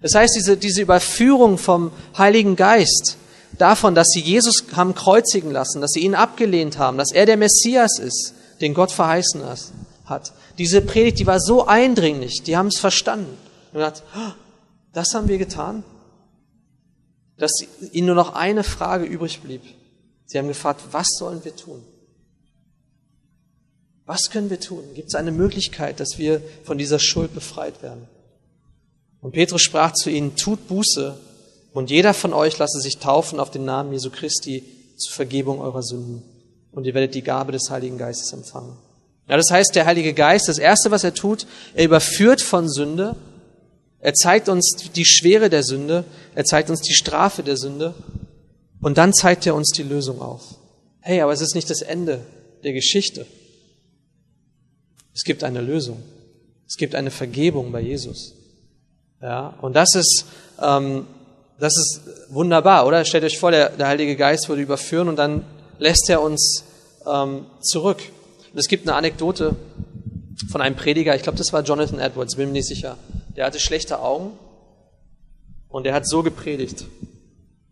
Das 0.00 0.14
heißt, 0.14 0.36
diese, 0.36 0.56
diese 0.56 0.82
Überführung 0.82 1.58
vom 1.58 1.90
Heiligen 2.16 2.56
Geist, 2.56 3.16
davon, 3.58 3.94
dass 3.94 4.08
sie 4.08 4.20
Jesus 4.20 4.64
haben 4.74 4.94
kreuzigen 4.94 5.50
lassen, 5.50 5.80
dass 5.80 5.92
sie 5.92 6.00
ihn 6.00 6.14
abgelehnt 6.14 6.78
haben, 6.78 6.98
dass 6.98 7.12
er 7.12 7.26
der 7.26 7.36
Messias 7.36 7.98
ist, 7.98 8.34
den 8.60 8.74
Gott 8.74 8.92
verheißen 8.92 9.42
hat. 10.06 10.32
Diese 10.58 10.80
Predigt, 10.80 11.18
die 11.18 11.26
war 11.26 11.40
so 11.40 11.66
eindringlich, 11.66 12.42
die 12.42 12.56
haben 12.56 12.68
es 12.68 12.78
verstanden. 12.78 13.36
Und 13.74 13.80
gesagt, 13.80 14.04
das 14.92 15.14
haben 15.14 15.26
wir 15.26 15.36
getan, 15.36 15.82
dass 17.36 17.50
ihnen 17.90 18.06
nur 18.06 18.14
noch 18.14 18.34
eine 18.34 18.62
Frage 18.62 19.04
übrig 19.04 19.40
blieb. 19.40 19.62
Sie 20.26 20.38
haben 20.38 20.46
gefragt, 20.46 20.80
was 20.92 21.08
sollen 21.18 21.44
wir 21.44 21.56
tun? 21.56 21.82
Was 24.06 24.30
können 24.30 24.48
wir 24.48 24.60
tun? 24.60 24.84
Gibt 24.94 25.08
es 25.08 25.16
eine 25.16 25.32
Möglichkeit, 25.32 25.98
dass 25.98 26.18
wir 26.18 26.40
von 26.62 26.78
dieser 26.78 27.00
Schuld 27.00 27.34
befreit 27.34 27.82
werden? 27.82 28.06
Und 29.20 29.32
Petrus 29.32 29.62
sprach 29.62 29.92
zu 29.92 30.08
ihnen, 30.08 30.36
tut 30.36 30.68
Buße 30.68 31.18
und 31.72 31.90
jeder 31.90 32.14
von 32.14 32.32
euch 32.32 32.56
lasse 32.58 32.80
sich 32.80 32.98
taufen 32.98 33.40
auf 33.40 33.50
den 33.50 33.64
Namen 33.64 33.92
Jesu 33.92 34.10
Christi 34.10 34.62
zur 34.96 35.14
Vergebung 35.14 35.60
eurer 35.60 35.82
Sünden. 35.82 36.22
Und 36.70 36.86
ihr 36.86 36.94
werdet 36.94 37.16
die 37.16 37.22
Gabe 37.22 37.50
des 37.50 37.68
Heiligen 37.70 37.98
Geistes 37.98 38.32
empfangen. 38.32 38.76
Ja, 39.26 39.36
das 39.36 39.50
heißt, 39.50 39.74
der 39.74 39.86
Heilige 39.86 40.14
Geist, 40.14 40.48
das 40.48 40.58
Erste, 40.58 40.92
was 40.92 41.02
er 41.02 41.14
tut, 41.14 41.48
er 41.74 41.86
überführt 41.86 42.40
von 42.40 42.68
Sünde. 42.68 43.16
Er 44.04 44.14
zeigt 44.14 44.48
uns 44.48 44.76
die 44.94 45.04
Schwere 45.04 45.50
der 45.50 45.64
Sünde. 45.64 46.04
Er 46.34 46.44
zeigt 46.44 46.70
uns 46.70 46.80
die 46.80 46.94
Strafe 46.94 47.42
der 47.42 47.56
Sünde. 47.56 47.94
Und 48.80 48.98
dann 48.98 49.12
zeigt 49.12 49.46
er 49.46 49.54
uns 49.54 49.70
die 49.70 49.82
Lösung 49.82 50.20
auf. 50.20 50.42
Hey, 51.00 51.20
aber 51.20 51.32
es 51.32 51.40
ist 51.40 51.54
nicht 51.54 51.70
das 51.70 51.82
Ende 51.82 52.20
der 52.62 52.72
Geschichte. 52.72 53.26
Es 55.14 55.24
gibt 55.24 55.42
eine 55.42 55.60
Lösung. 55.60 56.02
Es 56.68 56.76
gibt 56.76 56.94
eine 56.94 57.10
Vergebung 57.10 57.72
bei 57.72 57.80
Jesus. 57.80 58.34
Ja, 59.20 59.58
und 59.60 59.74
das 59.74 59.94
ist 59.94 60.26
ähm, 60.60 61.06
das 61.58 61.76
ist 61.76 62.00
wunderbar, 62.30 62.86
oder? 62.86 63.04
Stellt 63.04 63.24
euch 63.24 63.38
vor, 63.38 63.50
der, 63.50 63.70
der 63.70 63.86
Heilige 63.86 64.16
Geist 64.16 64.48
würde 64.48 64.62
überführen 64.62 65.08
und 65.08 65.16
dann 65.16 65.44
lässt 65.78 66.10
er 66.10 66.20
uns 66.20 66.64
ähm, 67.06 67.46
zurück. 67.60 67.98
Und 68.52 68.58
es 68.58 68.68
gibt 68.68 68.88
eine 68.88 68.96
Anekdote 68.96 69.54
von 70.50 70.60
einem 70.60 70.76
Prediger, 70.76 71.14
ich 71.14 71.22
glaube, 71.22 71.38
das 71.38 71.52
war 71.52 71.62
Jonathan 71.62 72.00
Edwards, 72.00 72.36
bin 72.36 72.48
mir 72.48 72.54
nicht 72.54 72.68
sicher. 72.68 72.96
Der 73.36 73.46
hatte 73.46 73.60
schlechte 73.60 74.00
Augen 74.00 74.32
und 75.68 75.86
er 75.86 75.94
hat 75.94 76.06
so 76.06 76.22
gepredigt, 76.22 76.86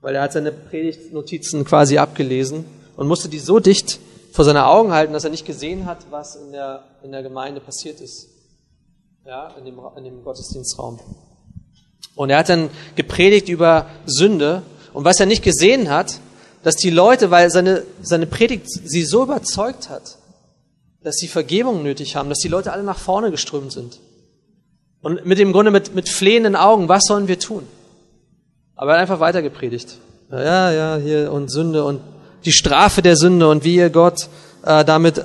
weil 0.01 0.15
er 0.15 0.23
hat 0.23 0.33
seine 0.33 0.53
Predigtnotizen 0.53 1.65
quasi 1.65 1.99
abgelesen 1.99 2.65
und 2.97 3.07
musste 3.07 3.29
die 3.29 3.39
so 3.39 3.61
dicht 3.61 4.01
vor 4.33 4.45
seine 4.45 4.67
Augen 4.67 4.93
halten, 4.93 5.13
dass 5.13 5.25
er 5.25 5.31
nicht 5.31 5.47
gesehen 5.47 5.87
hat, 5.87 5.99
was 6.11 6.37
in 6.37 6.53
der, 6.53 6.85
in 7.03 7.13
der 7.13 7.23
Gemeinde 7.23 7.61
passiert 7.61 8.01
ist. 8.01 8.29
Ja, 9.25 9.49
in 9.59 9.65
dem, 9.65 9.79
in 9.97 10.05
dem 10.05 10.25
Gottesdienstraum. 10.25 10.99
Und 12.15 12.31
er 12.31 12.39
hat 12.39 12.49
dann 12.49 12.71
gepredigt 12.97 13.49
über 13.49 13.87
Sünde. 14.05 14.63
Und 14.93 15.05
was 15.05 15.21
er 15.21 15.27
nicht 15.27 15.45
gesehen 15.45 15.91
hat, 15.91 16.19
dass 16.63 16.77
die 16.77 16.91
Leute, 16.91 17.31
weil 17.31 17.51
seine, 17.51 17.85
seine 18.03 18.27
Predigt 18.27 18.69
sie 18.69 19.05
so 19.05 19.23
überzeugt 19.23 19.89
hat, 19.89 20.19
dass 21.03 21.17
sie 21.17 21.29
Vergebung 21.29 21.83
nötig 21.83 22.17
haben, 22.17 22.29
dass 22.29 22.39
die 22.39 22.49
Leute 22.49 22.73
alle 22.73 22.83
nach 22.83 22.99
vorne 22.99 23.31
geströmt 23.31 23.73
sind. 23.73 23.99
Und 25.03 25.27
mit 25.27 25.39
dem 25.39 25.53
Grunde 25.53 25.71
mit, 25.71 25.95
mit 25.95 26.09
flehenden 26.09 26.57
Augen, 26.57 26.89
was 26.89 27.03
sollen 27.05 27.29
wir 27.29 27.39
tun? 27.39 27.67
Aber 28.77 28.93
er 28.93 28.95
hat 28.95 29.03
einfach 29.03 29.21
weiter 29.21 29.43
gepredigt. 29.43 29.99
Ja, 30.31 30.73
ja, 30.73 30.97
hier 30.97 31.31
und 31.33 31.51
Sünde 31.51 31.85
und 31.85 32.01
die 32.45 32.53
Strafe 32.53 33.03
der 33.03 33.17
Sünde 33.17 33.49
und 33.49 33.65
wie 33.65 33.77
ihr 33.77 33.91
Gott 33.91 34.29
äh, 34.65 34.85
damit 34.85 35.23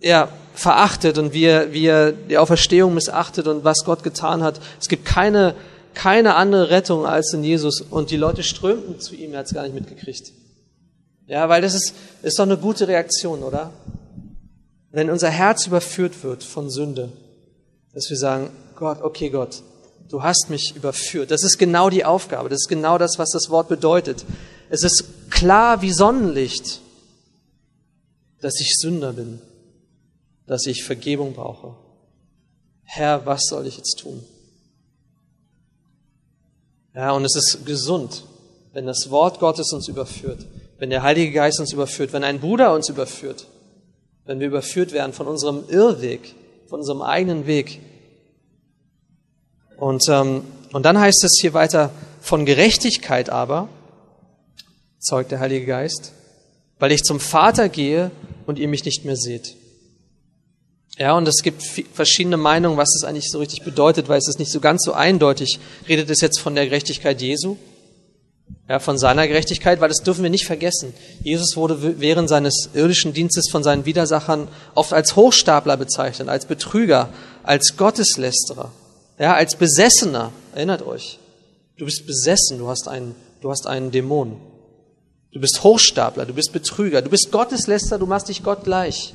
ja, 0.00 0.28
verachtet 0.54 1.18
und 1.18 1.32
wie 1.32 1.44
er, 1.44 1.72
wie 1.72 1.86
er 1.86 2.12
die 2.12 2.38
Auferstehung 2.38 2.94
missachtet 2.94 3.46
und 3.46 3.64
was 3.64 3.84
Gott 3.84 4.02
getan 4.02 4.42
hat. 4.42 4.60
Es 4.80 4.88
gibt 4.88 5.04
keine 5.04 5.54
keine 5.96 6.34
andere 6.34 6.70
Rettung 6.70 7.06
als 7.06 7.32
in 7.32 7.42
Jesus. 7.42 7.80
Und 7.80 8.10
die 8.10 8.16
Leute 8.16 8.44
strömten 8.44 9.00
zu 9.00 9.16
ihm, 9.16 9.32
er 9.32 9.40
hat 9.40 9.46
es 9.46 9.54
gar 9.54 9.64
nicht 9.64 9.74
mitgekriegt. 9.74 10.30
Ja, 11.26 11.48
weil 11.48 11.62
das 11.62 11.74
ist, 11.74 11.94
ist 12.22 12.38
doch 12.38 12.44
eine 12.44 12.58
gute 12.58 12.86
Reaktion, 12.86 13.42
oder? 13.42 13.72
Wenn 14.92 15.10
unser 15.10 15.30
Herz 15.30 15.66
überführt 15.66 16.22
wird 16.22 16.44
von 16.44 16.70
Sünde, 16.70 17.10
dass 17.94 18.08
wir 18.10 18.16
sagen, 18.16 18.50
Gott, 18.76 19.02
okay 19.02 19.30
Gott, 19.30 19.62
du 20.08 20.22
hast 20.22 20.50
mich 20.50 20.74
überführt. 20.76 21.30
Das 21.30 21.42
ist 21.42 21.58
genau 21.58 21.90
die 21.90 22.04
Aufgabe. 22.04 22.48
Das 22.48 22.62
ist 22.62 22.68
genau 22.68 22.98
das, 22.98 23.18
was 23.18 23.30
das 23.30 23.50
Wort 23.50 23.68
bedeutet. 23.68 24.24
Es 24.70 24.82
ist 24.82 25.30
klar 25.30 25.82
wie 25.82 25.92
Sonnenlicht, 25.92 26.80
dass 28.40 28.60
ich 28.60 28.76
Sünder 28.76 29.12
bin, 29.12 29.40
dass 30.46 30.66
ich 30.66 30.84
Vergebung 30.84 31.34
brauche. 31.34 31.74
Herr, 32.84 33.26
was 33.26 33.42
soll 33.48 33.66
ich 33.66 33.76
jetzt 33.76 33.98
tun? 33.98 34.24
Ja, 36.94 37.12
und 37.12 37.24
es 37.24 37.36
ist 37.36 37.66
gesund, 37.66 38.24
wenn 38.72 38.86
das 38.86 39.10
Wort 39.10 39.40
Gottes 39.40 39.72
uns 39.72 39.88
überführt, 39.88 40.46
wenn 40.78 40.90
der 40.90 41.02
Heilige 41.02 41.32
Geist 41.32 41.60
uns 41.60 41.72
überführt, 41.72 42.12
wenn 42.12 42.24
ein 42.24 42.40
Bruder 42.40 42.72
uns 42.74 42.88
überführt, 42.88 43.46
wenn 44.24 44.40
wir 44.40 44.46
überführt 44.46 44.92
werden 44.92 45.12
von 45.12 45.26
unserem 45.26 45.64
Irrweg, 45.68 46.34
von 46.68 46.80
unserem 46.80 47.02
eigenen 47.02 47.46
Weg. 47.46 47.80
Und, 49.76 50.08
ähm, 50.08 50.42
und 50.72 50.84
dann 50.84 50.98
heißt 50.98 51.24
es 51.24 51.38
hier 51.40 51.54
weiter, 51.54 51.90
von 52.20 52.46
Gerechtigkeit 52.46 53.30
aber, 53.30 53.68
zeugt 54.98 55.30
der 55.30 55.40
Heilige 55.40 55.66
Geist, 55.66 56.12
weil 56.78 56.92
ich 56.92 57.04
zum 57.04 57.20
Vater 57.20 57.68
gehe 57.68 58.10
und 58.46 58.58
ihr 58.58 58.68
mich 58.68 58.84
nicht 58.84 59.04
mehr 59.04 59.16
seht. 59.16 59.56
Ja, 60.98 61.12
und 61.12 61.28
es 61.28 61.42
gibt 61.42 61.62
verschiedene 61.92 62.38
Meinungen, 62.38 62.78
was 62.78 62.94
es 62.94 63.04
eigentlich 63.04 63.30
so 63.30 63.38
richtig 63.38 63.62
bedeutet, 63.62 64.08
weil 64.08 64.18
es 64.18 64.28
ist 64.28 64.38
nicht 64.38 64.50
so 64.50 64.60
ganz 64.60 64.82
so 64.82 64.94
eindeutig. 64.94 65.58
Redet 65.88 66.08
es 66.08 66.22
jetzt 66.22 66.40
von 66.40 66.54
der 66.54 66.64
Gerechtigkeit 66.64 67.20
Jesu? 67.20 67.56
Ja, 68.68 68.78
von 68.78 68.96
seiner 68.96 69.28
Gerechtigkeit, 69.28 69.80
weil 69.80 69.88
das 69.88 70.02
dürfen 70.02 70.22
wir 70.22 70.30
nicht 70.30 70.46
vergessen. 70.46 70.94
Jesus 71.22 71.56
wurde 71.56 72.00
während 72.00 72.28
seines 72.28 72.70
irdischen 72.74 73.12
Dienstes 73.12 73.48
von 73.50 73.62
seinen 73.62 73.84
Widersachern 73.84 74.48
oft 74.74 74.92
als 74.92 75.16
Hochstapler 75.16 75.76
bezeichnet, 75.76 76.28
als 76.28 76.46
Betrüger, 76.46 77.10
als 77.42 77.76
Gotteslästerer, 77.76 78.72
ja, 79.18 79.34
als 79.34 79.56
Besessener. 79.56 80.32
Erinnert 80.54 80.82
euch. 80.82 81.18
Du 81.76 81.84
bist 81.84 82.06
besessen, 82.06 82.58
du 82.58 82.68
hast 82.68 82.88
einen, 82.88 83.14
du 83.40 83.50
hast 83.50 83.66
einen 83.66 83.90
Dämon. 83.90 84.40
Du 85.32 85.40
bist 85.40 85.62
Hochstapler, 85.62 86.24
du 86.24 86.32
bist 86.32 86.52
Betrüger, 86.52 87.02
du 87.02 87.10
bist 87.10 87.30
Gottesläster, 87.30 87.98
du 87.98 88.06
machst 88.06 88.28
dich 88.28 88.42
Gott 88.42 88.64
gleich 88.64 89.12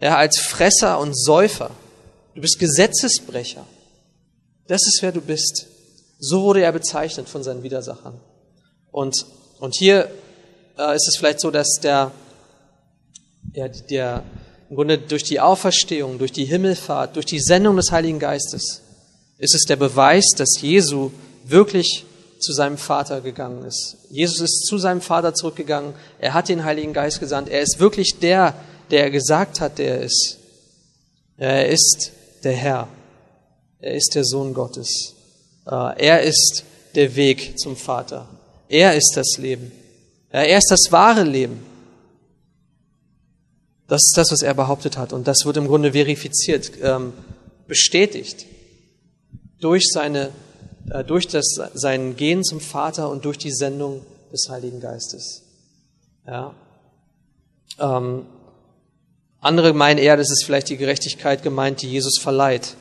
ja, 0.00 0.16
als 0.16 0.38
Fresser 0.38 0.98
und 0.98 1.14
Säufer. 1.14 1.70
Du 2.34 2.40
bist 2.40 2.58
Gesetzesbrecher. 2.58 3.66
Das 4.66 4.82
ist, 4.86 4.98
wer 5.02 5.12
du 5.12 5.20
bist. 5.20 5.66
So 6.18 6.42
wurde 6.42 6.62
er 6.62 6.72
bezeichnet 6.72 7.28
von 7.28 7.42
seinen 7.42 7.62
Widersachern. 7.62 8.20
Und, 8.90 9.26
und 9.60 9.74
hier 9.74 10.10
äh, 10.78 10.94
ist 10.94 11.08
es 11.08 11.16
vielleicht 11.16 11.40
so, 11.40 11.50
dass 11.50 11.78
der, 11.82 12.12
ja, 13.54 13.68
der, 13.68 14.22
im 14.70 14.76
Grunde 14.76 14.98
durch 14.98 15.22
die 15.22 15.40
Auferstehung, 15.40 16.18
durch 16.18 16.32
die 16.32 16.44
Himmelfahrt, 16.44 17.16
durch 17.16 17.26
die 17.26 17.40
Sendung 17.40 17.76
des 17.76 17.90
Heiligen 17.90 18.18
Geistes, 18.18 18.82
ist 19.38 19.54
es 19.54 19.62
der 19.62 19.76
Beweis, 19.76 20.26
dass 20.36 20.60
Jesu 20.60 21.10
wirklich 21.44 22.04
zu 22.38 22.52
seinem 22.52 22.78
Vater 22.78 23.20
gegangen 23.20 23.64
ist. 23.64 23.96
Jesus 24.10 24.40
ist 24.40 24.66
zu 24.66 24.78
seinem 24.78 25.00
Vater 25.00 25.34
zurückgegangen. 25.34 25.94
Er 26.20 26.34
hat 26.34 26.48
den 26.48 26.64
Heiligen 26.64 26.92
Geist 26.92 27.20
gesandt. 27.20 27.48
Er 27.48 27.62
ist 27.62 27.80
wirklich 27.80 28.18
der, 28.20 28.54
der 28.90 29.04
er 29.04 29.10
gesagt 29.10 29.60
hat, 29.60 29.78
der 29.78 29.98
er 29.98 30.02
ist. 30.02 30.38
Er 31.36 31.68
ist 31.68 32.12
der 32.44 32.52
Herr. 32.52 32.88
Er 33.80 33.94
ist 33.94 34.14
der 34.14 34.24
Sohn 34.24 34.54
Gottes. 34.54 35.14
Äh, 35.66 36.06
er 36.06 36.22
ist 36.22 36.64
der 36.94 37.14
Weg 37.16 37.58
zum 37.58 37.76
Vater. 37.76 38.28
Er 38.68 38.94
ist 38.94 39.12
das 39.14 39.38
Leben. 39.38 39.72
Er 40.30 40.56
ist 40.56 40.70
das 40.70 40.90
wahre 40.90 41.22
Leben. 41.22 41.64
Das 43.88 44.02
ist 44.04 44.14
das, 44.16 44.30
was 44.30 44.42
er 44.42 44.54
behauptet 44.54 44.96
hat. 44.96 45.12
Und 45.12 45.26
das 45.26 45.44
wird 45.44 45.56
im 45.56 45.66
Grunde 45.66 45.92
verifiziert, 45.92 46.70
ähm, 46.82 47.12
bestätigt 47.66 48.46
durch 49.60 49.88
seine 49.90 50.30
äh, 50.90 51.04
durch 51.04 51.28
das, 51.28 51.60
sein 51.74 52.16
Gehen 52.16 52.44
zum 52.44 52.60
Vater 52.60 53.10
und 53.10 53.24
durch 53.24 53.38
die 53.38 53.52
Sendung 53.52 54.02
des 54.32 54.48
Heiligen 54.48 54.80
Geistes. 54.80 55.42
Ja. 56.26 56.54
Ähm, 57.78 58.26
andere 59.40 59.72
meinen 59.72 59.98
eher, 59.98 60.16
das 60.16 60.30
ist 60.30 60.44
vielleicht 60.44 60.68
die 60.68 60.76
Gerechtigkeit 60.76 61.42
gemeint, 61.42 61.82
die 61.82 61.90
Jesus 61.90 62.18
verleiht. 62.18 62.76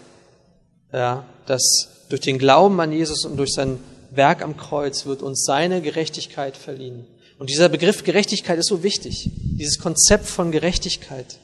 Ja, 0.94 1.26
dass 1.46 1.90
durch 2.10 2.22
den 2.22 2.40
Glauben 2.40 2.80
an 2.80 2.94
Jesus 2.94 3.26
und 3.26 3.38
durch 3.38 3.54
sein 3.54 3.80
Werk 4.12 4.42
am 4.42 4.56
Kreuz 4.56 5.06
wird 5.06 5.22
uns 5.22 5.44
seine 5.44 5.82
Gerechtigkeit 5.82 6.56
verliehen. 6.56 7.06
Und 7.38 7.50
dieser 7.50 7.70
Begriff 7.70 8.04
Gerechtigkeit 8.04 8.58
ist 8.58 8.68
so 8.68 8.84
wichtig. 8.84 9.30
Dieses 9.34 9.80
Konzept 9.80 10.26
von 10.26 10.52
Gerechtigkeit. 10.52 11.40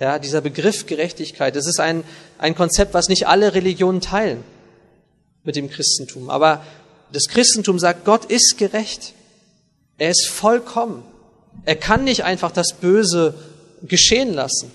Ja, 0.00 0.18
dieser 0.18 0.40
Begriff 0.40 0.86
Gerechtigkeit, 0.86 1.54
das 1.54 1.66
ist 1.66 1.78
ein, 1.78 2.02
ein 2.38 2.56
Konzept, 2.56 2.92
was 2.92 3.08
nicht 3.08 3.28
alle 3.28 3.54
Religionen 3.54 4.00
teilen 4.00 4.42
mit 5.44 5.54
dem 5.54 5.70
Christentum. 5.70 6.28
Aber 6.28 6.64
das 7.12 7.28
Christentum 7.28 7.78
sagt, 7.78 8.04
Gott 8.04 8.24
ist 8.24 8.58
gerecht. 8.58 9.12
Er 9.98 10.10
ist 10.10 10.26
vollkommen. 10.26 11.04
Er 11.64 11.76
kann 11.76 12.04
nicht 12.04 12.24
einfach 12.24 12.50
das 12.50 12.72
Böse 12.72 13.34
geschehen 13.82 14.34
lassen 14.34 14.72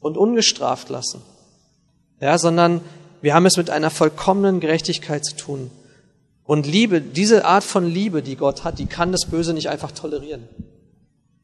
und 0.00 0.16
ungestraft 0.16 0.88
lassen. 0.88 1.20
Ja, 2.20 2.38
sondern 2.38 2.80
wir 3.20 3.34
haben 3.34 3.46
es 3.46 3.56
mit 3.56 3.68
einer 3.68 3.90
vollkommenen 3.90 4.60
Gerechtigkeit 4.60 5.24
zu 5.24 5.36
tun. 5.36 5.70
Und 6.44 6.66
Liebe, 6.66 7.00
diese 7.00 7.44
Art 7.44 7.64
von 7.64 7.86
Liebe, 7.90 8.22
die 8.22 8.36
Gott 8.36 8.64
hat, 8.64 8.78
die 8.78 8.86
kann 8.86 9.12
das 9.12 9.26
Böse 9.26 9.54
nicht 9.54 9.70
einfach 9.70 9.92
tolerieren 9.92 10.46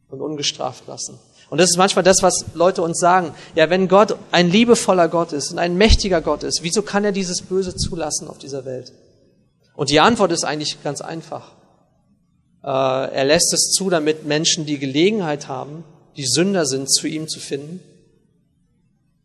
und 0.09 0.21
ungestraft 0.21 0.87
lassen. 0.87 1.19
Und 1.49 1.59
das 1.59 1.71
ist 1.71 1.79
manchmal 1.79 2.05
das, 2.05 2.23
was 2.23 2.45
Leute 2.55 2.83
uns 2.83 3.01
sagen. 3.01 3.35
Ja, 3.57 3.71
wenn 3.71 3.89
Gott 3.89 4.17
ein 4.31 4.51
liebevoller 4.51 5.09
Gott 5.09 5.33
ist 5.33 5.51
und 5.51 5.59
ein 5.59 5.77
mächtiger 5.77 6.21
Gott 6.21 6.43
ist, 6.45 6.63
wieso 6.63 6.83
kann 6.83 7.05
er 7.05 7.13
dieses 7.13 7.43
Böse 7.43 7.75
zulassen 7.75 8.29
auf 8.29 8.39
dieser 8.39 8.65
Welt? 8.65 8.93
Und 9.75 9.91
die 9.91 10.01
Antwort 10.01 10.31
ist 10.31 10.45
eigentlich 10.45 10.83
ganz 10.85 11.01
einfach. 11.01 11.53
Äh, 12.63 12.69
er 12.69 13.25
lässt 13.25 13.53
es 13.53 13.73
zu, 13.73 13.91
damit 13.91 14.27
Menschen 14.27 14.67
die 14.67 14.79
Gelegenheit 14.79 15.49
haben, 15.49 15.85
die 16.17 16.27
Sünder 16.27 16.67
sind, 16.67 16.93
zu 16.93 17.09
ihm 17.09 17.27
zu 17.27 17.41
finden. 17.41 17.81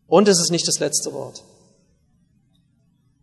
Und 0.08 0.28
es 0.28 0.40
ist 0.40 0.50
nicht 0.50 0.66
das 0.66 0.78
letzte 0.78 1.12
Wort. 1.12 1.42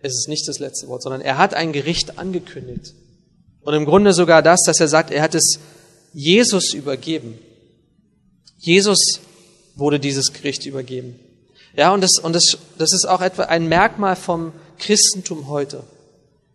Es 0.04 0.16
ist 0.16 0.28
nicht 0.28 0.48
das 0.50 0.60
letzte 0.60 0.90
Wort, 0.90 1.02
sondern 1.02 1.22
er 1.22 1.38
hat 1.38 1.54
ein 1.54 1.72
Gericht 1.72 2.20
angekündigt. 2.20 2.94
Und 3.62 3.74
im 3.74 3.86
Grunde 3.86 4.12
sogar 4.12 4.42
das, 4.42 4.60
dass 4.66 4.82
er 4.82 4.90
sagt, 4.90 5.12
er 5.12 5.22
hat 5.22 5.34
es 5.34 5.60
Jesus 6.12 6.74
übergeben. 6.74 7.40
Jesus 8.58 9.22
wurde 9.76 10.02
dieses 10.02 10.34
Gericht 10.34 10.66
übergeben. 10.66 11.18
Ja, 11.78 11.94
und 11.94 12.02
das, 12.02 12.20
und 12.22 12.34
das, 12.34 12.58
das 12.78 12.92
ist 12.92 13.06
auch 13.06 13.22
etwa 13.22 13.44
ein 13.44 13.70
Merkmal 13.70 14.18
vom 14.18 14.52
Christentum 14.78 15.48
heute, 15.48 15.84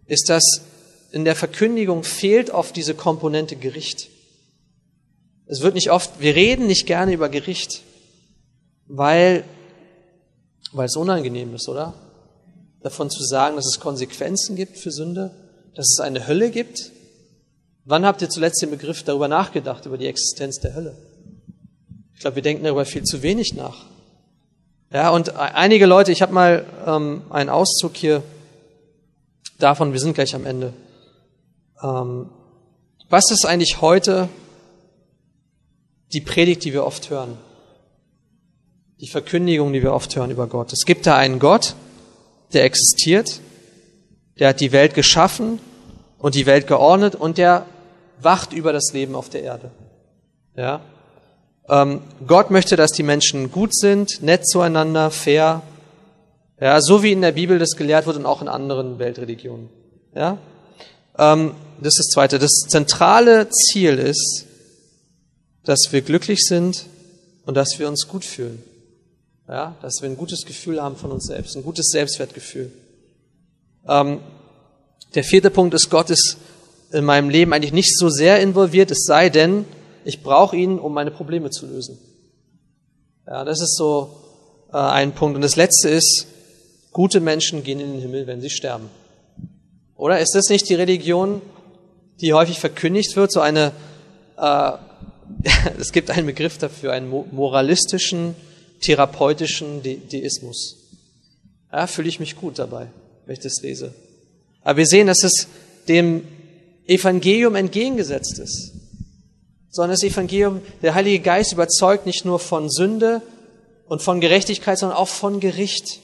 ist, 0.07 0.28
dass 0.28 0.44
in 1.11 1.24
der 1.24 1.34
Verkündigung 1.34 2.05
fehlt 2.05 2.51
oft 2.51 2.76
diese 2.76 2.94
Komponente 2.94 3.57
Gericht. 3.57 4.11
Es 5.46 5.62
wird 5.62 5.74
nicht 5.74 5.90
oft, 5.90 6.20
wir 6.20 6.34
reden 6.34 6.66
nicht 6.66 6.84
gerne 6.84 7.14
über 7.14 7.30
Gericht, 7.30 7.80
weil, 8.86 9.42
weil 10.72 10.84
es 10.84 10.96
unangenehm 10.96 11.55
ist, 11.55 11.66
oder? 11.66 11.94
Davon 12.89 13.11
zu 13.11 13.22
sagen, 13.22 13.57
dass 13.57 13.66
es 13.66 13.80
Konsequenzen 13.80 14.57
gibt 14.57 14.78
für 14.78 14.91
Sünde, 14.91 15.30
dass 15.74 15.91
es 15.93 16.01
eine 16.01 16.26
Hölle 16.26 16.51
gibt. 16.51 16.91
Wann 17.84 18.07
habt 18.07 18.22
ihr 18.22 18.30
zuletzt 18.30 18.62
den 18.62 18.70
Begriff 18.70 19.03
darüber 19.03 19.28
nachgedacht, 19.28 19.84
über 19.84 19.99
die 19.99 20.07
Existenz 20.07 20.59
der 20.61 20.74
Hölle? 20.74 20.97
Ich 22.14 22.20
glaube, 22.20 22.36
wir 22.36 22.43
denken 22.43 22.64
darüber 22.64 22.86
viel 22.86 23.03
zu 23.03 23.22
wenig 23.22 23.53
nach. 23.53 23.84
Ja, 24.91 25.11
und 25.11 25.36
einige 25.36 25.84
Leute, 25.84 26.12
ich 26.12 26.22
habe 26.22 26.32
mal 26.32 26.64
ähm, 26.86 27.24
einen 27.28 27.51
Auszug 27.51 27.95
hier 27.95 28.22
davon, 29.59 29.93
wir 29.93 30.01
sind 30.01 30.14
gleich 30.14 30.34
am 30.34 30.47
Ende. 30.47 30.72
Ähm, 31.82 32.30
was 33.11 33.30
ist 33.30 33.45
eigentlich 33.45 33.82
heute 33.82 34.30
die 36.14 36.22
Predigt, 36.22 36.64
die 36.64 36.72
wir 36.72 36.86
oft 36.86 37.11
hören. 37.11 37.36
Die 39.03 39.09
Verkündigung, 39.09 39.74
die 39.74 39.82
wir 39.82 39.93
oft 39.93 40.16
hören 40.16 40.30
über 40.30 40.47
Gott. 40.47 40.72
Es 40.72 40.86
gibt 40.86 41.07
da 41.07 41.18
einen 41.18 41.39
Gott, 41.39 41.74
der 42.53 42.64
existiert, 42.64 43.40
der 44.38 44.49
hat 44.49 44.61
die 44.61 44.72
Welt 44.72 44.94
geschaffen 44.94 45.59
und 46.18 46.34
die 46.34 46.46
Welt 46.46 46.66
geordnet 46.66 47.14
und 47.14 47.38
der 47.38 47.66
wacht 48.20 48.53
über 48.53 48.72
das 48.72 48.92
Leben 48.92 49.14
auf 49.14 49.28
der 49.28 49.42
Erde. 49.42 49.70
Ja? 50.57 50.80
Ähm, 51.68 52.01
Gott 52.26 52.51
möchte, 52.51 52.76
dass 52.76 52.92
die 52.92 53.03
Menschen 53.03 53.53
gut 53.53 53.74
sind, 53.74 54.22
nett 54.22 54.46
zueinander, 54.49 55.11
fair, 55.11 55.62
ja, 56.61 56.80
so 56.80 57.03
wie 57.03 57.12
in 57.12 57.22
der 57.22 57.32
Bibel 57.32 57.59
das 57.59 57.76
gelehrt 57.76 58.07
wird 58.07 58.16
und 58.16 58.26
auch 58.26 58.42
in 58.42 58.49
anderen 58.49 58.99
Weltreligionen. 58.99 59.68
Ja? 60.14 60.38
Ähm, 61.16 61.55
das 61.80 61.94
ist 61.94 61.99
das 61.99 62.07
Zweite. 62.09 62.38
Das 62.38 62.51
zentrale 62.68 63.49
Ziel 63.51 63.99
ist, 63.99 64.46
dass 65.64 65.88
wir 65.90 66.03
glücklich 66.03 66.44
sind 66.44 66.86
und 67.44 67.57
dass 67.57 67.78
wir 67.78 67.86
uns 67.86 68.09
gut 68.09 68.24
fühlen. 68.24 68.62
Ja, 69.49 69.76
dass 69.80 70.03
wir 70.03 70.11
ein 70.11 70.16
gutes 70.16 70.44
Gefühl 70.44 70.82
haben 70.82 70.96
von 70.96 71.11
uns 71.11 71.24
selbst, 71.24 71.57
ein 71.57 71.62
gutes 71.62 71.88
Selbstwertgefühl. 71.88 72.70
Ähm, 73.88 74.20
der 75.14 75.24
vierte 75.24 75.51
Punkt 75.51 75.72
ist, 75.74 75.88
Gott 75.88 76.11
ist 76.11 76.36
in 76.92 77.05
meinem 77.05 77.30
Leben 77.30 77.53
eigentlich 77.53 77.72
nicht 77.72 77.96
so 77.96 78.11
sehr 78.11 78.40
involviert, 78.40 78.90
es 78.90 79.05
sei 79.05 79.30
denn, 79.30 79.64
ich 80.05 80.22
brauche 80.22 80.57
ihn, 80.57 80.78
um 80.78 80.92
meine 80.92 81.11
Probleme 81.11 81.51
zu 81.51 81.66
lösen. 81.66 81.99
Ja, 83.26 83.44
das 83.44 83.61
ist 83.61 83.76
so 83.76 84.16
äh, 84.72 84.76
ein 84.76 85.12
Punkt. 85.12 85.36
Und 85.36 85.42
das 85.42 85.57
letzte 85.57 85.88
ist, 85.88 86.26
gute 86.92 87.20
Menschen 87.20 87.62
gehen 87.62 87.80
in 87.80 87.92
den 87.92 88.01
Himmel, 88.01 88.26
wenn 88.26 88.40
sie 88.40 88.51
sterben. 88.51 88.90
Oder 89.96 90.20
ist 90.20 90.34
das 90.34 90.49
nicht 90.51 90.68
die 90.68 90.74
Religion, 90.74 91.40
die 92.20 92.34
häufig 92.34 92.61
verkündigt 92.61 93.16
wird, 93.16 93.32
so 93.32 93.40
eine 93.40 93.72
äh, 94.36 94.72
es 95.78 95.92
gibt 95.92 96.11
einen 96.11 96.26
Begriff 96.26 96.59
dafür, 96.59 96.92
einen 96.92 97.11
moralistischen, 97.32 98.34
therapeutischen 98.81 99.83
De 99.83 99.99
Deismus. 99.99 100.76
Ja, 101.72 101.87
fühle 101.87 102.09
ich 102.09 102.20
mich 102.20 102.37
gut 102.37 102.59
dabei, 102.59 102.89
wenn 103.26 103.33
ich 103.35 103.41
das 103.41 103.61
lese. 103.62 103.95
Aber 104.62 104.79
wir 104.79 104.87
sehen, 104.87 105.07
dass 105.07 105.22
es 105.22 105.47
dem 105.89 106.26
Evangelium 106.87 107.55
entgegengesetzt 107.55 108.39
ist. 108.39 108.72
Sondern 109.70 109.93
das 109.93 110.03
Evangelium, 110.03 110.62
der 110.83 110.95
Heilige 110.95 111.20
Geist 111.20 111.53
überzeugt 111.53 112.07
nicht 112.07 112.24
nur 112.24 112.39
von 112.39 112.70
Sünde 112.70 113.22
und 113.87 114.03
von 114.03 114.20
Gerechtigkeit, 114.20 114.79
sondern 114.79 114.99
auch 114.99 115.09
von 115.09 115.41
Gericht. 115.41 116.01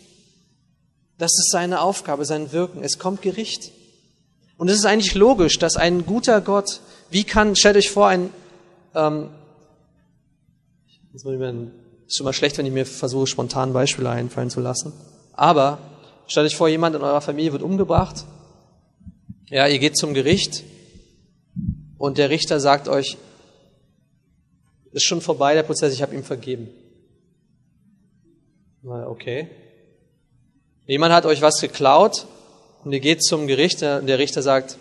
Das 1.18 1.32
ist 1.32 1.50
seine 1.50 1.80
Aufgabe, 1.80 2.24
sein 2.24 2.52
Wirken. 2.52 2.82
Es 2.82 2.98
kommt 2.98 3.22
Gericht. 3.22 3.72
Und 4.56 4.68
es 4.68 4.76
ist 4.76 4.84
eigentlich 4.84 5.14
logisch, 5.14 5.58
dass 5.58 5.76
ein 5.76 6.06
guter 6.06 6.40
Gott, 6.40 6.80
wie 7.10 7.24
kann, 7.24 7.56
stellt 7.56 7.76
euch 7.76 7.90
vor, 7.90 8.08
ein 8.08 8.30
ähm, 8.94 9.30
ist 12.06 12.16
schon 12.16 12.24
mal 12.24 12.32
schlecht, 12.32 12.58
wenn 12.58 12.66
ich 12.66 12.72
mir 12.72 12.86
versuche, 12.86 13.26
spontan 13.26 13.72
Beispiele 13.72 14.10
einfallen 14.10 14.50
zu 14.50 14.60
lassen. 14.60 14.92
Aber 15.32 15.78
stellt 16.26 16.46
euch 16.46 16.56
vor, 16.56 16.68
jemand 16.68 16.96
in 16.96 17.02
eurer 17.02 17.20
Familie 17.20 17.52
wird 17.52 17.62
umgebracht. 17.62 18.24
Ja, 19.48 19.66
ihr 19.66 19.78
geht 19.78 19.96
zum 19.96 20.14
Gericht 20.14 20.64
und 21.98 22.18
der 22.18 22.30
Richter 22.30 22.60
sagt 22.60 22.88
euch, 22.88 23.16
ist 24.92 25.04
schon 25.04 25.20
vorbei 25.20 25.54
der 25.54 25.64
Prozess, 25.64 25.92
ich 25.92 26.02
habe 26.02 26.14
ihm 26.14 26.22
vergeben. 26.22 26.68
Na, 28.82 29.08
okay. 29.08 29.48
Jemand 30.86 31.12
hat 31.12 31.26
euch 31.26 31.40
was 31.40 31.60
geklaut 31.60 32.26
und 32.84 32.92
ihr 32.92 33.00
geht 33.00 33.24
zum 33.24 33.46
Gericht 33.46 33.82
und 33.82 34.06
der 34.06 34.18
Richter 34.18 34.42
sagt, 34.42 34.76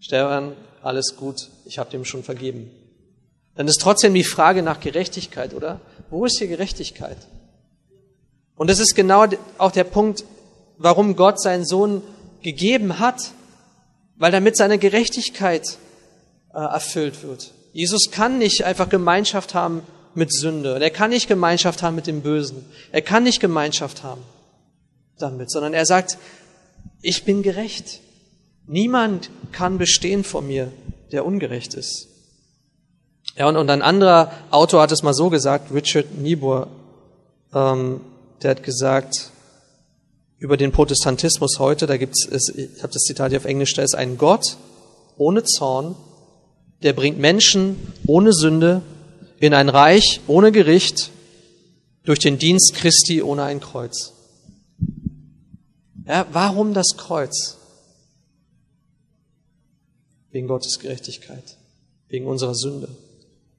Stefan, 0.00 0.56
alles 0.82 1.16
gut, 1.16 1.48
ich 1.64 1.78
habe 1.78 1.90
dem 1.90 2.04
schon 2.04 2.22
vergeben. 2.22 2.70
Dann 3.58 3.66
ist 3.66 3.80
trotzdem 3.80 4.14
die 4.14 4.22
Frage 4.22 4.62
nach 4.62 4.78
Gerechtigkeit, 4.78 5.52
oder? 5.52 5.80
Wo 6.10 6.24
ist 6.24 6.38
hier 6.38 6.46
Gerechtigkeit? 6.46 7.16
Und 8.54 8.70
das 8.70 8.78
ist 8.78 8.94
genau 8.94 9.26
auch 9.58 9.72
der 9.72 9.82
Punkt, 9.82 10.22
warum 10.76 11.16
Gott 11.16 11.40
seinen 11.40 11.64
Sohn 11.64 12.02
gegeben 12.40 13.00
hat, 13.00 13.32
weil 14.14 14.30
damit 14.30 14.56
seine 14.56 14.78
Gerechtigkeit 14.78 15.76
äh, 16.54 16.58
erfüllt 16.60 17.24
wird. 17.24 17.52
Jesus 17.72 18.12
kann 18.12 18.38
nicht 18.38 18.62
einfach 18.62 18.88
Gemeinschaft 18.90 19.54
haben 19.54 19.82
mit 20.14 20.32
Sünde. 20.32 20.78
Er 20.80 20.90
kann 20.90 21.10
nicht 21.10 21.26
Gemeinschaft 21.26 21.82
haben 21.82 21.96
mit 21.96 22.06
dem 22.06 22.20
Bösen. 22.20 22.64
Er 22.92 23.02
kann 23.02 23.24
nicht 23.24 23.40
Gemeinschaft 23.40 24.04
haben 24.04 24.22
damit, 25.18 25.50
sondern 25.50 25.74
er 25.74 25.84
sagt, 25.84 26.16
ich 27.02 27.24
bin 27.24 27.42
gerecht. 27.42 27.98
Niemand 28.68 29.30
kann 29.50 29.78
bestehen 29.78 30.22
vor 30.22 30.42
mir, 30.42 30.70
der 31.10 31.26
ungerecht 31.26 31.74
ist. 31.74 32.07
Ja, 33.38 33.48
und, 33.48 33.56
und 33.56 33.70
ein 33.70 33.82
anderer 33.82 34.32
Autor 34.50 34.82
hat 34.82 34.92
es 34.92 35.02
mal 35.02 35.14
so 35.14 35.30
gesagt, 35.30 35.72
Richard 35.72 36.18
Niebuhr, 36.18 36.68
ähm, 37.54 38.00
der 38.42 38.50
hat 38.50 38.62
gesagt, 38.62 39.30
über 40.38 40.56
den 40.56 40.72
Protestantismus 40.72 41.58
heute, 41.58 41.86
da 41.86 41.96
gibt 41.96 42.14
es, 42.16 42.48
ich 42.54 42.82
habe 42.82 42.92
das 42.92 43.02
Zitat 43.02 43.30
hier 43.30 43.38
auf 43.38 43.44
Englisch, 43.44 43.74
da 43.74 43.82
ist 43.82 43.94
ein 43.94 44.18
Gott 44.18 44.56
ohne 45.16 45.44
Zorn, 45.44 45.96
der 46.82 46.92
bringt 46.92 47.18
Menschen 47.18 47.76
ohne 48.06 48.32
Sünde 48.32 48.82
in 49.40 49.54
ein 49.54 49.68
Reich 49.68 50.20
ohne 50.26 50.52
Gericht 50.52 51.10
durch 52.04 52.18
den 52.18 52.38
Dienst 52.38 52.74
Christi 52.74 53.22
ohne 53.22 53.44
ein 53.44 53.60
Kreuz. 53.60 54.12
Ja, 56.06 56.26
warum 56.32 56.74
das 56.74 56.96
Kreuz? 56.96 57.58
wegen 60.30 60.46
Gottes 60.46 60.78
Gerechtigkeit, 60.78 61.56
wegen 62.08 62.26
unserer 62.26 62.54
Sünde. 62.54 62.88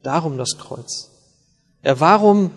Darum 0.03 0.37
das 0.37 0.57
Kreuz. 0.57 1.09
Ja, 1.83 1.99
warum, 1.99 2.51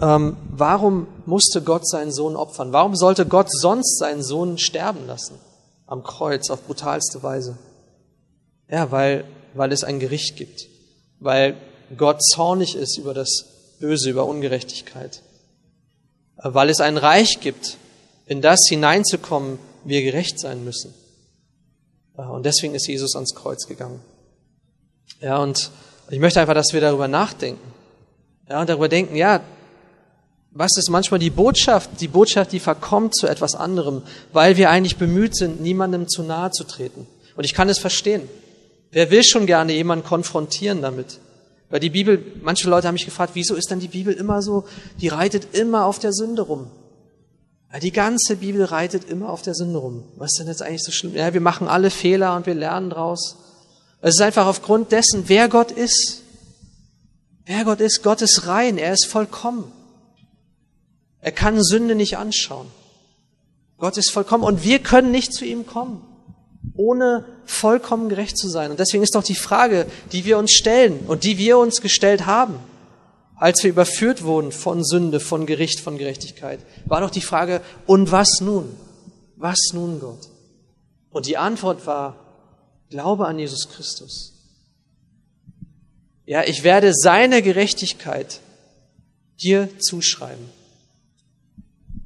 ähm, 0.00 0.36
warum 0.50 1.06
musste 1.26 1.62
Gott 1.62 1.86
seinen 1.88 2.12
Sohn 2.12 2.36
opfern? 2.36 2.72
Warum 2.72 2.96
sollte 2.96 3.26
Gott 3.26 3.48
sonst 3.50 3.98
seinen 3.98 4.22
Sohn 4.22 4.58
sterben 4.58 5.06
lassen? 5.06 5.38
Am 5.86 6.02
Kreuz 6.02 6.50
auf 6.50 6.62
brutalste 6.62 7.22
Weise. 7.22 7.58
Ja, 8.68 8.90
weil, 8.90 9.24
weil 9.54 9.72
es 9.72 9.84
ein 9.84 9.98
Gericht 9.98 10.36
gibt. 10.36 10.66
Weil 11.18 11.56
Gott 11.96 12.22
zornig 12.22 12.76
ist 12.76 12.96
über 12.96 13.14
das 13.14 13.46
Böse, 13.80 14.10
über 14.10 14.26
Ungerechtigkeit. 14.26 15.22
Weil 16.36 16.70
es 16.70 16.80
ein 16.80 16.96
Reich 16.96 17.40
gibt, 17.40 17.76
in 18.26 18.40
das 18.40 18.60
hineinzukommen 18.68 19.58
wir 19.84 20.02
gerecht 20.02 20.38
sein 20.38 20.64
müssen. 20.64 20.94
Und 22.14 22.44
deswegen 22.44 22.74
ist 22.74 22.86
Jesus 22.86 23.14
ans 23.14 23.34
Kreuz 23.34 23.66
gegangen. 23.66 24.00
Ja, 25.20 25.38
und 25.38 25.70
ich 26.10 26.18
möchte 26.18 26.40
einfach, 26.40 26.54
dass 26.54 26.72
wir 26.72 26.80
darüber 26.80 27.08
nachdenken. 27.08 27.72
Ja, 28.48 28.60
und 28.60 28.68
darüber 28.68 28.88
denken, 28.88 29.16
ja, 29.16 29.40
was 30.52 30.76
ist 30.76 30.90
manchmal 30.90 31.20
die 31.20 31.30
Botschaft? 31.30 32.00
Die 32.00 32.08
Botschaft, 32.08 32.52
die 32.52 32.58
verkommt 32.58 33.14
zu 33.14 33.28
etwas 33.28 33.54
anderem, 33.54 34.02
weil 34.32 34.56
wir 34.56 34.70
eigentlich 34.70 34.96
bemüht 34.96 35.36
sind, 35.36 35.60
niemandem 35.60 36.08
zu 36.08 36.22
nahe 36.24 36.50
zu 36.50 36.64
treten. 36.64 37.06
Und 37.36 37.44
ich 37.44 37.54
kann 37.54 37.68
es 37.68 37.78
verstehen. 37.78 38.28
Wer 38.90 39.10
will 39.10 39.22
schon 39.22 39.46
gerne 39.46 39.72
jemanden 39.72 40.04
konfrontieren 40.04 40.82
damit? 40.82 41.20
Weil 41.70 41.78
die 41.78 41.90
Bibel, 41.90 42.20
manche 42.42 42.68
Leute 42.68 42.88
haben 42.88 42.94
mich 42.94 43.04
gefragt, 43.04 43.32
wieso 43.34 43.54
ist 43.54 43.70
denn 43.70 43.78
die 43.78 43.86
Bibel 43.86 44.12
immer 44.12 44.42
so, 44.42 44.64
die 45.00 45.06
reitet 45.06 45.54
immer 45.54 45.84
auf 45.84 46.00
der 46.00 46.12
Sünde 46.12 46.42
rum? 46.42 46.66
Ja, 47.72 47.78
die 47.78 47.92
ganze 47.92 48.36
Bibel 48.36 48.64
reitet 48.64 49.04
immer 49.04 49.30
auf 49.30 49.42
der 49.42 49.54
Sünde 49.54 49.78
rum. 49.78 50.02
Was 50.16 50.32
ist 50.32 50.40
denn 50.40 50.48
jetzt 50.48 50.62
eigentlich 50.62 50.82
so 50.82 50.90
schlimm? 50.90 51.14
Ja, 51.14 51.32
wir 51.32 51.40
machen 51.40 51.68
alle 51.68 51.90
Fehler 51.90 52.34
und 52.34 52.46
wir 52.46 52.54
lernen 52.54 52.90
draus. 52.90 53.36
Es 54.02 54.14
ist 54.14 54.20
einfach 54.20 54.46
aufgrund 54.46 54.92
dessen, 54.92 55.24
wer 55.26 55.48
Gott 55.48 55.70
ist. 55.70 56.22
Wer 57.44 57.64
Gott 57.64 57.80
ist, 57.80 58.02
Gott 58.02 58.22
ist 58.22 58.46
rein, 58.46 58.78
er 58.78 58.92
ist 58.92 59.06
vollkommen. 59.06 59.70
Er 61.20 61.32
kann 61.32 61.62
Sünde 61.62 61.94
nicht 61.94 62.16
anschauen. 62.16 62.68
Gott 63.78 63.96
ist 63.96 64.10
vollkommen 64.10 64.44
und 64.44 64.62
wir 64.62 64.78
können 64.78 65.10
nicht 65.10 65.32
zu 65.32 65.44
ihm 65.44 65.66
kommen, 65.66 66.02
ohne 66.74 67.24
vollkommen 67.46 68.08
gerecht 68.08 68.38
zu 68.38 68.48
sein. 68.48 68.70
Und 68.70 68.78
deswegen 68.78 69.02
ist 69.02 69.14
doch 69.14 69.24
die 69.24 69.34
Frage, 69.34 69.86
die 70.12 70.24
wir 70.24 70.38
uns 70.38 70.52
stellen 70.52 71.00
und 71.06 71.24
die 71.24 71.38
wir 71.38 71.58
uns 71.58 71.80
gestellt 71.80 72.26
haben, 72.26 72.54
als 73.36 73.62
wir 73.62 73.70
überführt 73.70 74.22
wurden 74.22 74.52
von 74.52 74.84
Sünde, 74.84 75.18
von 75.18 75.46
Gericht, 75.46 75.80
von 75.80 75.96
Gerechtigkeit, 75.96 76.60
war 76.84 77.00
doch 77.00 77.10
die 77.10 77.22
Frage, 77.22 77.62
und 77.86 78.12
was 78.12 78.40
nun? 78.40 78.68
Was 79.36 79.58
nun, 79.72 79.98
Gott? 79.98 80.28
Und 81.10 81.26
die 81.26 81.38
Antwort 81.38 81.86
war, 81.86 82.16
glaube 82.90 83.26
an 83.26 83.38
Jesus 83.38 83.68
Christus. 83.68 84.34
Ja, 86.26 86.44
ich 86.44 86.62
werde 86.62 86.92
seine 86.94 87.42
Gerechtigkeit 87.42 88.40
dir 89.40 89.68
zuschreiben. 89.78 90.50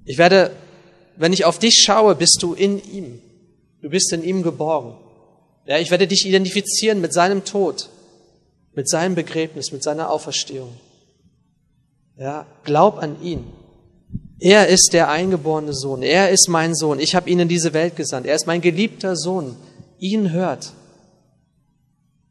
Ich 0.05 0.19
werde, 0.19 0.53
wenn 1.17 1.33
ich 1.33 1.45
auf 1.45 1.59
dich 1.59 1.83
schaue, 1.85 2.15
bist 2.15 2.39
du 2.43 2.55
in 2.55 2.83
ihm. 2.91 3.21
Du 3.83 3.91
bist 3.91 4.13
in 4.13 4.23
ihm 4.23 4.43
geborgen. 4.43 4.95
Ja, 5.67 5.79
ich 5.79 5.91
werde 5.91 6.07
dich 6.07 6.27
identifizieren 6.27 7.01
mit 7.01 7.13
seinem 7.13 7.45
Tod, 7.45 7.89
mit 8.75 8.89
seinem 8.89 9.15
Begräbnis, 9.15 9.73
mit 9.73 9.83
seiner 9.83 10.11
Auferstehung. 10.11 10.75
Ja, 12.17 12.47
glaub 12.65 12.99
an 12.99 13.21
ihn. 13.23 13.45
Er 14.39 14.69
ist 14.69 14.91
der 14.93 15.09
eingeborene 15.09 15.73
Sohn. 15.73 16.03
Er 16.03 16.31
ist 16.31 16.49
mein 16.49 16.75
Sohn. 16.75 17.01
Ich 17.01 17.15
habe 17.15 17.31
ihn 17.31 17.41
in 17.41 17.49
diese 17.49 17.73
Welt 17.73 17.97
gesandt. 17.97 18.27
Er 18.27 18.35
ist 18.35 18.47
mein 18.47 18.61
geliebter 18.61 19.17
Sohn. 19.17 19.57
Ihn 19.99 20.33
hört. 20.33 20.73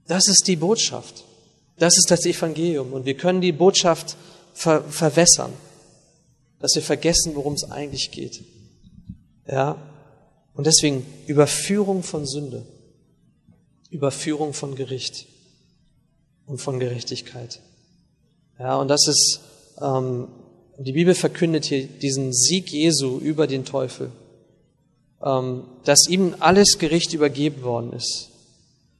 Das 0.07 0.27
ist 0.27 0.47
die 0.47 0.55
Botschaft. 0.55 1.23
Das 1.77 1.97
ist 1.97 2.11
das 2.11 2.25
Evangelium. 2.25 2.93
Und 2.93 3.05
wir 3.05 3.15
können 3.15 3.41
die 3.41 3.51
Botschaft 3.51 4.15
ver 4.53 4.83
verwässern, 4.83 5.51
dass 6.59 6.75
wir 6.75 6.81
vergessen, 6.81 7.35
worum 7.35 7.53
es 7.53 7.63
eigentlich 7.63 8.11
geht. 8.11 8.43
Ja. 9.47 9.77
Und 10.53 10.67
deswegen 10.67 11.05
Überführung 11.25 12.03
von 12.03 12.25
Sünde. 12.25 12.65
Überführung 13.89 14.53
von 14.53 14.75
Gericht 14.75 15.27
und 16.45 16.59
von 16.59 16.79
Gerechtigkeit. 16.79 17.59
Ja, 18.59 18.75
und 18.77 18.87
das 18.87 19.07
ist 19.07 19.39
ähm, 19.81 20.27
die 20.77 20.93
Bibel 20.93 21.13
verkündet 21.13 21.65
hier 21.65 21.85
diesen 21.85 22.33
Sieg 22.33 22.71
Jesu 22.71 23.19
über 23.19 23.47
den 23.47 23.65
Teufel, 23.65 24.11
dass 25.23 26.07
ihm 26.09 26.35
alles 26.39 26.77
Gericht 26.79 27.13
übergeben 27.13 27.63
worden 27.63 27.93
ist, 27.93 28.29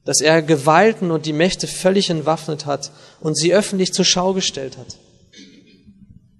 dass 0.04 0.20
er 0.20 0.40
Gewalten 0.40 1.10
und 1.10 1.26
die 1.26 1.34
Mächte 1.34 1.66
völlig 1.66 2.08
entwaffnet 2.08 2.64
hat 2.64 2.90
und 3.20 3.36
sie 3.36 3.54
öffentlich 3.54 3.92
zur 3.92 4.06
Schau 4.06 4.32
gestellt 4.32 4.78
hat. 4.78 4.96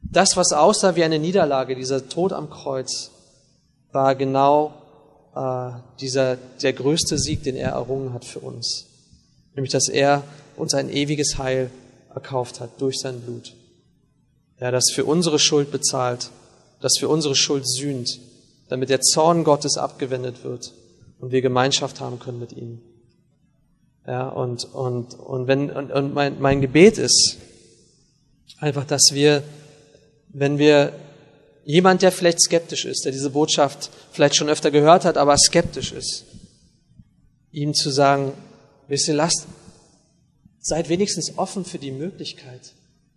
Das, 0.02 0.36
was 0.36 0.52
aussah 0.52 0.96
wie 0.96 1.04
eine 1.04 1.18
Niederlage, 1.18 1.74
dieser 1.74 2.08
Tod 2.08 2.32
am 2.32 2.48
Kreuz, 2.48 3.10
war 3.92 4.14
genau 4.14 4.72
äh, 5.34 5.72
dieser 6.00 6.36
der 6.62 6.72
größte 6.72 7.18
Sieg, 7.18 7.42
den 7.42 7.56
er 7.56 7.70
errungen 7.70 8.14
hat 8.14 8.24
für 8.24 8.40
uns, 8.40 8.86
nämlich 9.54 9.72
dass 9.72 9.88
er 9.88 10.22
uns 10.56 10.72
ein 10.74 10.88
ewiges 10.88 11.36
Heil 11.38 11.70
erkauft 12.14 12.60
hat 12.60 12.80
durch 12.80 13.00
sein 13.00 13.20
Blut. 13.20 13.54
Ja, 14.60 14.70
das 14.70 14.90
für 14.94 15.04
unsere 15.04 15.38
Schuld 15.38 15.72
bezahlt, 15.72 16.30
das 16.80 16.96
für 16.98 17.08
unsere 17.08 17.34
Schuld 17.34 17.68
sühnt, 17.68 18.20
damit 18.74 18.90
der 18.90 19.02
Zorn 19.02 19.44
Gottes 19.44 19.78
abgewendet 19.78 20.42
wird 20.42 20.72
und 21.20 21.30
wir 21.30 21.42
Gemeinschaft 21.42 22.00
haben 22.00 22.18
können 22.18 22.40
mit 22.40 22.50
ihm. 22.50 22.80
Ja, 24.04 24.26
und, 24.26 24.64
und, 24.64 25.14
und 25.14 25.46
wenn, 25.46 25.70
und, 25.70 25.92
und 25.92 26.12
mein, 26.12 26.40
mein 26.40 26.60
Gebet 26.60 26.98
ist 26.98 27.36
einfach, 28.58 28.84
dass 28.84 29.10
wir, 29.12 29.44
wenn 30.30 30.58
wir 30.58 30.92
jemand, 31.64 32.02
der 32.02 32.10
vielleicht 32.10 32.40
skeptisch 32.40 32.84
ist, 32.84 33.04
der 33.04 33.12
diese 33.12 33.30
Botschaft 33.30 33.90
vielleicht 34.10 34.34
schon 34.34 34.48
öfter 34.48 34.72
gehört 34.72 35.04
hat, 35.04 35.18
aber 35.18 35.38
skeptisch 35.38 35.92
ist, 35.92 36.24
ihm 37.52 37.74
zu 37.74 37.90
sagen, 37.90 38.32
wisst 38.88 39.06
ihr, 39.06 39.14
lasst, 39.14 39.46
seid 40.58 40.88
wenigstens 40.88 41.38
offen 41.38 41.64
für 41.64 41.78
die 41.78 41.92
Möglichkeit, 41.92 42.72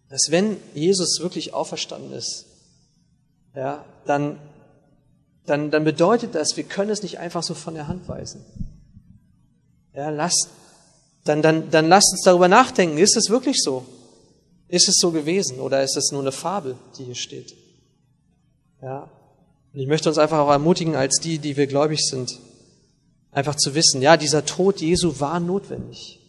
dass 0.09 0.27
wenn 0.29 0.57
Jesus 0.75 1.19
wirklich 1.19 1.55
auferstanden 1.55 2.13
ist, 2.13 2.45
ja, 3.55 3.83
dann, 4.05 4.37
dann, 5.47 5.71
dann 5.71 5.83
bedeutet 5.83 6.35
das, 6.35 6.57
wir 6.57 6.65
können 6.65 6.91
es 6.91 7.01
nicht 7.01 7.19
einfach 7.19 7.41
so 7.41 7.53
von 7.53 7.73
der 7.73 7.87
Hand 7.87 8.07
weisen. 8.07 8.45
Ja, 9.95 10.09
lasst, 10.09 10.49
dann, 11.23 11.41
dann, 11.41 11.71
dann 11.71 11.87
lasst 11.87 12.11
uns 12.11 12.21
darüber 12.23 12.47
nachdenken, 12.47 12.97
ist 12.97 13.15
es 13.15 13.29
wirklich 13.29 13.57
so? 13.63 13.85
Ist 14.67 14.89
es 14.89 14.97
so 14.99 15.11
gewesen 15.11 15.59
oder 15.59 15.81
ist 15.81 15.95
es 15.95 16.11
nur 16.11 16.21
eine 16.21 16.33
Fabel, 16.33 16.75
die 16.97 17.05
hier 17.05 17.15
steht? 17.15 17.55
Ja. 18.81 19.09
Und 19.73 19.79
ich 19.79 19.87
möchte 19.87 20.09
uns 20.09 20.17
einfach 20.17 20.39
auch 20.39 20.51
ermutigen, 20.51 20.95
als 20.95 21.19
die, 21.19 21.39
die 21.39 21.55
wir 21.55 21.67
gläubig 21.67 22.01
sind, 22.01 22.39
einfach 23.31 23.55
zu 23.55 23.73
wissen, 23.73 24.01
ja, 24.01 24.17
dieser 24.17 24.45
Tod 24.45 24.81
Jesu 24.81 25.19
war 25.19 25.39
notwendig 25.39 26.19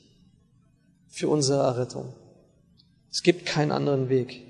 für 1.09 1.29
unsere 1.29 1.65
Errettung. 1.65 2.13
Es 3.11 3.23
gibt 3.23 3.47
keinen 3.47 3.73
anderen 3.73 4.09
Weg. 4.09 4.43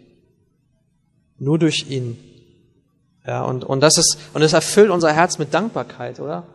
Nur 1.38 1.58
durch 1.58 1.88
ihn. 1.88 2.18
Ja, 3.26 3.42
und, 3.44 3.64
und 3.64 3.80
das 3.80 3.98
ist, 3.98 4.18
und 4.32 4.42
es 4.42 4.52
erfüllt 4.52 4.90
unser 4.90 5.12
Herz 5.12 5.38
mit 5.38 5.52
Dankbarkeit, 5.52 6.20
oder? 6.20 6.46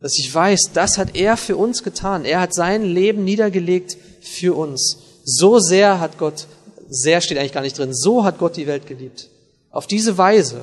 Dass 0.00 0.18
ich 0.18 0.32
weiß, 0.32 0.70
das 0.72 0.98
hat 0.98 1.14
er 1.14 1.36
für 1.36 1.56
uns 1.56 1.82
getan. 1.82 2.24
Er 2.24 2.40
hat 2.40 2.54
sein 2.54 2.82
Leben 2.82 3.24
niedergelegt 3.24 3.96
für 4.20 4.56
uns. 4.56 4.98
So 5.24 5.58
sehr 5.58 6.00
hat 6.00 6.18
Gott, 6.18 6.46
sehr 6.88 7.20
steht 7.20 7.38
eigentlich 7.38 7.52
gar 7.52 7.62
nicht 7.62 7.78
drin, 7.78 7.94
so 7.94 8.24
hat 8.24 8.38
Gott 8.38 8.56
die 8.56 8.66
Welt 8.66 8.86
geliebt. 8.86 9.28
Auf 9.70 9.86
diese 9.86 10.18
Weise, 10.18 10.62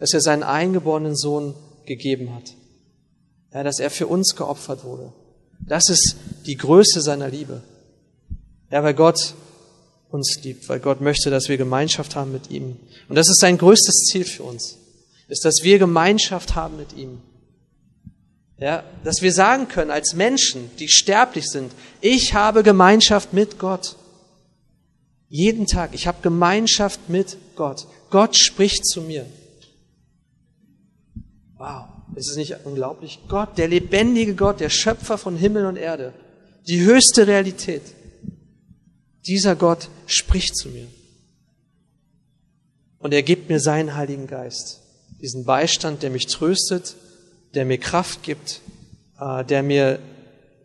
dass 0.00 0.14
er 0.14 0.20
seinen 0.20 0.42
eingeborenen 0.42 1.16
Sohn 1.16 1.54
gegeben 1.86 2.34
hat. 2.34 2.54
Ja, 3.54 3.62
dass 3.62 3.80
er 3.80 3.90
für 3.90 4.06
uns 4.06 4.36
geopfert 4.36 4.84
wurde. 4.84 5.12
Das 5.60 5.88
ist 5.88 6.16
die 6.46 6.56
Größe 6.56 7.00
seiner 7.00 7.28
Liebe. 7.28 7.62
Ja, 8.70 8.82
weil 8.82 8.94
Gott 8.94 9.34
uns 10.12 10.38
liebt, 10.42 10.68
weil 10.68 10.78
Gott 10.78 11.00
möchte, 11.00 11.30
dass 11.30 11.48
wir 11.48 11.56
Gemeinschaft 11.56 12.14
haben 12.14 12.32
mit 12.32 12.50
ihm. 12.50 12.76
Und 13.08 13.16
das 13.16 13.28
ist 13.28 13.40
sein 13.40 13.58
größtes 13.58 14.04
Ziel 14.10 14.24
für 14.24 14.42
uns, 14.42 14.78
ist, 15.28 15.44
dass 15.44 15.62
wir 15.62 15.78
Gemeinschaft 15.78 16.54
haben 16.54 16.76
mit 16.76 16.92
ihm. 16.92 17.20
Ja, 18.58 18.84
dass 19.02 19.22
wir 19.22 19.32
sagen 19.32 19.66
können 19.66 19.90
als 19.90 20.14
Menschen, 20.14 20.70
die 20.78 20.88
sterblich 20.88 21.48
sind, 21.48 21.72
ich 22.00 22.34
habe 22.34 22.62
Gemeinschaft 22.62 23.32
mit 23.32 23.58
Gott. 23.58 23.96
Jeden 25.28 25.66
Tag, 25.66 25.94
ich 25.94 26.06
habe 26.06 26.18
Gemeinschaft 26.22 27.08
mit 27.08 27.38
Gott. 27.56 27.86
Gott 28.10 28.36
spricht 28.36 28.86
zu 28.86 29.00
mir. 29.00 29.26
Wow, 31.56 31.86
ist 32.14 32.28
es 32.28 32.36
nicht 32.36 32.54
unglaublich? 32.64 33.20
Gott, 33.28 33.56
der 33.56 33.68
lebendige 33.68 34.34
Gott, 34.34 34.60
der 34.60 34.68
Schöpfer 34.68 35.16
von 35.16 35.36
Himmel 35.36 35.66
und 35.66 35.76
Erde, 35.76 36.12
die 36.68 36.82
höchste 36.82 37.26
Realität. 37.26 37.82
Dieser 39.26 39.56
Gott 39.56 39.88
spricht 40.06 40.56
zu 40.56 40.68
mir. 40.68 40.88
Und 42.98 43.12
er 43.12 43.22
gibt 43.22 43.48
mir 43.48 43.60
seinen 43.60 43.94
Heiligen 43.96 44.26
Geist, 44.26 44.80
diesen 45.20 45.44
Beistand, 45.44 46.02
der 46.02 46.10
mich 46.10 46.26
tröstet, 46.26 46.96
der 47.54 47.64
mir 47.64 47.78
Kraft 47.78 48.22
gibt, 48.22 48.60
äh, 49.20 49.44
der 49.44 49.62
mir 49.62 49.98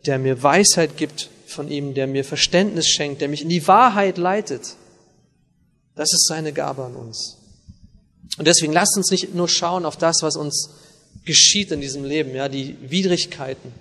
der 0.06 0.18
mir 0.18 0.42
Weisheit 0.42 0.96
gibt 0.96 1.28
von 1.46 1.70
ihm, 1.70 1.94
der 1.94 2.06
mir 2.06 2.24
Verständnis 2.24 2.88
schenkt, 2.88 3.20
der 3.20 3.28
mich 3.28 3.42
in 3.42 3.48
die 3.48 3.66
Wahrheit 3.66 4.18
leitet. 4.18 4.76
Das 5.94 6.12
ist 6.12 6.26
seine 6.26 6.52
Gabe 6.52 6.84
an 6.84 6.94
uns. 6.94 7.36
Und 8.38 8.46
deswegen 8.46 8.72
lasst 8.72 8.96
uns 8.96 9.10
nicht 9.10 9.34
nur 9.34 9.48
schauen 9.48 9.84
auf 9.84 9.96
das, 9.96 10.22
was 10.22 10.36
uns 10.36 10.70
geschieht 11.24 11.72
in 11.72 11.80
diesem 11.80 12.04
Leben, 12.04 12.34
ja, 12.34 12.48
die 12.48 12.76
Widrigkeiten. 12.80 13.72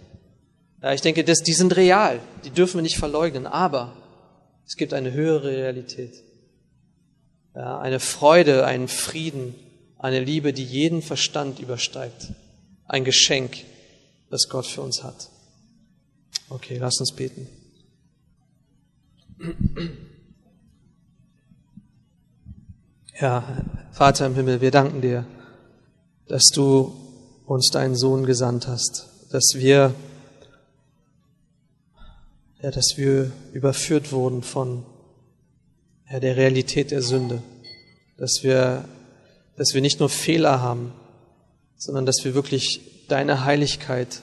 Ja, 0.82 0.94
ich 0.94 1.02
denke, 1.02 1.24
das, 1.24 1.40
die 1.40 1.54
sind 1.54 1.76
real, 1.76 2.20
die 2.44 2.50
dürfen 2.50 2.76
wir 2.76 2.82
nicht 2.82 2.98
verleugnen, 2.98 3.46
aber 3.46 3.94
es 4.68 4.76
gibt 4.76 4.94
eine 4.94 5.14
höhere 5.14 5.50
Realität. 5.50 6.24
Ja, 7.56 7.80
eine 7.80 8.00
Freude, 8.00 8.66
einen 8.66 8.88
Frieden, 8.88 9.56
eine 9.98 10.20
Liebe, 10.20 10.54
die 10.54 10.64
jeden 10.64 11.02
Verstand 11.02 11.60
übersteigt. 11.60 12.34
Ein 12.86 13.04
Geschenk, 13.04 13.58
das 14.30 14.48
Gott 14.50 14.68
für 14.68 14.82
uns 14.82 15.04
hat. 15.04 15.30
Okay, 16.50 16.78
lass 16.78 17.00
uns 17.00 17.14
beten. 17.14 17.48
Ja, 23.20 23.66
Vater 23.92 24.28
im 24.28 24.36
Himmel, 24.36 24.62
wir 24.62 24.72
danken 24.72 25.02
dir, 25.02 25.26
dass 26.28 26.50
du 26.54 26.94
uns 27.46 27.70
deinen 27.70 27.96
Sohn 27.96 28.26
gesandt 28.26 28.68
hast, 28.68 29.08
dass 29.32 29.54
wir, 29.56 29.96
ja, 32.62 32.72
dass 32.72 32.94
wir 32.98 33.32
überführt 33.54 34.12
wurden 34.12 34.42
von 34.42 34.84
ja, 36.10 36.20
der 36.20 36.38
Realität 36.38 36.92
der 36.92 37.02
Sünde, 37.02 37.44
dass 38.18 38.40
wir, 38.42 38.86
dass 39.56 39.74
wir 39.74 39.82
nicht 39.82 40.00
nur 40.00 40.10
Fehler 40.10 40.62
haben, 40.62 40.92
sondern 41.78 42.06
dass 42.06 42.24
wir 42.24 42.34
wirklich 42.34 43.06
deine 43.08 43.46
Heiligkeit 43.46 44.22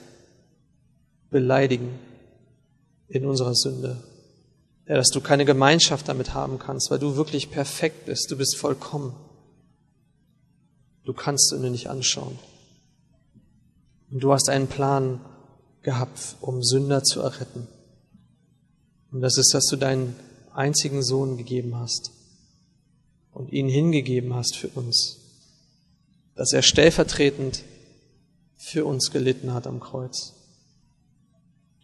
beleidigen 1.29 1.97
in 3.07 3.25
unserer 3.25 3.55
Sünde. 3.55 3.97
Ja, 4.87 4.95
dass 4.95 5.09
du 5.09 5.21
keine 5.21 5.45
Gemeinschaft 5.45 6.07
damit 6.07 6.33
haben 6.33 6.59
kannst, 6.59 6.91
weil 6.91 6.99
du 6.99 7.15
wirklich 7.15 7.49
perfekt 7.49 8.05
bist, 8.05 8.29
du 8.29 8.37
bist 8.37 8.57
vollkommen. 8.57 9.15
Du 11.05 11.13
kannst 11.13 11.49
Sünde 11.49 11.69
nicht 11.69 11.89
anschauen. 11.89 12.37
Und 14.11 14.21
du 14.21 14.31
hast 14.31 14.49
einen 14.49 14.67
Plan 14.67 15.21
gehabt, 15.81 16.35
um 16.41 16.63
Sünder 16.63 17.03
zu 17.03 17.21
erretten. 17.21 17.67
Und 19.15 19.21
das 19.21 19.37
ist, 19.37 19.53
dass 19.53 19.67
du 19.67 19.77
deinen 19.77 20.13
einzigen 20.53 21.01
Sohn 21.01 21.37
gegeben 21.37 21.77
hast 21.77 22.11
und 23.31 23.49
ihn 23.53 23.69
hingegeben 23.69 24.33
hast 24.33 24.57
für 24.57 24.67
uns. 24.67 25.19
Dass 26.35 26.51
er 26.51 26.61
stellvertretend 26.61 27.63
für 28.57 28.83
uns 28.83 29.11
gelitten 29.11 29.53
hat 29.53 29.67
am 29.67 29.79
Kreuz. 29.79 30.33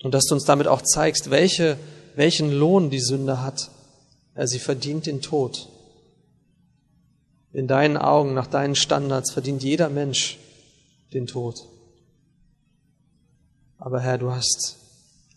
Und 0.04 0.14
dass 0.14 0.26
du 0.26 0.36
uns 0.36 0.44
damit 0.44 0.68
auch 0.68 0.82
zeigst, 0.82 1.32
welche, 1.32 1.78
welchen 2.18 2.52
Lohn 2.52 2.90
die 2.90 3.00
Sünde 3.00 3.42
hat. 3.42 3.72
Ja, 4.36 4.46
sie 4.46 4.60
verdient 4.60 5.06
den 5.06 5.22
Tod. 5.22 5.70
In 7.54 7.66
deinen 7.66 7.96
Augen, 7.96 8.34
nach 8.34 8.48
deinen 8.48 8.76
Standards 8.76 9.32
verdient 9.32 9.64
jeder 9.64 9.88
Mensch 9.88 10.38
den 11.14 11.28
Tod. 11.28 11.66
Aber 13.78 14.02
Herr, 14.02 14.18
du 14.18 14.32
hast 14.32 14.76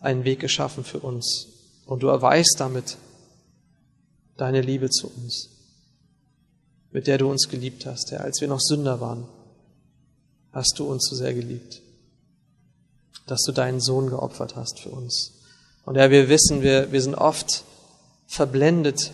einen 0.01 0.25
Weg 0.25 0.41
geschaffen 0.41 0.83
für 0.83 0.99
uns 0.99 1.54
und 1.85 2.03
du 2.03 2.07
erweist 2.07 2.55
damit 2.59 2.97
deine 4.37 4.61
Liebe 4.61 4.89
zu 4.89 5.07
uns, 5.07 5.49
mit 6.91 7.07
der 7.07 7.17
du 7.17 7.29
uns 7.29 7.49
geliebt 7.49 7.85
hast, 7.85 8.11
Herr, 8.11 8.21
als 8.21 8.41
wir 8.41 8.47
noch 8.47 8.59
Sünder 8.59 8.99
waren, 9.01 9.25
hast 10.51 10.79
du 10.79 10.85
uns 10.85 11.07
so 11.09 11.15
sehr 11.15 11.33
geliebt, 11.33 11.81
dass 13.27 13.43
du 13.43 13.51
deinen 13.51 13.81
Sohn 13.81 14.09
geopfert 14.09 14.55
hast 14.55 14.79
für 14.79 14.89
uns. 14.89 15.33
Und 15.85 15.95
Herr, 15.95 16.09
wir 16.09 16.29
wissen, 16.29 16.61
wir, 16.61 16.91
wir 16.91 17.01
sind 17.01 17.15
oft 17.15 17.63
verblendet 18.27 19.11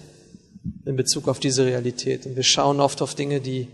in 0.86 0.96
Bezug 0.96 1.28
auf 1.28 1.40
diese 1.40 1.66
Realität. 1.66 2.26
Und 2.26 2.36
wir 2.36 2.44
schauen 2.44 2.80
oft 2.80 3.02
auf 3.02 3.16
Dinge, 3.16 3.42
die 3.42 3.68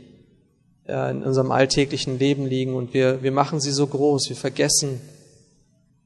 ja, 0.88 1.10
in 1.10 1.24
unserem 1.24 1.52
alltäglichen 1.52 2.18
Leben 2.18 2.46
liegen 2.46 2.76
und 2.76 2.94
wir, 2.94 3.22
wir 3.22 3.32
machen 3.32 3.60
sie 3.60 3.72
so 3.72 3.88
groß. 3.88 4.30
Wir 4.30 4.38
vergessen 4.38 5.02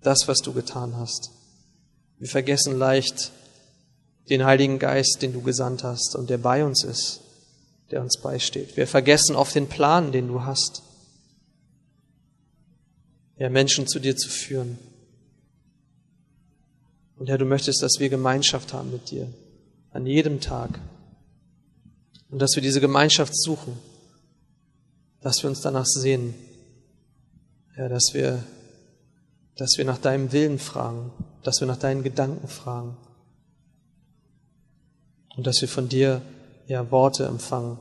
das, 0.02 0.28
was 0.28 0.40
du 0.40 0.54
getan 0.54 0.98
hast. 0.98 1.32
Wir 2.22 2.30
vergessen 2.30 2.78
leicht 2.78 3.32
den 4.30 4.46
Heiligen 4.46 4.78
Geist, 4.78 5.24
den 5.24 5.34
du 5.34 5.42
gesandt 5.42 5.84
hast 5.84 6.16
und 6.16 6.30
der 6.30 6.38
bei 6.38 6.64
uns 6.64 6.84
ist, 6.84 7.22
der 7.90 8.00
uns 8.00 8.22
beisteht. 8.22 8.78
Wir 8.78 8.86
vergessen 8.86 9.36
oft 9.36 9.56
den 9.56 9.68
Plan, 9.68 10.12
den 10.12 10.28
du 10.28 10.44
hast, 10.44 10.84
ja, 13.40 13.50
Menschen 13.50 13.88
zu 13.88 14.00
dir 14.00 14.16
zu 14.16 14.30
führen. 14.30 14.78
Und 17.18 17.28
Herr, 17.28 17.40
du 17.40 17.46
möchtest, 17.46 17.82
dass 17.82 18.00
wir 18.00 18.08
Gemeinschaft 18.10 18.72
haben 18.72 18.92
mit 18.92 19.10
dir 19.10 19.28
an 19.90 20.06
jedem 20.06 20.40
Tag. 20.40 20.80
Und 22.30 22.38
dass 22.38 22.52
wir 22.54 22.62
diese 22.62 22.82
Gemeinschaft 22.82 23.36
suchen, 23.36 23.80
dass 25.22 25.42
wir 25.42 25.50
uns 25.50 25.62
danach 25.62 25.88
sehen, 25.88 26.36
ja, 27.76 27.90
dass 27.90 28.12
wir, 28.14 28.44
dass 29.58 29.78
wir 29.78 29.86
nach 29.86 29.98
deinem 29.98 30.32
Willen 30.32 30.60
fragen, 30.60 31.12
dass 31.44 31.60
wir 31.60 31.68
nach 31.68 31.78
deinen 31.78 32.04
Gedanken 32.04 32.48
fragen 32.48 32.98
und 35.36 35.48
dass 35.48 35.62
wir 35.62 35.68
von 35.68 35.90
dir 35.90 36.22
ja 36.68 36.90
Worte 36.92 37.26
empfangen 37.26 37.78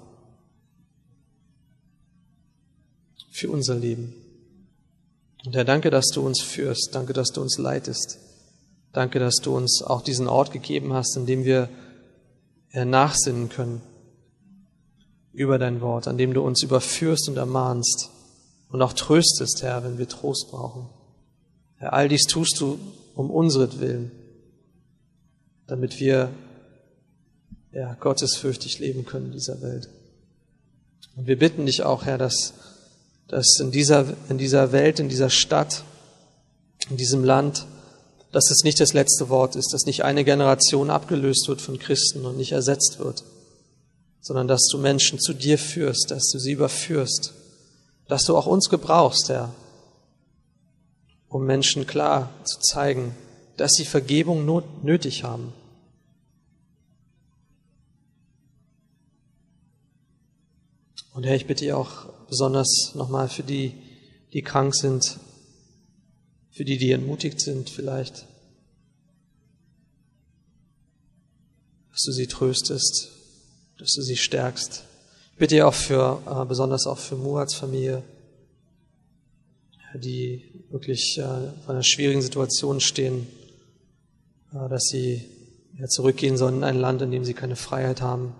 für 3.30 3.50
unser 3.50 3.74
Leben. 3.74 4.14
Und 5.46 5.54
Herr, 5.54 5.64
danke, 5.64 5.90
dass 5.90 6.08
du 6.08 6.20
uns 6.20 6.40
führst, 6.40 6.90
danke, 6.92 7.12
dass 7.12 7.32
du 7.32 7.40
uns 7.40 7.56
leitest, 7.56 8.18
danke, 8.92 9.18
dass 9.18 9.36
du 9.36 9.56
uns 9.56 9.82
auch 9.82 10.02
diesen 10.02 10.28
Ort 10.28 10.52
gegeben 10.52 10.92
hast, 10.92 11.16
in 11.16 11.26
dem 11.26 11.44
wir 11.44 11.68
nachsinnen 12.74 13.48
können 13.48 13.80
über 15.32 15.58
dein 15.58 15.80
Wort, 15.80 16.08
an 16.08 16.18
dem 16.18 16.34
du 16.34 16.42
uns 16.42 16.62
überführst 16.62 17.28
und 17.28 17.36
ermahnst 17.36 18.10
und 18.70 18.82
auch 18.82 18.92
tröstest, 18.92 19.62
Herr, 19.62 19.82
wenn 19.84 19.98
wir 19.98 20.08
Trost 20.08 20.48
brauchen. 20.50 20.88
Herr, 21.80 21.94
all 21.94 22.08
dies 22.08 22.26
tust 22.26 22.60
du 22.60 22.78
um 23.14 23.30
unseren 23.30 24.12
damit 25.66 25.98
wir 25.98 26.30
ja, 27.72 27.94
gottesfürchtig 27.94 28.80
leben 28.80 29.06
können 29.06 29.26
in 29.26 29.32
dieser 29.32 29.62
Welt. 29.62 29.88
Und 31.16 31.26
wir 31.26 31.38
bitten 31.38 31.66
dich 31.66 31.82
auch, 31.82 32.04
Herr, 32.04 32.18
dass, 32.18 32.52
dass 33.28 33.58
in 33.60 33.70
dieser, 33.70 34.14
in 34.28 34.36
dieser 34.36 34.72
Welt, 34.72 35.00
in 35.00 35.08
dieser 35.08 35.30
Stadt, 35.30 35.84
in 36.90 36.96
diesem 36.96 37.24
Land, 37.24 37.66
dass 38.32 38.50
es 38.50 38.62
nicht 38.62 38.78
das 38.80 38.92
letzte 38.92 39.28
Wort 39.28 39.56
ist, 39.56 39.72
dass 39.72 39.86
nicht 39.86 40.04
eine 40.04 40.24
Generation 40.24 40.90
abgelöst 40.90 41.48
wird 41.48 41.60
von 41.60 41.78
Christen 41.78 42.26
und 42.26 42.36
nicht 42.36 42.52
ersetzt 42.52 42.98
wird, 42.98 43.24
sondern 44.20 44.48
dass 44.48 44.66
du 44.70 44.76
Menschen 44.76 45.18
zu 45.18 45.32
dir 45.32 45.56
führst, 45.56 46.10
dass 46.10 46.28
du 46.30 46.38
sie 46.38 46.52
überführst, 46.52 47.32
dass 48.08 48.24
du 48.24 48.36
auch 48.36 48.46
uns 48.46 48.68
gebrauchst, 48.68 49.28
Herr, 49.28 49.54
um 51.30 51.46
Menschen 51.46 51.86
klar 51.86 52.28
zu 52.44 52.58
zeigen, 52.60 53.14
dass 53.56 53.72
sie 53.72 53.84
Vergebung 53.84 54.44
nötig 54.82 55.24
haben. 55.24 55.52
Und 61.14 61.24
Herr, 61.24 61.36
ich 61.36 61.46
bitte 61.46 61.64
dich 61.64 61.72
auch 61.72 62.06
besonders 62.28 62.94
nochmal 62.94 63.28
für 63.28 63.42
die, 63.42 63.74
die 64.32 64.42
krank 64.42 64.74
sind, 64.74 65.18
für 66.50 66.64
die, 66.64 66.78
die 66.78 66.90
entmutigt 66.90 67.40
sind 67.40 67.70
vielleicht, 67.70 68.26
dass 71.92 72.02
du 72.02 72.12
sie 72.12 72.26
tröstest, 72.26 73.08
dass 73.78 73.94
du 73.94 74.02
sie 74.02 74.16
stärkst. 74.16 74.84
Ich 75.32 75.38
bitte 75.38 75.56
dir 75.56 75.68
auch 75.68 75.74
für, 75.74 76.22
äh, 76.26 76.44
besonders 76.44 76.86
auch 76.86 76.98
für 76.98 77.16
Murats 77.16 77.54
Familie, 77.54 78.02
die 79.94 80.49
wirklich 80.70 81.18
äh, 81.18 81.22
vor 81.64 81.74
einer 81.74 81.82
schwierigen 81.82 82.22
Situation 82.22 82.80
stehen, 82.80 83.26
äh, 84.52 84.68
dass 84.68 84.84
sie 84.84 85.24
ja, 85.78 85.86
zurückgehen 85.86 86.36
sollen 86.36 86.58
in 86.58 86.64
ein 86.64 86.80
Land, 86.80 87.02
in 87.02 87.10
dem 87.10 87.24
sie 87.24 87.34
keine 87.34 87.56
Freiheit 87.56 88.00
haben, 88.00 88.34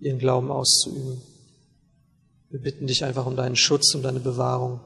ihren 0.00 0.18
Glauben 0.18 0.50
auszuüben. 0.50 1.20
Wir 2.50 2.60
bitten 2.60 2.86
dich 2.86 3.04
einfach 3.04 3.26
um 3.26 3.36
deinen 3.36 3.56
Schutz, 3.56 3.94
um 3.94 4.02
deine 4.02 4.20
Bewahrung 4.20 4.80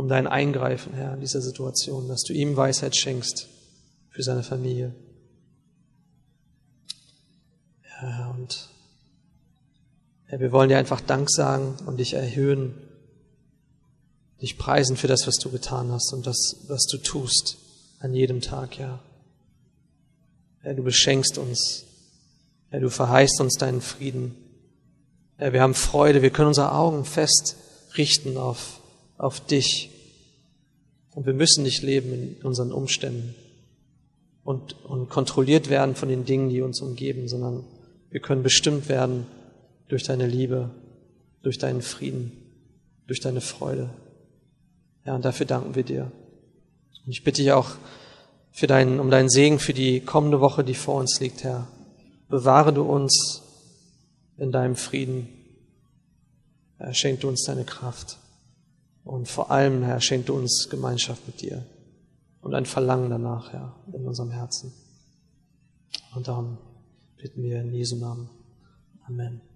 um 0.00 0.08
dein 0.08 0.26
Eingreifen, 0.26 0.94
Herr, 0.94 1.12
in 1.12 1.20
dieser 1.20 1.42
Situation, 1.42 2.08
dass 2.08 2.22
du 2.22 2.32
ihm 2.32 2.56
Weisheit 2.56 2.96
schenkst 2.96 3.48
für 4.08 4.22
seine 4.22 4.42
Familie. 4.42 4.94
Ja, 7.84 8.30
und 8.30 8.70
Herr, 10.24 10.40
wir 10.40 10.52
wollen 10.52 10.70
dir 10.70 10.78
einfach 10.78 11.02
Dank 11.02 11.30
sagen 11.30 11.76
und 11.84 11.98
dich 11.98 12.14
erhöhen, 12.14 12.72
dich 14.42 14.58
preisen 14.58 14.96
für 14.96 15.06
das, 15.06 15.26
was 15.26 15.36
du 15.36 15.50
getan 15.50 15.90
hast 15.92 16.12
und 16.12 16.26
das, 16.26 16.64
was 16.68 16.86
du 16.86 16.98
tust 16.98 17.58
an 17.98 18.14
jedem 18.14 18.40
Tag, 18.40 18.78
ja. 18.78 19.00
Herr, 20.60 20.74
du 20.74 20.82
beschenkst 20.82 21.38
uns. 21.38 21.84
Herr, 22.68 22.80
du 22.80 22.90
verheißt 22.90 23.40
uns 23.40 23.54
deinen 23.54 23.80
Frieden. 23.80 24.34
Herr, 25.36 25.52
wir 25.52 25.62
haben 25.62 25.74
Freude, 25.74 26.22
wir 26.22 26.30
können 26.30 26.48
unsere 26.48 26.72
Augen 26.72 27.04
fest 27.04 27.56
richten 27.96 28.36
auf 28.36 28.80
auf 29.20 29.38
dich, 29.40 29.90
Und 31.12 31.26
wir 31.26 31.34
müssen 31.34 31.64
nicht 31.64 31.82
leben 31.82 32.12
in 32.12 32.36
unseren 32.42 32.72
Umständen 32.72 33.34
und, 34.44 34.82
und 34.84 35.10
kontrolliert 35.10 35.68
werden 35.68 35.94
von 35.94 36.08
den 36.08 36.24
Dingen, 36.24 36.48
die 36.48 36.62
uns 36.62 36.80
umgeben, 36.80 37.28
sondern 37.28 37.64
wir 38.10 38.20
können 38.20 38.42
bestimmt 38.42 38.88
werden 38.88 39.26
durch 39.88 40.04
deine 40.04 40.26
Liebe, 40.26 40.70
durch 41.42 41.58
deinen 41.58 41.82
Frieden, 41.82 42.32
durch 43.06 43.20
deine 43.20 43.40
Freude. 43.40 43.90
Ja, 45.04 45.14
und 45.14 45.24
dafür 45.24 45.46
danken 45.46 45.74
wir 45.74 45.82
dir. 45.82 46.12
Und 47.04 47.12
ich 47.12 47.24
bitte 47.24 47.42
dich 47.42 47.52
auch 47.52 47.70
für 48.52 48.66
deinen, 48.66 49.00
um 49.00 49.10
deinen 49.10 49.28
Segen 49.28 49.58
für 49.58 49.72
die 49.72 50.00
kommende 50.00 50.40
Woche, 50.40 50.64
die 50.64 50.74
vor 50.74 50.96
uns 50.96 51.20
liegt, 51.20 51.44
Herr. 51.44 51.66
Bewahre 52.28 52.72
du 52.72 52.82
uns 52.82 53.42
in 54.36 54.52
deinem 54.52 54.76
Frieden. 54.76 55.28
Herr, 56.78 56.94
schenk 56.94 57.20
du 57.20 57.28
uns 57.28 57.44
deine 57.44 57.64
Kraft. 57.64 58.18
Und 59.04 59.28
vor 59.28 59.50
allem, 59.50 59.82
Herr, 59.82 60.00
schenk 60.00 60.26
du 60.26 60.34
uns 60.34 60.68
Gemeinschaft 60.70 61.26
mit 61.26 61.40
dir 61.40 61.64
und 62.42 62.54
ein 62.54 62.66
Verlangen 62.66 63.10
danach, 63.10 63.52
Herr, 63.52 63.74
in 63.92 64.06
unserem 64.06 64.30
Herzen. 64.30 64.72
Und 66.14 66.28
darum 66.28 66.58
bitten 67.16 67.42
wir 67.42 67.60
in 67.60 67.72
Jesu 67.72 67.96
Namen. 67.96 68.28
Amen. 69.06 69.49